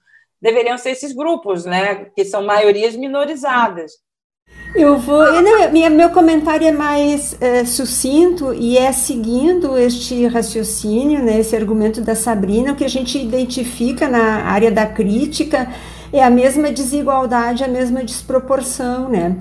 deveriam 0.42 0.78
ser 0.78 0.92
esses 0.92 1.14
grupos, 1.14 1.66
né, 1.66 2.06
que 2.16 2.26
são 2.26 2.44
maiorias 2.44 2.96
minorizadas. 2.96 3.94
Eu 4.76 4.98
vou. 4.98 5.42
Não, 5.42 5.72
minha, 5.72 5.90
meu 5.90 6.10
comentário 6.12 6.68
é 6.68 6.72
mais 6.72 7.36
é, 7.42 7.66
sucinto 7.66 8.54
e 8.54 8.78
é 8.78 8.92
seguindo 8.92 9.78
este 9.78 10.28
raciocínio, 10.28 11.24
né, 11.24 11.40
esse 11.40 11.56
argumento 11.56 12.02
da 12.02 12.14
Sabrina, 12.14 12.72
o 12.72 12.76
que 12.76 12.86
a 12.86 12.90
gente 12.90 13.18
identifica 13.18 14.08
na 14.08 14.44
área 14.44 14.72
da 14.72 14.86
crítica 14.86 15.68
é 16.14 16.24
a 16.24 16.30
mesma 16.30 16.72
desigualdade, 16.72 17.64
a 17.64 17.68
mesma 17.68 18.04
desproporção, 18.04 19.10
né? 19.10 19.38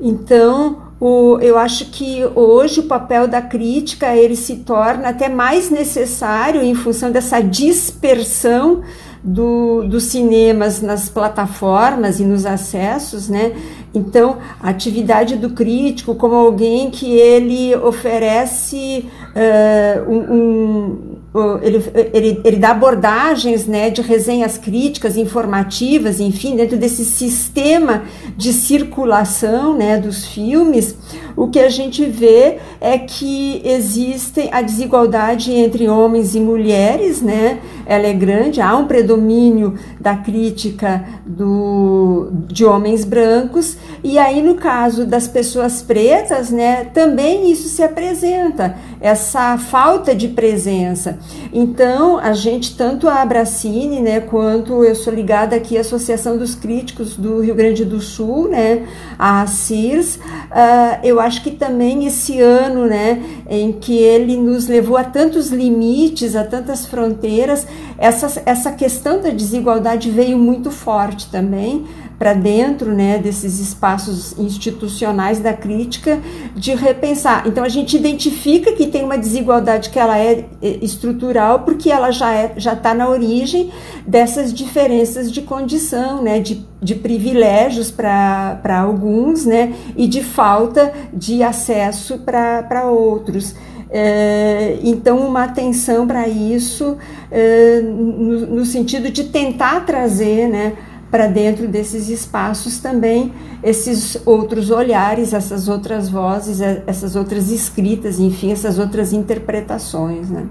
Então, 0.00 0.92
o, 0.98 1.38
eu 1.40 1.56
acho 1.56 1.86
que 1.86 2.24
hoje 2.34 2.80
o 2.80 2.84
papel 2.84 3.28
da 3.28 3.40
crítica 3.40 4.16
ele 4.16 4.34
se 4.34 4.56
torna 4.56 5.08
até 5.08 5.28
mais 5.28 5.70
necessário 5.70 6.60
em 6.60 6.74
função 6.74 7.12
dessa 7.12 7.40
dispersão 7.40 8.82
do, 9.22 9.84
dos 9.84 10.04
cinemas 10.04 10.82
nas 10.82 11.08
plataformas 11.08 12.18
e 12.18 12.24
nos 12.24 12.44
acessos, 12.44 13.28
né? 13.28 13.52
Então, 13.94 14.38
a 14.60 14.70
atividade 14.70 15.36
do 15.36 15.50
crítico 15.50 16.14
como 16.14 16.34
alguém 16.34 16.90
que 16.90 17.12
ele 17.12 17.74
oferece 17.76 19.08
uh, 19.36 20.10
um, 20.10 20.34
um 20.34 21.21
ele, 21.62 21.82
ele, 22.12 22.40
ele 22.44 22.56
dá 22.58 22.70
abordagens 22.70 23.66
né, 23.66 23.88
de 23.88 24.02
resenhas 24.02 24.58
críticas, 24.58 25.16
informativas, 25.16 26.20
enfim, 26.20 26.56
dentro 26.56 26.76
desse 26.76 27.06
sistema 27.06 28.02
de 28.36 28.52
circulação 28.52 29.74
né, 29.74 29.96
dos 29.96 30.26
filmes, 30.26 30.94
o 31.36 31.48
que 31.48 31.58
a 31.58 31.68
gente 31.68 32.04
vê 32.04 32.58
é 32.80 32.98
que 32.98 33.62
existe 33.64 34.48
a 34.52 34.60
desigualdade 34.60 35.52
entre 35.52 35.88
homens 35.88 36.34
e 36.34 36.40
mulheres, 36.40 37.22
né? 37.22 37.60
Ela 37.86 38.06
é 38.06 38.12
grande, 38.12 38.60
há 38.60 38.76
um 38.76 38.86
predomínio 38.86 39.78
da 40.00 40.16
crítica 40.16 41.04
do, 41.24 42.28
de 42.46 42.64
homens 42.64 43.04
brancos, 43.04 43.76
e 44.04 44.18
aí 44.18 44.42
no 44.42 44.54
caso 44.56 45.06
das 45.06 45.26
pessoas 45.26 45.82
pretas, 45.82 46.50
né, 46.50 46.84
também 46.92 47.50
isso 47.50 47.68
se 47.68 47.82
apresenta, 47.82 48.76
essa 49.00 49.56
falta 49.58 50.14
de 50.14 50.28
presença. 50.28 51.18
Então, 51.52 52.18
a 52.18 52.32
gente, 52.32 52.76
tanto 52.76 53.08
a 53.08 53.22
Abracine, 53.22 54.00
né, 54.00 54.20
quanto 54.20 54.84
eu 54.84 54.94
sou 54.94 55.12
ligada 55.12 55.54
aqui 55.56 55.76
à 55.76 55.80
Associação 55.82 56.38
dos 56.38 56.54
Críticos 56.54 57.16
do 57.16 57.40
Rio 57.40 57.54
Grande 57.54 57.84
do 57.84 58.00
Sul, 58.00 58.48
né, 58.48 58.86
a 59.18 59.46
CIRS, 59.46 60.16
uh, 60.16 60.98
eu 61.02 61.20
acho 61.20 61.42
que 61.42 61.50
também 61.50 62.06
esse 62.06 62.40
ano, 62.40 62.86
né, 62.86 63.22
em 63.48 63.72
que 63.72 63.98
ele 63.98 64.36
nos 64.36 64.66
levou 64.66 64.96
a 64.96 65.04
tantos 65.04 65.50
limites, 65.50 66.34
a 66.34 66.44
tantas 66.44 66.86
fronteiras, 66.86 67.66
essa, 67.98 68.42
essa 68.46 68.72
questão 68.72 69.20
da 69.20 69.30
desigualdade 69.30 70.10
veio 70.10 70.38
muito 70.38 70.70
forte 70.70 71.30
também, 71.30 71.86
para 72.22 72.34
dentro 72.34 72.94
né, 72.94 73.18
desses 73.18 73.58
espaços 73.58 74.38
institucionais 74.38 75.40
da 75.40 75.52
crítica, 75.52 76.20
de 76.54 76.72
repensar. 76.72 77.48
Então, 77.48 77.64
a 77.64 77.68
gente 77.68 77.96
identifica 77.96 78.70
que 78.74 78.86
tem 78.86 79.02
uma 79.02 79.18
desigualdade 79.18 79.90
que 79.90 79.98
ela 79.98 80.16
é, 80.16 80.44
é 80.62 80.68
estrutural, 80.80 81.64
porque 81.64 81.90
ela 81.90 82.12
já 82.12 82.32
está 82.32 82.54
é, 82.54 82.60
já 82.60 82.76
tá 82.76 82.94
na 82.94 83.08
origem 83.08 83.72
dessas 84.06 84.54
diferenças 84.54 85.32
de 85.32 85.42
condição, 85.42 86.22
né, 86.22 86.38
de, 86.38 86.64
de 86.80 86.94
privilégios 86.94 87.90
para 87.90 88.78
alguns 88.80 89.44
né, 89.44 89.74
e 89.96 90.06
de 90.06 90.22
falta 90.22 90.92
de 91.12 91.42
acesso 91.42 92.18
para 92.18 92.84
outros. 92.84 93.52
É, 93.90 94.78
então, 94.84 95.18
uma 95.18 95.42
atenção 95.42 96.06
para 96.06 96.28
isso, 96.28 96.96
é, 97.32 97.80
no, 97.82 98.46
no, 98.46 98.64
sentido 98.64 99.10
de 99.10 99.24
tentar 99.24 99.84
trazer 99.84 100.48
né, 100.48 100.72
para 101.12 101.26
dentro 101.26 101.68
desses 101.68 102.08
espaços 102.08 102.80
também 102.80 103.34
esses 103.62 104.26
outros 104.26 104.70
olhares, 104.70 105.34
essas 105.34 105.68
outras 105.68 106.08
vozes, 106.08 106.62
é, 106.62 106.82
essas 106.86 107.14
outras 107.14 107.50
escritas, 107.50 108.18
enfim, 108.18 108.50
essas 108.50 108.78
outras 108.78 109.12
interpretações, 109.12 110.30
né? 110.30 110.48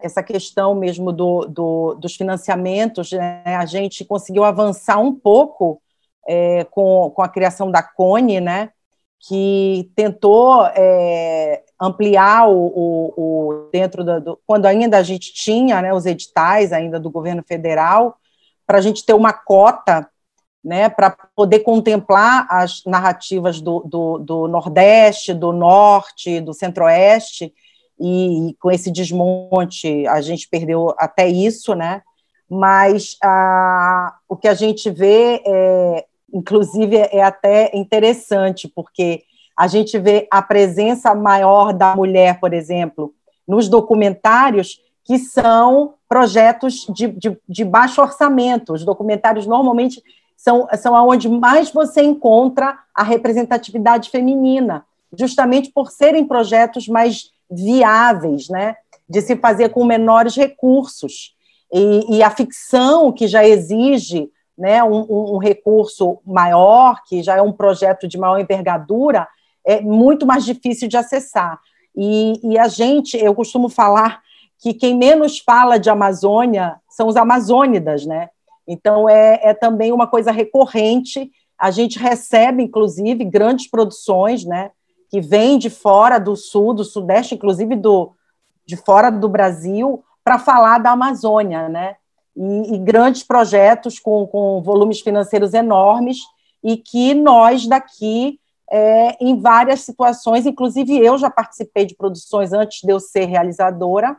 Essa 0.00 0.20
questão 0.20 0.74
mesmo 0.74 1.12
do, 1.12 1.46
do 1.46 1.94
dos 1.94 2.16
financiamentos, 2.16 3.12
né, 3.12 3.42
a 3.44 3.64
gente 3.66 4.04
conseguiu 4.04 4.44
avançar 4.44 4.98
um 4.98 5.14
pouco 5.14 5.80
é, 6.26 6.64
com, 6.64 7.12
com 7.14 7.22
a 7.22 7.28
criação 7.28 7.70
da 7.70 7.82
Cone, 7.82 8.40
né, 8.40 8.70
que 9.28 9.90
tentou 9.94 10.66
é, 10.74 11.62
ampliar 11.80 12.48
o, 12.48 12.66
o, 12.66 13.14
o 13.16 13.70
dentro 13.72 14.04
do, 14.04 14.20
do, 14.20 14.40
quando 14.44 14.66
ainda 14.66 14.98
a 14.98 15.02
gente 15.02 15.32
tinha 15.32 15.80
né, 15.80 15.94
os 15.94 16.04
editais 16.04 16.72
ainda 16.72 16.98
do 16.98 17.10
governo 17.10 17.44
federal, 17.46 18.16
para 18.68 18.78
a 18.78 18.82
gente 18.82 19.04
ter 19.04 19.14
uma 19.14 19.32
cota 19.32 20.06
né, 20.62 20.90
para 20.90 21.16
poder 21.34 21.60
contemplar 21.60 22.46
as 22.50 22.82
narrativas 22.84 23.62
do, 23.62 23.80
do, 23.80 24.18
do, 24.18 24.46
Nordeste, 24.46 25.32
do 25.32 25.52
Norte, 25.54 26.42
do 26.42 26.52
Centro-Oeste, 26.52 27.54
e, 27.98 28.50
e, 28.50 28.54
com 28.56 28.70
esse 28.70 28.90
desmonte 28.90 30.06
a 30.06 30.20
gente 30.20 30.46
perdeu 30.46 30.94
até 30.98 31.26
isso, 31.26 31.74
né? 31.74 32.02
Mas 32.48 33.16
o 34.28 34.36
que 34.36 34.46
a 34.46 34.54
gente 34.54 34.90
vê, 34.90 35.42
é, 35.46 36.04
inclusive, 36.32 36.96
é 36.96 37.22
até 37.22 37.70
interessante, 37.74 38.68
porque 38.68 39.22
a 39.56 39.66
gente 39.66 39.98
vê 39.98 40.28
a 40.30 40.42
presença 40.42 41.14
maior 41.14 41.72
da 41.72 41.96
mulher, 41.96 42.38
por 42.38 42.52
exemplo, 42.52 43.12
nos 43.46 43.68
documentários, 43.68 44.80
que 45.04 45.18
são 45.18 45.94
projetos 46.08 46.86
de, 46.88 47.08
de, 47.08 47.38
de 47.48 47.64
baixo 47.64 48.00
orçamento. 48.00 48.72
Os 48.72 48.84
documentários 48.84 49.46
normalmente 49.46 50.02
são, 50.36 50.66
são 50.78 50.94
onde 51.08 51.28
mais 51.28 51.70
você 51.70 52.02
encontra 52.02 52.78
a 52.94 53.02
representatividade 53.02 54.10
feminina, 54.10 54.84
justamente 55.12 55.70
por 55.70 55.90
serem 55.90 56.24
projetos 56.24 56.88
mais 56.88 57.32
viáveis, 57.50 58.48
né? 58.48 58.76
de 59.08 59.22
se 59.22 59.36
fazer 59.36 59.70
com 59.70 59.84
menores 59.84 60.36
recursos. 60.36 61.34
E, 61.72 62.16
e 62.16 62.22
a 62.22 62.30
ficção, 62.30 63.10
que 63.10 63.26
já 63.26 63.46
exige 63.46 64.30
né, 64.56 64.82
um, 64.82 65.34
um, 65.34 65.38
recurso 65.38 66.18
maior, 66.26 67.02
que 67.06 67.22
já 67.22 67.36
é 67.36 67.42
um 67.42 67.52
projeto 67.52 68.06
de 68.06 68.18
maior 68.18 68.38
envergadura, 68.38 69.26
é 69.64 69.80
muito 69.80 70.26
mais 70.26 70.44
difícil 70.44 70.88
de 70.88 70.96
acessar. 70.96 71.58
E, 71.96 72.40
e 72.42 72.58
a 72.58 72.68
gente, 72.68 73.16
eu 73.16 73.34
costumo 73.34 73.68
falar 73.68 74.20
que 74.58 74.74
quem 74.74 74.96
menos 74.96 75.38
fala 75.38 75.78
de 75.78 75.88
Amazônia 75.88 76.76
são 76.88 77.06
os 77.06 77.16
amazônidas, 77.16 78.04
né? 78.04 78.28
Então 78.66 79.08
é, 79.08 79.40
é 79.42 79.54
também 79.54 79.92
uma 79.92 80.06
coisa 80.06 80.30
recorrente. 80.30 81.30
A 81.58 81.70
gente 81.70 81.98
recebe, 81.98 82.62
inclusive, 82.62 83.24
grandes 83.24 83.70
produções, 83.70 84.44
né? 84.44 84.70
Que 85.10 85.20
vêm 85.20 85.58
de 85.58 85.70
fora 85.70 86.18
do 86.18 86.36
sul, 86.36 86.74
do 86.74 86.84
sudeste, 86.84 87.34
inclusive 87.34 87.76
do 87.76 88.12
de 88.66 88.76
fora 88.76 89.10
do 89.10 89.30
Brasil, 89.30 90.04
para 90.22 90.38
falar 90.38 90.76
da 90.78 90.90
Amazônia, 90.90 91.68
né? 91.70 91.96
E, 92.36 92.74
e 92.74 92.78
grandes 92.78 93.22
projetos 93.22 93.98
com, 93.98 94.26
com 94.26 94.60
volumes 94.62 95.00
financeiros 95.00 95.54
enormes 95.54 96.18
e 96.62 96.76
que 96.76 97.14
nós 97.14 97.66
daqui 97.66 98.38
é, 98.70 99.16
em 99.20 99.40
várias 99.40 99.80
situações, 99.80 100.44
inclusive 100.44 100.98
eu 100.98 101.16
já 101.16 101.30
participei 101.30 101.86
de 101.86 101.94
produções 101.96 102.52
antes 102.52 102.80
de 102.82 102.92
eu 102.92 103.00
ser 103.00 103.24
realizadora, 103.24 104.16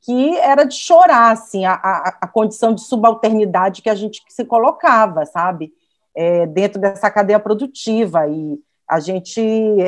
que 0.00 0.36
era 0.38 0.64
de 0.64 0.74
chorar, 0.74 1.32
assim, 1.32 1.64
a, 1.64 1.74
a, 1.74 2.18
a 2.22 2.26
condição 2.26 2.74
de 2.74 2.82
subalternidade 2.82 3.82
que 3.82 3.90
a 3.90 3.94
gente 3.94 4.22
se 4.28 4.44
colocava, 4.44 5.26
sabe, 5.26 5.72
é, 6.14 6.46
dentro 6.46 6.80
dessa 6.80 7.10
cadeia 7.10 7.38
produtiva, 7.38 8.26
e 8.28 8.58
a 8.88 9.00
gente 9.00 9.40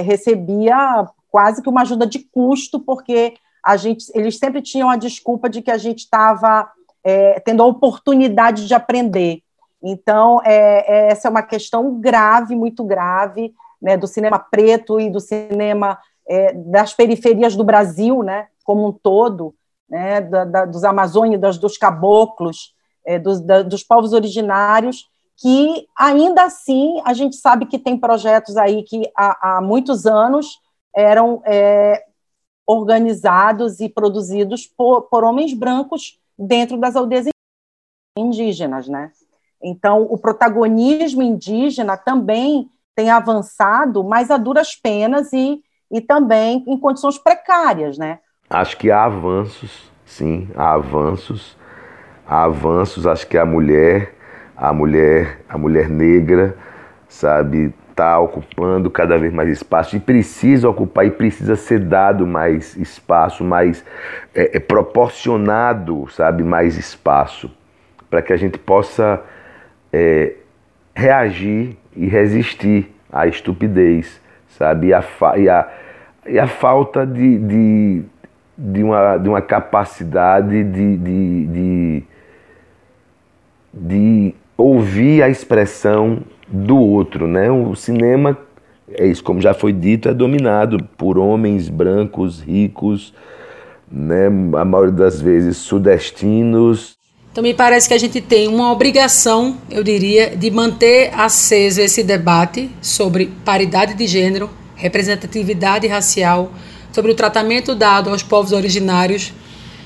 recebia 0.02 1.08
quase 1.30 1.62
que 1.62 1.68
uma 1.68 1.82
ajuda 1.82 2.06
de 2.06 2.18
custo, 2.18 2.80
porque 2.80 3.34
a 3.64 3.76
gente, 3.76 4.06
eles 4.14 4.38
sempre 4.38 4.60
tinham 4.60 4.90
a 4.90 4.96
desculpa 4.96 5.48
de 5.48 5.62
que 5.62 5.70
a 5.70 5.78
gente 5.78 6.00
estava 6.00 6.70
é, 7.04 7.40
tendo 7.40 7.62
a 7.62 7.66
oportunidade 7.66 8.66
de 8.66 8.74
aprender. 8.74 9.42
Então, 9.82 10.40
é, 10.44 11.08
é, 11.08 11.12
essa 11.12 11.28
é 11.28 11.30
uma 11.30 11.42
questão 11.42 11.98
grave, 12.00 12.54
muito 12.54 12.84
grave, 12.84 13.54
né, 13.80 13.96
do 13.96 14.06
cinema 14.06 14.38
preto 14.38 15.00
e 15.00 15.08
do 15.08 15.20
cinema 15.20 15.98
é, 16.28 16.52
das 16.52 16.92
periferias 16.92 17.56
do 17.56 17.64
Brasil, 17.64 18.22
né, 18.22 18.48
como 18.64 18.86
um 18.86 18.92
todo, 18.92 19.54
né, 19.90 20.20
da, 20.20 20.44
da, 20.44 20.64
dos 20.64 20.84
amazônidas, 20.84 21.58
dos 21.58 21.76
caboclos, 21.76 22.74
é, 23.04 23.18
dos, 23.18 23.40
da, 23.40 23.62
dos 23.62 23.82
povos 23.82 24.12
originários, 24.12 25.10
que 25.36 25.88
ainda 25.98 26.44
assim 26.44 27.00
a 27.04 27.12
gente 27.12 27.36
sabe 27.36 27.66
que 27.66 27.78
tem 27.78 27.98
projetos 27.98 28.56
aí 28.56 28.82
que 28.82 29.10
há, 29.16 29.56
há 29.56 29.60
muitos 29.60 30.06
anos 30.06 30.60
eram 30.94 31.42
é, 31.44 32.04
organizados 32.66 33.80
e 33.80 33.88
produzidos 33.88 34.66
por, 34.66 35.02
por 35.02 35.24
homens 35.24 35.52
brancos 35.52 36.20
dentro 36.38 36.78
das 36.78 36.94
aldeias 36.94 37.26
indígenas, 38.16 38.86
né? 38.86 39.10
Então, 39.62 40.02
o 40.02 40.16
protagonismo 40.16 41.22
indígena 41.22 41.96
também 41.96 42.70
tem 42.94 43.10
avançado, 43.10 44.02
mas 44.02 44.30
a 44.30 44.36
duras 44.36 44.74
penas 44.74 45.32
e, 45.32 45.62
e 45.90 46.00
também 46.00 46.64
em 46.66 46.78
condições 46.78 47.18
precárias, 47.18 47.98
né? 47.98 48.20
Acho 48.52 48.76
que 48.76 48.90
há 48.90 49.04
avanços, 49.04 49.88
sim, 50.04 50.48
há 50.56 50.72
avanços. 50.74 51.56
Há 52.26 52.44
avanços, 52.44 53.06
acho 53.06 53.24
que 53.28 53.38
a 53.38 53.44
mulher, 53.44 54.12
a 54.56 54.72
mulher, 54.72 55.38
a 55.48 55.56
mulher 55.56 55.88
negra, 55.88 56.56
sabe, 57.08 57.72
está 57.90 58.18
ocupando 58.18 58.90
cada 58.90 59.16
vez 59.16 59.32
mais 59.32 59.48
espaço 59.48 59.94
e 59.94 60.00
precisa 60.00 60.68
ocupar 60.68 61.06
e 61.06 61.12
precisa 61.12 61.54
ser 61.54 61.78
dado 61.78 62.26
mais 62.26 62.76
espaço, 62.76 63.44
mais 63.44 63.84
é, 64.34 64.56
é 64.56 64.60
proporcionado, 64.60 66.08
sabe, 66.10 66.42
mais 66.42 66.76
espaço, 66.76 67.48
para 68.08 68.20
que 68.20 68.32
a 68.32 68.36
gente 68.36 68.58
possa 68.58 69.22
é, 69.92 70.34
reagir 70.92 71.76
e 71.94 72.08
resistir 72.08 72.92
à 73.12 73.28
estupidez, 73.28 74.20
sabe, 74.48 74.88
e 74.88 74.94
a, 74.94 75.04
e 75.36 75.48
a, 75.48 75.68
e 76.26 76.38
a 76.38 76.48
falta 76.48 77.06
de, 77.06 77.38
de 77.38 78.04
de 78.62 78.82
uma, 78.82 79.16
de 79.16 79.28
uma 79.28 79.40
capacidade 79.40 80.62
de, 80.64 80.96
de, 80.98 81.46
de, 81.46 82.02
de 83.72 84.34
ouvir 84.54 85.22
a 85.22 85.30
expressão 85.30 86.18
do 86.46 86.76
outro. 86.76 87.26
Né? 87.26 87.50
O 87.50 87.74
cinema, 87.74 88.36
é 88.92 89.06
isso, 89.06 89.24
como 89.24 89.40
já 89.40 89.54
foi 89.54 89.72
dito, 89.72 90.10
é 90.10 90.14
dominado 90.14 90.84
por 90.98 91.16
homens 91.16 91.70
brancos, 91.70 92.40
ricos, 92.40 93.14
né, 93.90 94.26
a 94.26 94.64
maioria 94.64 94.92
das 94.92 95.20
vezes 95.20 95.56
sudestinos. 95.56 96.98
Então 97.32 97.42
me 97.42 97.54
parece 97.54 97.88
que 97.88 97.94
a 97.94 97.98
gente 97.98 98.20
tem 98.20 98.46
uma 98.46 98.70
obrigação, 98.70 99.56
eu 99.70 99.82
diria, 99.82 100.36
de 100.36 100.50
manter 100.50 101.12
aceso 101.14 101.80
esse 101.80 102.02
debate 102.02 102.70
sobre 102.82 103.32
paridade 103.44 103.94
de 103.94 104.06
gênero, 104.06 104.50
representatividade 104.76 105.86
racial, 105.86 106.52
sobre 106.92 107.12
o 107.12 107.14
tratamento 107.14 107.74
dado 107.74 108.10
aos 108.10 108.22
povos 108.22 108.52
originários, 108.52 109.32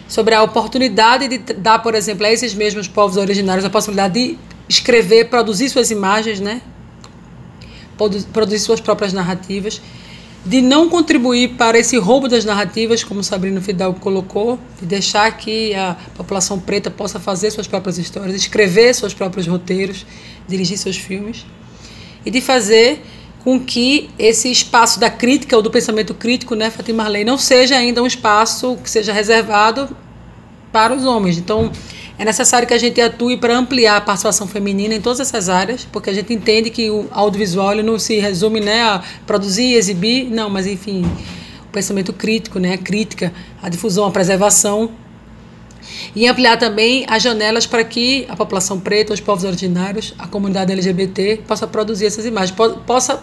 sobre 0.08 0.34
a 0.34 0.42
oportunidade 0.42 1.28
de 1.28 1.38
dar, 1.38 1.80
por 1.80 1.94
exemplo, 1.94 2.26
a 2.26 2.30
esses 2.30 2.54
mesmos 2.54 2.86
povos 2.86 3.16
originários 3.16 3.64
a 3.64 3.70
possibilidade 3.70 4.14
de 4.14 4.38
escrever, 4.68 5.28
produzir 5.28 5.68
suas 5.68 5.90
imagens, 5.90 6.40
né? 6.40 6.60
produzir 8.32 8.58
suas 8.58 8.80
próprias 8.80 9.12
narrativas 9.12 9.80
de 10.44 10.60
não 10.60 10.90
contribuir 10.90 11.54
para 11.56 11.78
esse 11.78 11.96
roubo 11.96 12.28
das 12.28 12.44
narrativas, 12.44 13.02
como 13.02 13.24
Sabrina 13.24 13.60
Fidalgo 13.62 13.98
colocou, 13.98 14.58
de 14.78 14.86
deixar 14.86 15.34
que 15.38 15.74
a 15.74 15.96
população 16.14 16.60
preta 16.60 16.90
possa 16.90 17.18
fazer 17.18 17.50
suas 17.50 17.66
próprias 17.66 17.96
histórias, 17.96 18.36
escrever 18.36 18.94
seus 18.94 19.14
próprios 19.14 19.46
roteiros, 19.46 20.04
dirigir 20.46 20.76
seus 20.76 20.98
filmes, 20.98 21.46
e 22.26 22.30
de 22.30 22.42
fazer 22.42 23.02
com 23.44 23.60
que 23.60 24.08
esse 24.18 24.50
espaço 24.50 24.98
da 24.98 25.10
crítica 25.10 25.54
ou 25.54 25.62
do 25.62 25.70
pensamento 25.70 26.14
crítico, 26.14 26.54
né, 26.54 26.70
Fatima 26.70 27.02
Marley, 27.02 27.24
não 27.24 27.36
seja 27.36 27.76
ainda 27.76 28.02
um 28.02 28.06
espaço 28.06 28.78
que 28.82 28.88
seja 28.88 29.12
reservado 29.12 29.94
para 30.72 30.94
os 30.94 31.04
homens. 31.04 31.36
Então, 31.36 31.70
é 32.18 32.24
necessário 32.24 32.66
que 32.66 32.72
a 32.72 32.78
gente 32.78 33.00
atue 33.00 33.36
para 33.36 33.54
ampliar 33.54 33.98
a 33.98 34.00
participação 34.00 34.46
feminina 34.46 34.94
em 34.94 35.00
todas 35.00 35.20
essas 35.20 35.50
áreas, 35.50 35.86
porque 35.92 36.08
a 36.08 36.12
gente 36.12 36.32
entende 36.32 36.70
que 36.70 36.90
o 36.90 37.06
audiovisual 37.10 37.74
não 37.76 37.98
se 37.98 38.18
resume 38.18 38.60
né, 38.60 38.82
a 38.82 39.02
produzir, 39.26 39.74
exibir, 39.74 40.30
não, 40.30 40.48
mas 40.48 40.66
enfim, 40.66 41.04
o 41.68 41.72
pensamento 41.72 42.14
crítico, 42.14 42.58
né, 42.58 42.72
a 42.72 42.78
crítica, 42.78 43.30
a 43.62 43.68
difusão, 43.68 44.06
a 44.06 44.10
preservação. 44.10 44.90
E 46.14 46.26
ampliar 46.26 46.56
também 46.56 47.04
as 47.08 47.22
janelas 47.22 47.66
para 47.66 47.84
que 47.84 48.26
a 48.28 48.36
população 48.36 48.78
preta, 48.80 49.12
os 49.12 49.20
povos 49.20 49.44
originários, 49.44 50.14
a 50.18 50.26
comunidade 50.26 50.72
LGBT 50.72 51.42
possa 51.46 51.66
produzir 51.66 52.06
essas 52.06 52.24
imagens, 52.26 52.56
possa 52.86 53.22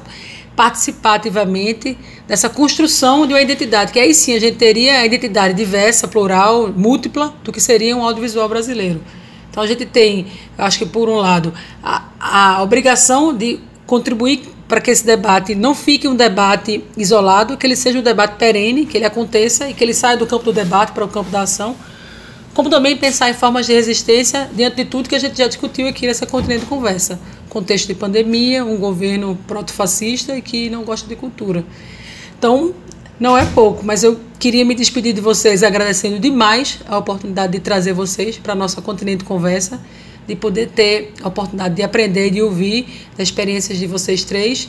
participar 0.56 1.16
ativamente 1.16 1.98
dessa 2.28 2.50
construção 2.50 3.26
de 3.26 3.34
uma 3.34 3.42
identidade, 3.42 3.92
que 3.92 4.00
aí 4.00 4.14
sim 4.14 4.36
a 4.36 4.40
gente 4.40 4.58
teria 4.58 5.00
a 5.00 5.06
identidade 5.06 5.54
diversa, 5.54 6.08
plural, 6.08 6.68
múltipla 6.76 7.34
do 7.44 7.52
que 7.52 7.62
seria 7.62 7.96
um 7.96 8.04
audiovisual 8.04 8.48
brasileiro. 8.50 9.02
Então 9.50 9.64
a 9.64 9.68
gente 9.68 9.86
tem, 9.86 10.28
acho 10.58 10.80
que 10.80 10.86
por 10.86 11.10
um 11.10 11.16
lado, 11.16 11.54
a, 11.84 12.04
a 12.20 12.64
obrigação 12.64 13.34
de 13.34 13.60
contribuir 13.86 14.50
para 14.68 14.80
que 14.80 14.90
esse 14.90 15.06
debate 15.06 15.54
não 15.54 15.76
fique 15.76 16.08
um 16.08 16.16
debate 16.16 16.84
isolado, 16.96 17.58
que 17.58 17.68
ele 17.68 17.76
seja 17.76 18.00
um 18.00 18.02
debate 18.02 18.36
perene, 18.38 18.86
que 18.86 18.98
ele 18.98 19.06
aconteça 19.06 19.70
e 19.70 19.74
que 19.74 19.84
ele 19.84 19.94
saia 19.94 20.16
do 20.16 20.26
campo 20.26 20.46
do 20.46 20.54
debate 20.54 20.94
para 20.94 21.04
o 21.04 21.10
campo 21.10 21.30
da 21.30 21.42
ação 21.42 21.76
como 22.54 22.70
também 22.70 22.98
pensar 22.98 23.30
em 23.30 23.34
formas 23.34 23.66
de 23.66 23.74
resistência 23.74 24.50
diante 24.54 24.78
de 24.78 24.86
tudo 24.86 25.08
que 25.08 25.16
a 25.16 25.20
gente 25.20 25.38
já 25.38 25.48
discutiu 25.48 25.88
aqui 25.88 26.06
nessa 26.06 26.26
continente 26.26 26.66
conversa. 26.66 27.20
Contexto 27.50 27.88
de 27.88 27.96
pandemia, 27.96 28.66
um 28.66 28.78
governo 28.78 29.38
proto-fascista 29.48 30.36
e 30.38 30.42
que 30.42 30.70
não 30.70 30.84
gosta 30.84 31.08
de 31.08 31.16
cultura. 31.16 31.64
Então, 32.38 32.74
não 33.20 33.38
é 33.38 33.46
pouco, 33.46 33.86
mas 33.86 34.04
eu 34.04 34.20
queria 34.40 34.66
me 34.66 34.74
despedir 34.74 35.14
de 35.14 35.22
vocês 35.22 35.64
agradecendo 35.64 36.20
demais 36.20 36.80
a 36.88 36.98
oportunidade 36.98 37.54
de 37.54 37.60
trazer 37.60 37.94
vocês 37.94 38.38
para 38.38 38.54
a 38.54 38.56
nossa 38.56 38.82
continente 38.82 39.24
conversa, 39.24 39.80
de 40.28 40.36
poder 40.36 40.70
ter 40.70 41.14
a 41.22 41.28
oportunidade 41.28 41.76
de 41.76 41.84
aprender 41.84 42.32
de 42.32 42.42
ouvir 42.42 42.88
as 43.14 43.24
experiências 43.24 43.78
de 43.78 43.86
vocês 43.86 44.24
três 44.24 44.68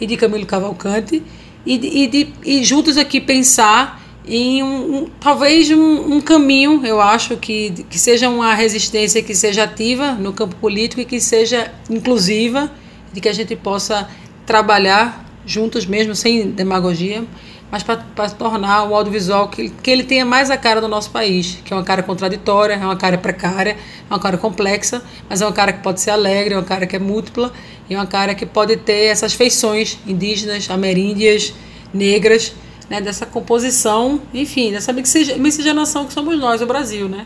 e 0.00 0.06
de 0.06 0.16
Camilo 0.16 0.44
Cavalcante 0.44 1.22
e, 1.64 1.78
de, 1.78 1.86
e, 1.86 2.06
de, 2.08 2.28
e 2.44 2.64
juntos 2.64 2.96
aqui 2.96 3.20
pensar 3.20 4.01
em 4.26 4.62
um, 4.62 4.96
um 4.96 5.06
talvez 5.20 5.70
um, 5.70 6.14
um, 6.14 6.20
caminho, 6.20 6.84
eu 6.86 7.00
acho, 7.00 7.36
que, 7.36 7.70
que 7.90 7.98
seja 7.98 8.28
uma 8.28 8.54
resistência 8.54 9.22
que 9.22 9.34
seja 9.34 9.64
ativa 9.64 10.12
no 10.12 10.32
campo 10.32 10.54
político 10.56 11.00
e 11.00 11.04
que 11.04 11.20
seja 11.20 11.72
inclusiva, 11.90 12.70
de 13.12 13.20
que 13.20 13.28
a 13.28 13.32
gente 13.32 13.54
possa 13.56 14.08
trabalhar 14.46 15.26
juntos 15.44 15.86
mesmo, 15.86 16.14
sem 16.14 16.50
demagogia, 16.50 17.24
mas 17.70 17.82
para 17.82 17.96
tornar 18.28 18.84
o 18.84 18.94
audiovisual 18.94 19.48
que, 19.48 19.70
que 19.70 19.90
ele 19.90 20.04
tenha 20.04 20.26
mais 20.26 20.50
a 20.50 20.58
cara 20.58 20.78
do 20.80 20.86
nosso 20.86 21.10
país, 21.10 21.58
que 21.64 21.72
é 21.72 21.76
uma 21.76 21.82
cara 21.82 22.02
contraditória, 22.02 22.74
é 22.74 22.84
uma 22.84 22.96
cara 22.96 23.16
precária, 23.16 23.72
é 23.72 24.12
uma 24.12 24.20
cara 24.20 24.36
complexa, 24.36 25.02
mas 25.28 25.40
é 25.40 25.46
uma 25.46 25.52
cara 25.52 25.72
que 25.72 25.82
pode 25.82 26.00
ser 26.00 26.10
alegre, 26.10 26.52
é 26.52 26.56
uma 26.58 26.62
cara 26.62 26.86
que 26.86 26.94
é 26.94 26.98
múltipla, 26.98 27.50
e 27.88 27.94
é 27.94 27.96
uma 27.96 28.06
cara 28.06 28.34
que 28.34 28.44
pode 28.44 28.76
ter 28.76 29.06
essas 29.06 29.32
feições 29.32 29.98
indígenas, 30.06 30.70
ameríndias, 30.70 31.54
negras, 31.94 32.52
né, 32.92 33.00
dessa 33.00 33.24
composição, 33.24 34.20
enfim, 34.34 34.70
dessa 34.70 34.92
miscigenação 34.92 36.04
que 36.04 36.12
somos 36.12 36.38
nós, 36.38 36.60
o 36.60 36.66
Brasil, 36.66 37.08
né? 37.08 37.24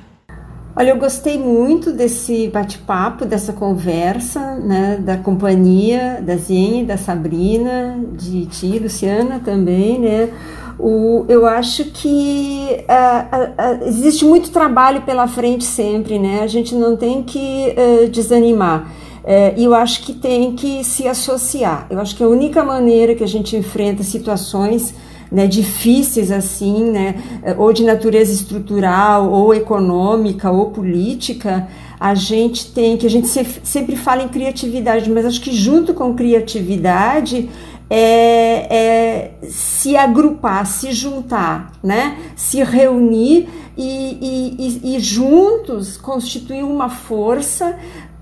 Olha, 0.77 0.91
eu 0.91 0.97
gostei 0.97 1.37
muito 1.37 1.91
desse 1.91 2.47
bate-papo, 2.47 3.25
dessa 3.25 3.53
conversa, 3.53 4.55
né, 4.55 4.97
da 4.99 5.17
companhia 5.17 6.23
da 6.23 6.37
Zinha, 6.37 6.85
da 6.85 6.97
Sabrina, 6.97 7.99
de 8.13 8.47
ti, 8.47 8.79
Luciana 8.79 9.41
também, 9.45 9.99
né? 9.99 10.31
O, 10.79 11.25
eu 11.29 11.47
acho 11.47 11.87
que 11.87 12.85
uh, 12.89 13.37
uh, 13.37 13.83
uh, 13.83 13.89
existe 13.89 14.25
muito 14.25 14.51
trabalho 14.51 15.03
pela 15.03 15.27
frente 15.27 15.65
sempre, 15.65 16.17
né? 16.17 16.43
A 16.43 16.47
gente 16.47 16.77
não 16.77 16.97
tem 16.97 17.23
que 17.23 17.75
eh, 17.75 18.07
desanimar. 18.13 18.87
Eh, 19.25 19.55
e 19.57 19.65
eu 19.65 19.75
acho 19.75 20.03
que 20.03 20.13
tem 20.13 20.55
que 20.55 20.85
se 20.85 21.09
associar. 21.09 21.87
Eu 21.89 21.99
acho 21.99 22.15
que 22.15 22.23
a 22.23 22.29
única 22.29 22.63
maneira 22.63 23.15
que 23.15 23.25
a 23.25 23.27
gente 23.27 23.57
enfrenta 23.57 24.03
situações 24.03 24.95
né, 25.37 25.47
difíceis 25.47 26.31
assim, 26.31 26.91
né, 26.91 27.15
ou 27.59 27.71
de 27.71 27.85
natureza 27.85 28.33
estrutural, 28.33 29.31
ou 29.31 29.53
econômica, 29.53 30.51
ou 30.51 30.71
política, 30.71 31.69
a 32.01 32.15
gente 32.15 32.73
tem 32.73 32.97
que 32.97 33.07
a 33.07 33.11
gente 33.11 33.29
sempre 33.29 33.97
fala 33.97 34.23
em 34.23 34.29
criatividade, 34.29 35.11
mas 35.11 35.27
acho 35.27 35.43
que 35.43 35.53
junto 35.53 35.93
com 35.93 36.15
criatividade 36.15 37.51
é, 37.91 38.75
é 38.75 39.31
se 39.43 39.95
agrupar, 39.95 40.67
se 40.67 40.91
juntar, 40.91 41.71
né, 41.83 42.17
se 42.35 42.65
reunir 42.65 43.47
e, 43.77 44.81
e, 44.83 44.97
e 44.97 45.01
juntos 45.01 45.99
constituir 45.99 46.65
uma 46.65 46.89
força 46.89 47.77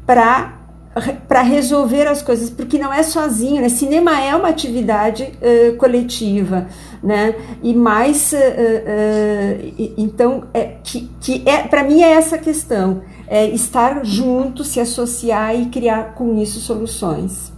para 0.04 0.63
para 1.26 1.42
resolver 1.42 2.06
as 2.06 2.22
coisas, 2.22 2.50
porque 2.50 2.78
não 2.78 2.92
é 2.92 3.02
sozinho, 3.02 3.60
né? 3.60 3.68
Cinema 3.68 4.20
é 4.20 4.34
uma 4.34 4.48
atividade 4.48 5.24
uh, 5.24 5.76
coletiva, 5.76 6.68
né? 7.02 7.34
E 7.62 7.74
mais, 7.74 8.32
uh, 8.32 8.36
uh, 8.36 9.74
então, 9.98 10.44
é, 10.54 10.76
que, 10.84 11.08
que 11.20 11.42
é, 11.46 11.66
para 11.66 11.82
mim 11.82 12.02
é 12.02 12.12
essa 12.12 12.38
questão, 12.38 13.02
é 13.26 13.46
estar 13.46 14.04
junto, 14.04 14.62
se 14.62 14.78
associar 14.78 15.54
e 15.56 15.66
criar 15.66 16.14
com 16.14 16.38
isso 16.38 16.60
soluções. 16.60 17.52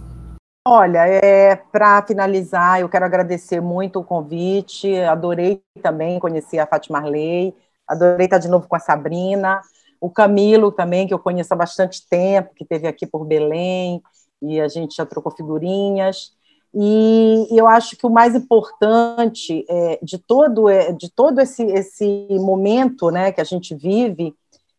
Olha, 0.65 1.05
é, 1.07 1.55
para 1.55 2.01
finalizar, 2.01 2.81
eu 2.81 2.89
quero 2.89 3.05
agradecer 3.05 3.61
muito 3.61 3.99
o 3.99 4.03
convite, 4.03 4.97
adorei 4.97 5.61
também 5.81 6.19
conhecer 6.19 6.59
a 6.59 6.67
Fátima 6.67 6.99
Marley, 6.99 7.55
adorei 7.87 8.25
estar 8.25 8.37
de 8.37 8.49
novo 8.49 8.67
com 8.67 8.75
a 8.75 8.79
Sabrina, 8.79 9.61
o 9.99 10.09
Camilo 10.09 10.71
também, 10.71 11.07
que 11.07 11.13
eu 11.13 11.19
conheço 11.19 11.53
há 11.53 11.57
bastante 11.57 12.07
tempo, 12.07 12.53
que 12.55 12.65
teve 12.65 12.87
aqui 12.87 13.05
por 13.05 13.25
Belém, 13.25 14.01
e 14.41 14.59
a 14.59 14.67
gente 14.67 14.95
já 14.95 15.05
trocou 15.05 15.31
figurinhas. 15.31 16.33
E, 16.73 17.47
eu 17.49 17.67
acho 17.67 17.95
que 17.97 18.05
o 18.05 18.09
mais 18.09 18.35
importante 18.35 19.65
é, 19.67 19.99
de 20.01 20.17
todo, 20.17 20.69
é, 20.69 20.91
de 20.91 21.09
todo 21.09 21.39
esse, 21.39 21.63
esse 21.63 22.27
momento 22.31 23.09
né, 23.09 23.31
que 23.31 23.41
a 23.41 23.43
gente 23.43 23.73
vive, 23.73 24.35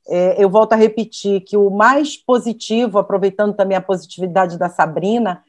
é, 0.08 0.42
eu 0.42 0.48
volto 0.48 0.72
a 0.72 0.76
repetir 0.76 1.40
que 1.42 1.56
o 1.56 1.70
mais 1.70 2.16
positivo, 2.16 2.98
aproveitando 2.98 3.54
também 3.54 3.76
a 3.76 3.82
positividade 3.82 4.58
da 4.58 4.68
Sabrina, 4.68 5.42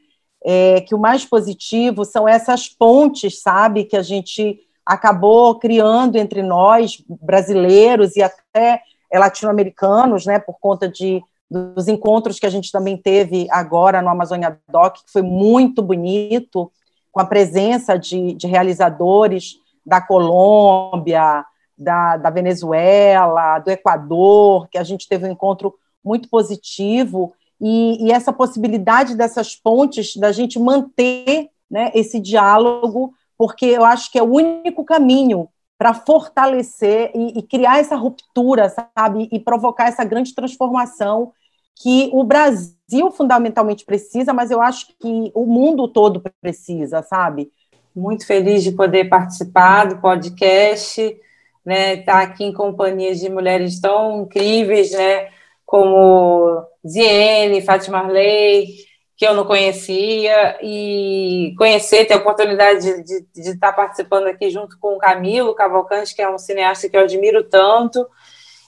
é 0.44 0.80
que 0.80 0.94
o 0.94 0.98
mais 0.98 1.24
positivo 1.24 2.04
são 2.04 2.26
essas 2.26 2.68
pontes, 2.68 3.40
sabe, 3.40 3.84
que 3.84 3.96
a 3.96 4.02
gente 4.02 4.58
acabou 4.84 5.58
criando 5.58 6.16
entre 6.16 6.42
nós, 6.42 7.02
brasileiros 7.08 8.16
e 8.16 8.22
até 8.22 8.82
latino-americanos, 9.18 10.26
né, 10.26 10.38
por 10.38 10.58
conta 10.60 10.88
de, 10.88 11.22
dos 11.50 11.88
encontros 11.88 12.38
que 12.38 12.46
a 12.46 12.50
gente 12.50 12.70
também 12.70 12.96
teve 12.96 13.46
agora 13.50 14.00
no 14.00 14.08
Amazônia 14.08 14.58
Doc, 14.68 14.96
que 14.96 15.12
foi 15.12 15.22
muito 15.22 15.82
bonito, 15.82 16.70
com 17.10 17.20
a 17.20 17.24
presença 17.24 17.98
de, 17.98 18.34
de 18.34 18.46
realizadores 18.46 19.56
da 19.84 20.00
Colômbia, 20.00 21.44
da, 21.76 22.16
da, 22.16 22.30
Venezuela, 22.30 23.58
do 23.58 23.70
Equador, 23.70 24.68
que 24.68 24.78
a 24.78 24.84
gente 24.84 25.08
teve 25.08 25.26
um 25.26 25.32
encontro 25.32 25.74
muito 26.04 26.28
positivo, 26.28 27.32
e, 27.60 28.06
e 28.06 28.12
essa 28.12 28.32
possibilidade 28.32 29.16
dessas 29.16 29.54
pontes, 29.56 30.16
da 30.16 30.30
gente 30.30 30.58
manter 30.58 31.48
né, 31.70 31.90
esse 31.94 32.20
diálogo, 32.20 33.12
porque 33.36 33.66
eu 33.66 33.84
acho 33.84 34.10
que 34.10 34.18
é 34.18 34.22
o 34.22 34.32
único 34.32 34.84
caminho 34.84 35.48
para 35.80 35.94
fortalecer 35.94 37.10
e, 37.14 37.38
e, 37.38 37.42
criar 37.42 37.78
essa 37.78 37.96
ruptura, 37.96 38.68
sabe, 38.68 39.30
e 39.32 39.40
provocar 39.40 39.88
essa 39.88 40.04
grande 40.04 40.34
transformação 40.34 41.32
que 41.74 42.10
o 42.12 42.22
Brasil 42.22 43.10
fundamentalmente 43.10 43.86
precisa, 43.86 44.34
mas 44.34 44.50
eu 44.50 44.60
acho 44.60 44.88
que 45.00 45.32
o 45.34 45.46
mundo 45.46 45.88
todo 45.88 46.22
precisa, 46.42 47.02
sabe? 47.02 47.50
Muito 47.96 48.26
feliz 48.26 48.62
de 48.62 48.72
poder 48.72 49.08
participar 49.08 49.86
do 49.86 50.02
podcast. 50.02 51.18
né, 51.64 51.94
estar 51.94 52.12
tá 52.12 52.20
aqui 52.20 52.44
em 52.44 52.52
companhia 52.52 53.14
de 53.14 53.30
mulheres 53.30 53.80
tão 53.80 54.24
incríveis, 54.24 54.92
né, 54.92 55.28
como 55.64 56.62
Ziene, 56.86 57.62
Fátima 57.62 58.00
Arley, 58.00 58.66
que 59.20 59.26
eu 59.26 59.34
não 59.34 59.44
conhecia, 59.44 60.56
e 60.62 61.54
conhecer, 61.58 62.06
ter 62.06 62.14
a 62.14 62.16
oportunidade 62.16 62.80
de, 62.80 63.02
de, 63.04 63.26
de, 63.34 63.50
estar 63.50 63.70
participando 63.74 64.28
aqui 64.28 64.48
junto 64.48 64.78
com 64.78 64.96
o 64.96 64.98
Camilo 64.98 65.54
Cavalcante, 65.54 66.14
que 66.14 66.22
é 66.22 66.30
um 66.30 66.38
cineasta 66.38 66.88
que 66.88 66.96
eu 66.96 67.02
admiro 67.02 67.44
tanto. 67.44 68.08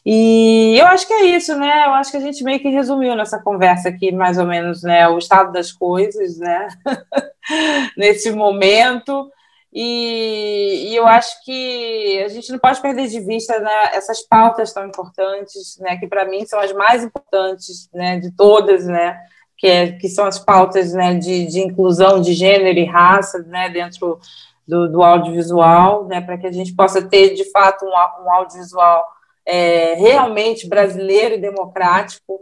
E 0.04 0.76
eu 0.78 0.86
acho 0.88 1.06
que 1.06 1.14
é 1.14 1.24
isso, 1.24 1.56
né? 1.56 1.86
Eu 1.86 1.94
acho 1.94 2.10
que 2.10 2.18
a 2.18 2.20
gente 2.20 2.44
meio 2.44 2.60
que 2.60 2.68
resumiu 2.68 3.16
nessa 3.16 3.38
conversa 3.38 3.88
aqui, 3.88 4.12
mais 4.12 4.36
ou 4.36 4.44
menos, 4.44 4.82
né? 4.82 5.08
O 5.08 5.16
estado 5.16 5.52
das 5.52 5.72
coisas, 5.72 6.36
né? 6.36 6.68
Nesse 7.96 8.30
momento. 8.30 9.32
E, 9.72 10.90
e, 10.90 10.94
eu 10.94 11.06
acho 11.06 11.42
que 11.46 12.22
a 12.26 12.28
gente 12.28 12.52
não 12.52 12.58
pode 12.58 12.78
perder 12.82 13.08
de 13.08 13.20
vista 13.20 13.58
né, 13.58 13.94
essas 13.94 14.20
pautas 14.20 14.70
tão 14.70 14.86
importantes, 14.86 15.78
né, 15.80 15.96
que 15.96 16.06
para 16.06 16.26
mim 16.26 16.44
são 16.44 16.60
as 16.60 16.74
mais 16.74 17.02
importantes 17.02 17.88
né, 17.90 18.20
de 18.20 18.30
todas, 18.32 18.84
né, 18.84 19.18
que, 19.62 19.68
é, 19.68 19.92
que 19.92 20.08
são 20.08 20.24
as 20.24 20.40
pautas 20.40 20.92
né, 20.92 21.14
de, 21.14 21.46
de 21.46 21.60
inclusão 21.60 22.20
de 22.20 22.32
gênero 22.32 22.80
e 22.80 22.84
raça 22.84 23.38
né, 23.44 23.68
dentro 23.68 24.18
do, 24.66 24.88
do 24.90 25.00
audiovisual, 25.00 26.04
né, 26.08 26.20
para 26.20 26.36
que 26.36 26.48
a 26.48 26.50
gente 26.50 26.74
possa 26.74 27.00
ter, 27.00 27.34
de 27.34 27.48
fato, 27.52 27.84
um, 27.84 28.24
um 28.24 28.32
audiovisual 28.32 29.06
é, 29.46 29.94
realmente 29.94 30.68
brasileiro 30.68 31.36
e 31.36 31.40
democrático, 31.40 32.40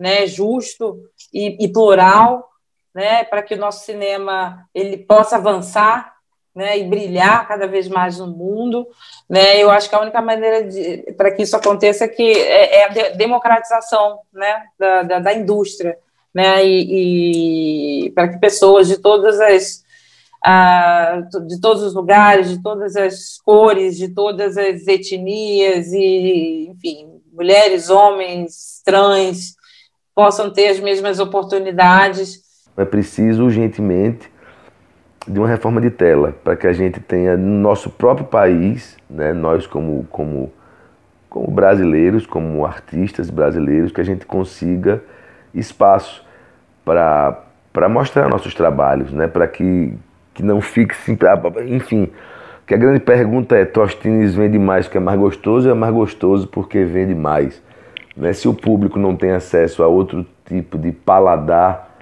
né, 0.00 0.26
justo 0.26 0.98
e, 1.30 1.62
e 1.62 1.68
plural, 1.70 2.48
né, 2.94 3.22
para 3.24 3.42
que 3.42 3.52
o 3.52 3.58
nosso 3.58 3.84
cinema 3.84 4.66
ele 4.74 4.96
possa 4.96 5.36
avançar 5.36 6.10
né, 6.54 6.78
e 6.78 6.84
brilhar 6.84 7.46
cada 7.46 7.66
vez 7.66 7.86
mais 7.86 8.18
no 8.18 8.28
mundo. 8.28 8.88
Né, 9.28 9.62
eu 9.62 9.70
acho 9.70 9.90
que 9.90 9.94
a 9.94 10.00
única 10.00 10.22
maneira 10.22 10.66
para 11.18 11.32
que 11.32 11.42
isso 11.42 11.54
aconteça 11.54 12.06
é, 12.06 12.08
que 12.08 12.32
é, 12.32 12.76
é 12.76 12.84
a 12.86 12.88
de, 12.88 13.10
democratização 13.18 14.20
né, 14.32 14.64
da, 14.78 15.02
da, 15.02 15.18
da, 15.18 15.34
indústria, 15.34 15.98
né, 16.34 16.64
e, 16.66 18.06
e 18.06 18.10
para 18.12 18.28
que 18.28 18.38
pessoas 18.38 18.88
de 18.88 18.98
todas 18.98 19.40
as 19.40 19.82
de 21.46 21.60
todos 21.60 21.82
os 21.82 21.94
lugares, 21.94 22.48
de 22.48 22.60
todas 22.60 22.96
as 22.96 23.38
cores, 23.44 23.96
de 23.96 24.08
todas 24.08 24.56
as 24.56 24.86
etnias 24.88 25.92
e, 25.92 26.68
enfim, 26.68 27.20
mulheres, 27.32 27.88
homens, 27.88 28.82
trans 28.84 29.54
possam 30.14 30.50
ter 30.50 30.68
as 30.68 30.80
mesmas 30.80 31.20
oportunidades. 31.20 32.42
É 32.76 32.84
preciso 32.84 33.44
urgentemente 33.44 34.30
de 35.26 35.38
uma 35.38 35.46
reforma 35.46 35.80
de 35.80 35.90
tela, 35.90 36.32
para 36.42 36.56
que 36.56 36.66
a 36.66 36.72
gente 36.72 36.98
tenha 36.98 37.36
no 37.36 37.60
nosso 37.60 37.88
próprio 37.88 38.26
país, 38.26 38.96
né, 39.08 39.32
nós 39.32 39.66
como, 39.66 40.04
como, 40.10 40.52
como 41.28 41.48
brasileiros, 41.48 42.26
como 42.26 42.66
artistas 42.66 43.30
brasileiros, 43.30 43.92
que 43.92 44.00
a 44.00 44.04
gente 44.04 44.26
consiga 44.26 45.00
espaço 45.54 46.24
para 46.84 47.88
mostrar 47.88 48.28
nossos 48.28 48.54
trabalhos, 48.54 49.12
né, 49.12 49.26
para 49.26 49.46
que, 49.46 49.94
que 50.34 50.42
não 50.42 50.60
fique 50.60 50.94
sempre. 50.96 51.28
Enfim, 51.66 52.10
que 52.66 52.74
a 52.74 52.76
grande 52.76 53.00
pergunta 53.00 53.56
é: 53.56 53.64
Tostines 53.64 54.34
vende 54.34 54.58
mais 54.58 54.86
porque 54.86 54.98
é 54.98 55.00
mais 55.00 55.18
gostoso 55.18 55.68
ou 55.68 55.74
é 55.74 55.78
mais 55.78 55.92
gostoso 55.92 56.48
porque 56.48 56.84
vende 56.84 57.14
mais? 57.14 57.62
Né? 58.16 58.32
Se 58.32 58.48
o 58.48 58.54
público 58.54 58.98
não 58.98 59.16
tem 59.16 59.30
acesso 59.30 59.82
a 59.82 59.86
outro 59.86 60.26
tipo 60.44 60.78
de 60.78 60.92
paladar 60.92 61.92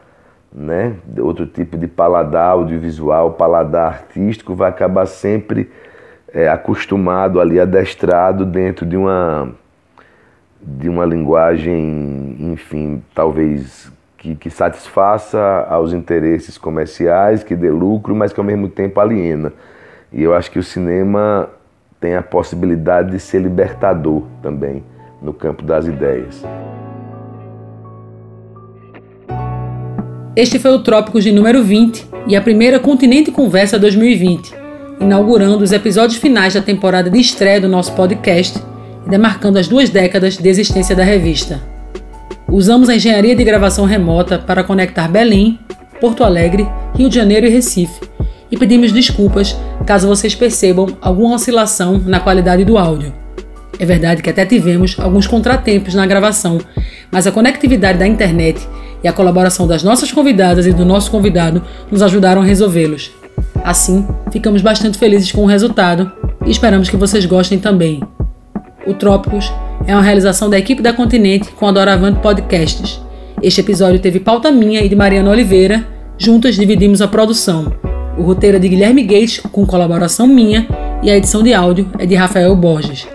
né, 0.52 0.96
outro 1.20 1.46
tipo 1.46 1.78
de 1.78 1.86
paladar 1.86 2.50
audiovisual, 2.50 3.32
paladar 3.32 3.86
artístico, 3.86 4.54
vai 4.54 4.68
acabar 4.68 5.06
sempre 5.06 5.70
é, 6.32 6.48
acostumado 6.48 7.40
ali, 7.40 7.60
adestrado 7.60 8.44
dentro 8.44 8.84
de 8.84 8.96
uma, 8.96 9.52
de 10.62 10.88
uma 10.88 11.04
linguagem, 11.04 12.36
enfim, 12.38 13.02
talvez 13.14 13.90
que, 14.18 14.34
que 14.34 14.50
satisfaça 14.50 15.66
aos 15.68 15.92
interesses 15.92 16.58
comerciais, 16.58 17.42
que 17.42 17.56
dê 17.56 17.70
lucro, 17.70 18.14
mas 18.14 18.32
que 18.32 18.40
ao 18.40 18.44
mesmo 18.44 18.68
tempo 18.68 19.00
aliena. 19.00 19.52
E 20.12 20.22
eu 20.22 20.34
acho 20.34 20.50
que 20.50 20.58
o 20.58 20.62
cinema 20.62 21.48
tem 21.98 22.14
a 22.14 22.22
possibilidade 22.22 23.10
de 23.12 23.18
ser 23.18 23.40
libertador 23.40 24.22
também 24.42 24.84
no 25.22 25.32
campo 25.32 25.62
das 25.62 25.86
ideias. 25.86 26.44
Este 30.36 30.58
foi 30.58 30.70
o 30.70 30.82
Trópicos 30.82 31.24
de 31.24 31.32
número 31.32 31.62
20 31.62 32.06
e 32.26 32.36
a 32.36 32.40
primeira 32.40 32.78
Continente 32.78 33.30
Conversa 33.30 33.78
2020, 33.78 34.54
inaugurando 35.00 35.64
os 35.64 35.72
episódios 35.72 36.18
finais 36.18 36.54
da 36.54 36.62
temporada 36.62 37.10
de 37.10 37.18
estreia 37.18 37.60
do 37.60 37.68
nosso 37.68 37.94
podcast 37.94 38.69
demarcando 39.06 39.58
as 39.58 39.68
duas 39.68 39.90
décadas 39.90 40.36
de 40.36 40.48
existência 40.48 40.94
da 40.94 41.04
revista. 41.04 41.60
Usamos 42.48 42.88
a 42.88 42.96
engenharia 42.96 43.34
de 43.36 43.44
gravação 43.44 43.84
remota 43.84 44.38
para 44.38 44.64
conectar 44.64 45.08
Belém, 45.08 45.58
Porto 46.00 46.24
Alegre, 46.24 46.68
Rio 46.96 47.08
de 47.08 47.14
Janeiro 47.14 47.46
e 47.46 47.50
Recife, 47.50 48.00
e 48.50 48.56
pedimos 48.56 48.92
desculpas 48.92 49.56
caso 49.86 50.08
vocês 50.08 50.34
percebam 50.34 50.88
alguma 51.00 51.36
oscilação 51.36 52.00
na 52.04 52.18
qualidade 52.18 52.64
do 52.64 52.76
áudio. 52.76 53.12
É 53.78 53.86
verdade 53.86 54.22
que 54.22 54.28
até 54.28 54.44
tivemos 54.44 54.96
alguns 54.98 55.26
contratempos 55.26 55.94
na 55.94 56.06
gravação, 56.06 56.58
mas 57.10 57.26
a 57.26 57.32
conectividade 57.32 57.98
da 57.98 58.06
internet 58.06 58.60
e 59.02 59.08
a 59.08 59.12
colaboração 59.12 59.66
das 59.66 59.82
nossas 59.82 60.12
convidadas 60.12 60.66
e 60.66 60.72
do 60.72 60.84
nosso 60.84 61.10
convidado 61.10 61.62
nos 61.90 62.02
ajudaram 62.02 62.42
a 62.42 62.44
resolvê-los. 62.44 63.10
Assim, 63.64 64.06
ficamos 64.30 64.60
bastante 64.60 64.98
felizes 64.98 65.32
com 65.32 65.42
o 65.42 65.46
resultado 65.46 66.12
e 66.44 66.50
esperamos 66.50 66.88
que 66.88 66.96
vocês 66.96 67.24
gostem 67.24 67.58
também. 67.58 68.00
O 68.86 68.94
Trópicos 68.94 69.52
é 69.86 69.94
uma 69.94 70.02
realização 70.02 70.48
da 70.48 70.58
equipe 70.58 70.80
da 70.82 70.92
Continente 70.92 71.50
com 71.52 71.66
a 71.66 71.72
Doravante 71.72 72.20
Podcasts. 72.20 73.00
Este 73.42 73.60
episódio 73.60 74.00
teve 74.00 74.20
pauta 74.20 74.50
minha 74.50 74.80
e 74.80 74.88
de 74.88 74.96
Mariana 74.96 75.30
Oliveira, 75.30 75.86
juntas 76.16 76.54
dividimos 76.54 77.02
a 77.02 77.08
produção. 77.08 77.72
O 78.18 78.22
roteiro 78.22 78.56
é 78.56 78.60
de 78.60 78.68
Guilherme 78.68 79.02
Gates, 79.02 79.40
com 79.52 79.66
colaboração 79.66 80.26
minha, 80.26 80.66
e 81.02 81.10
a 81.10 81.16
edição 81.16 81.42
de 81.42 81.52
áudio 81.52 81.90
é 81.98 82.06
de 82.06 82.14
Rafael 82.14 82.56
Borges. 82.56 83.06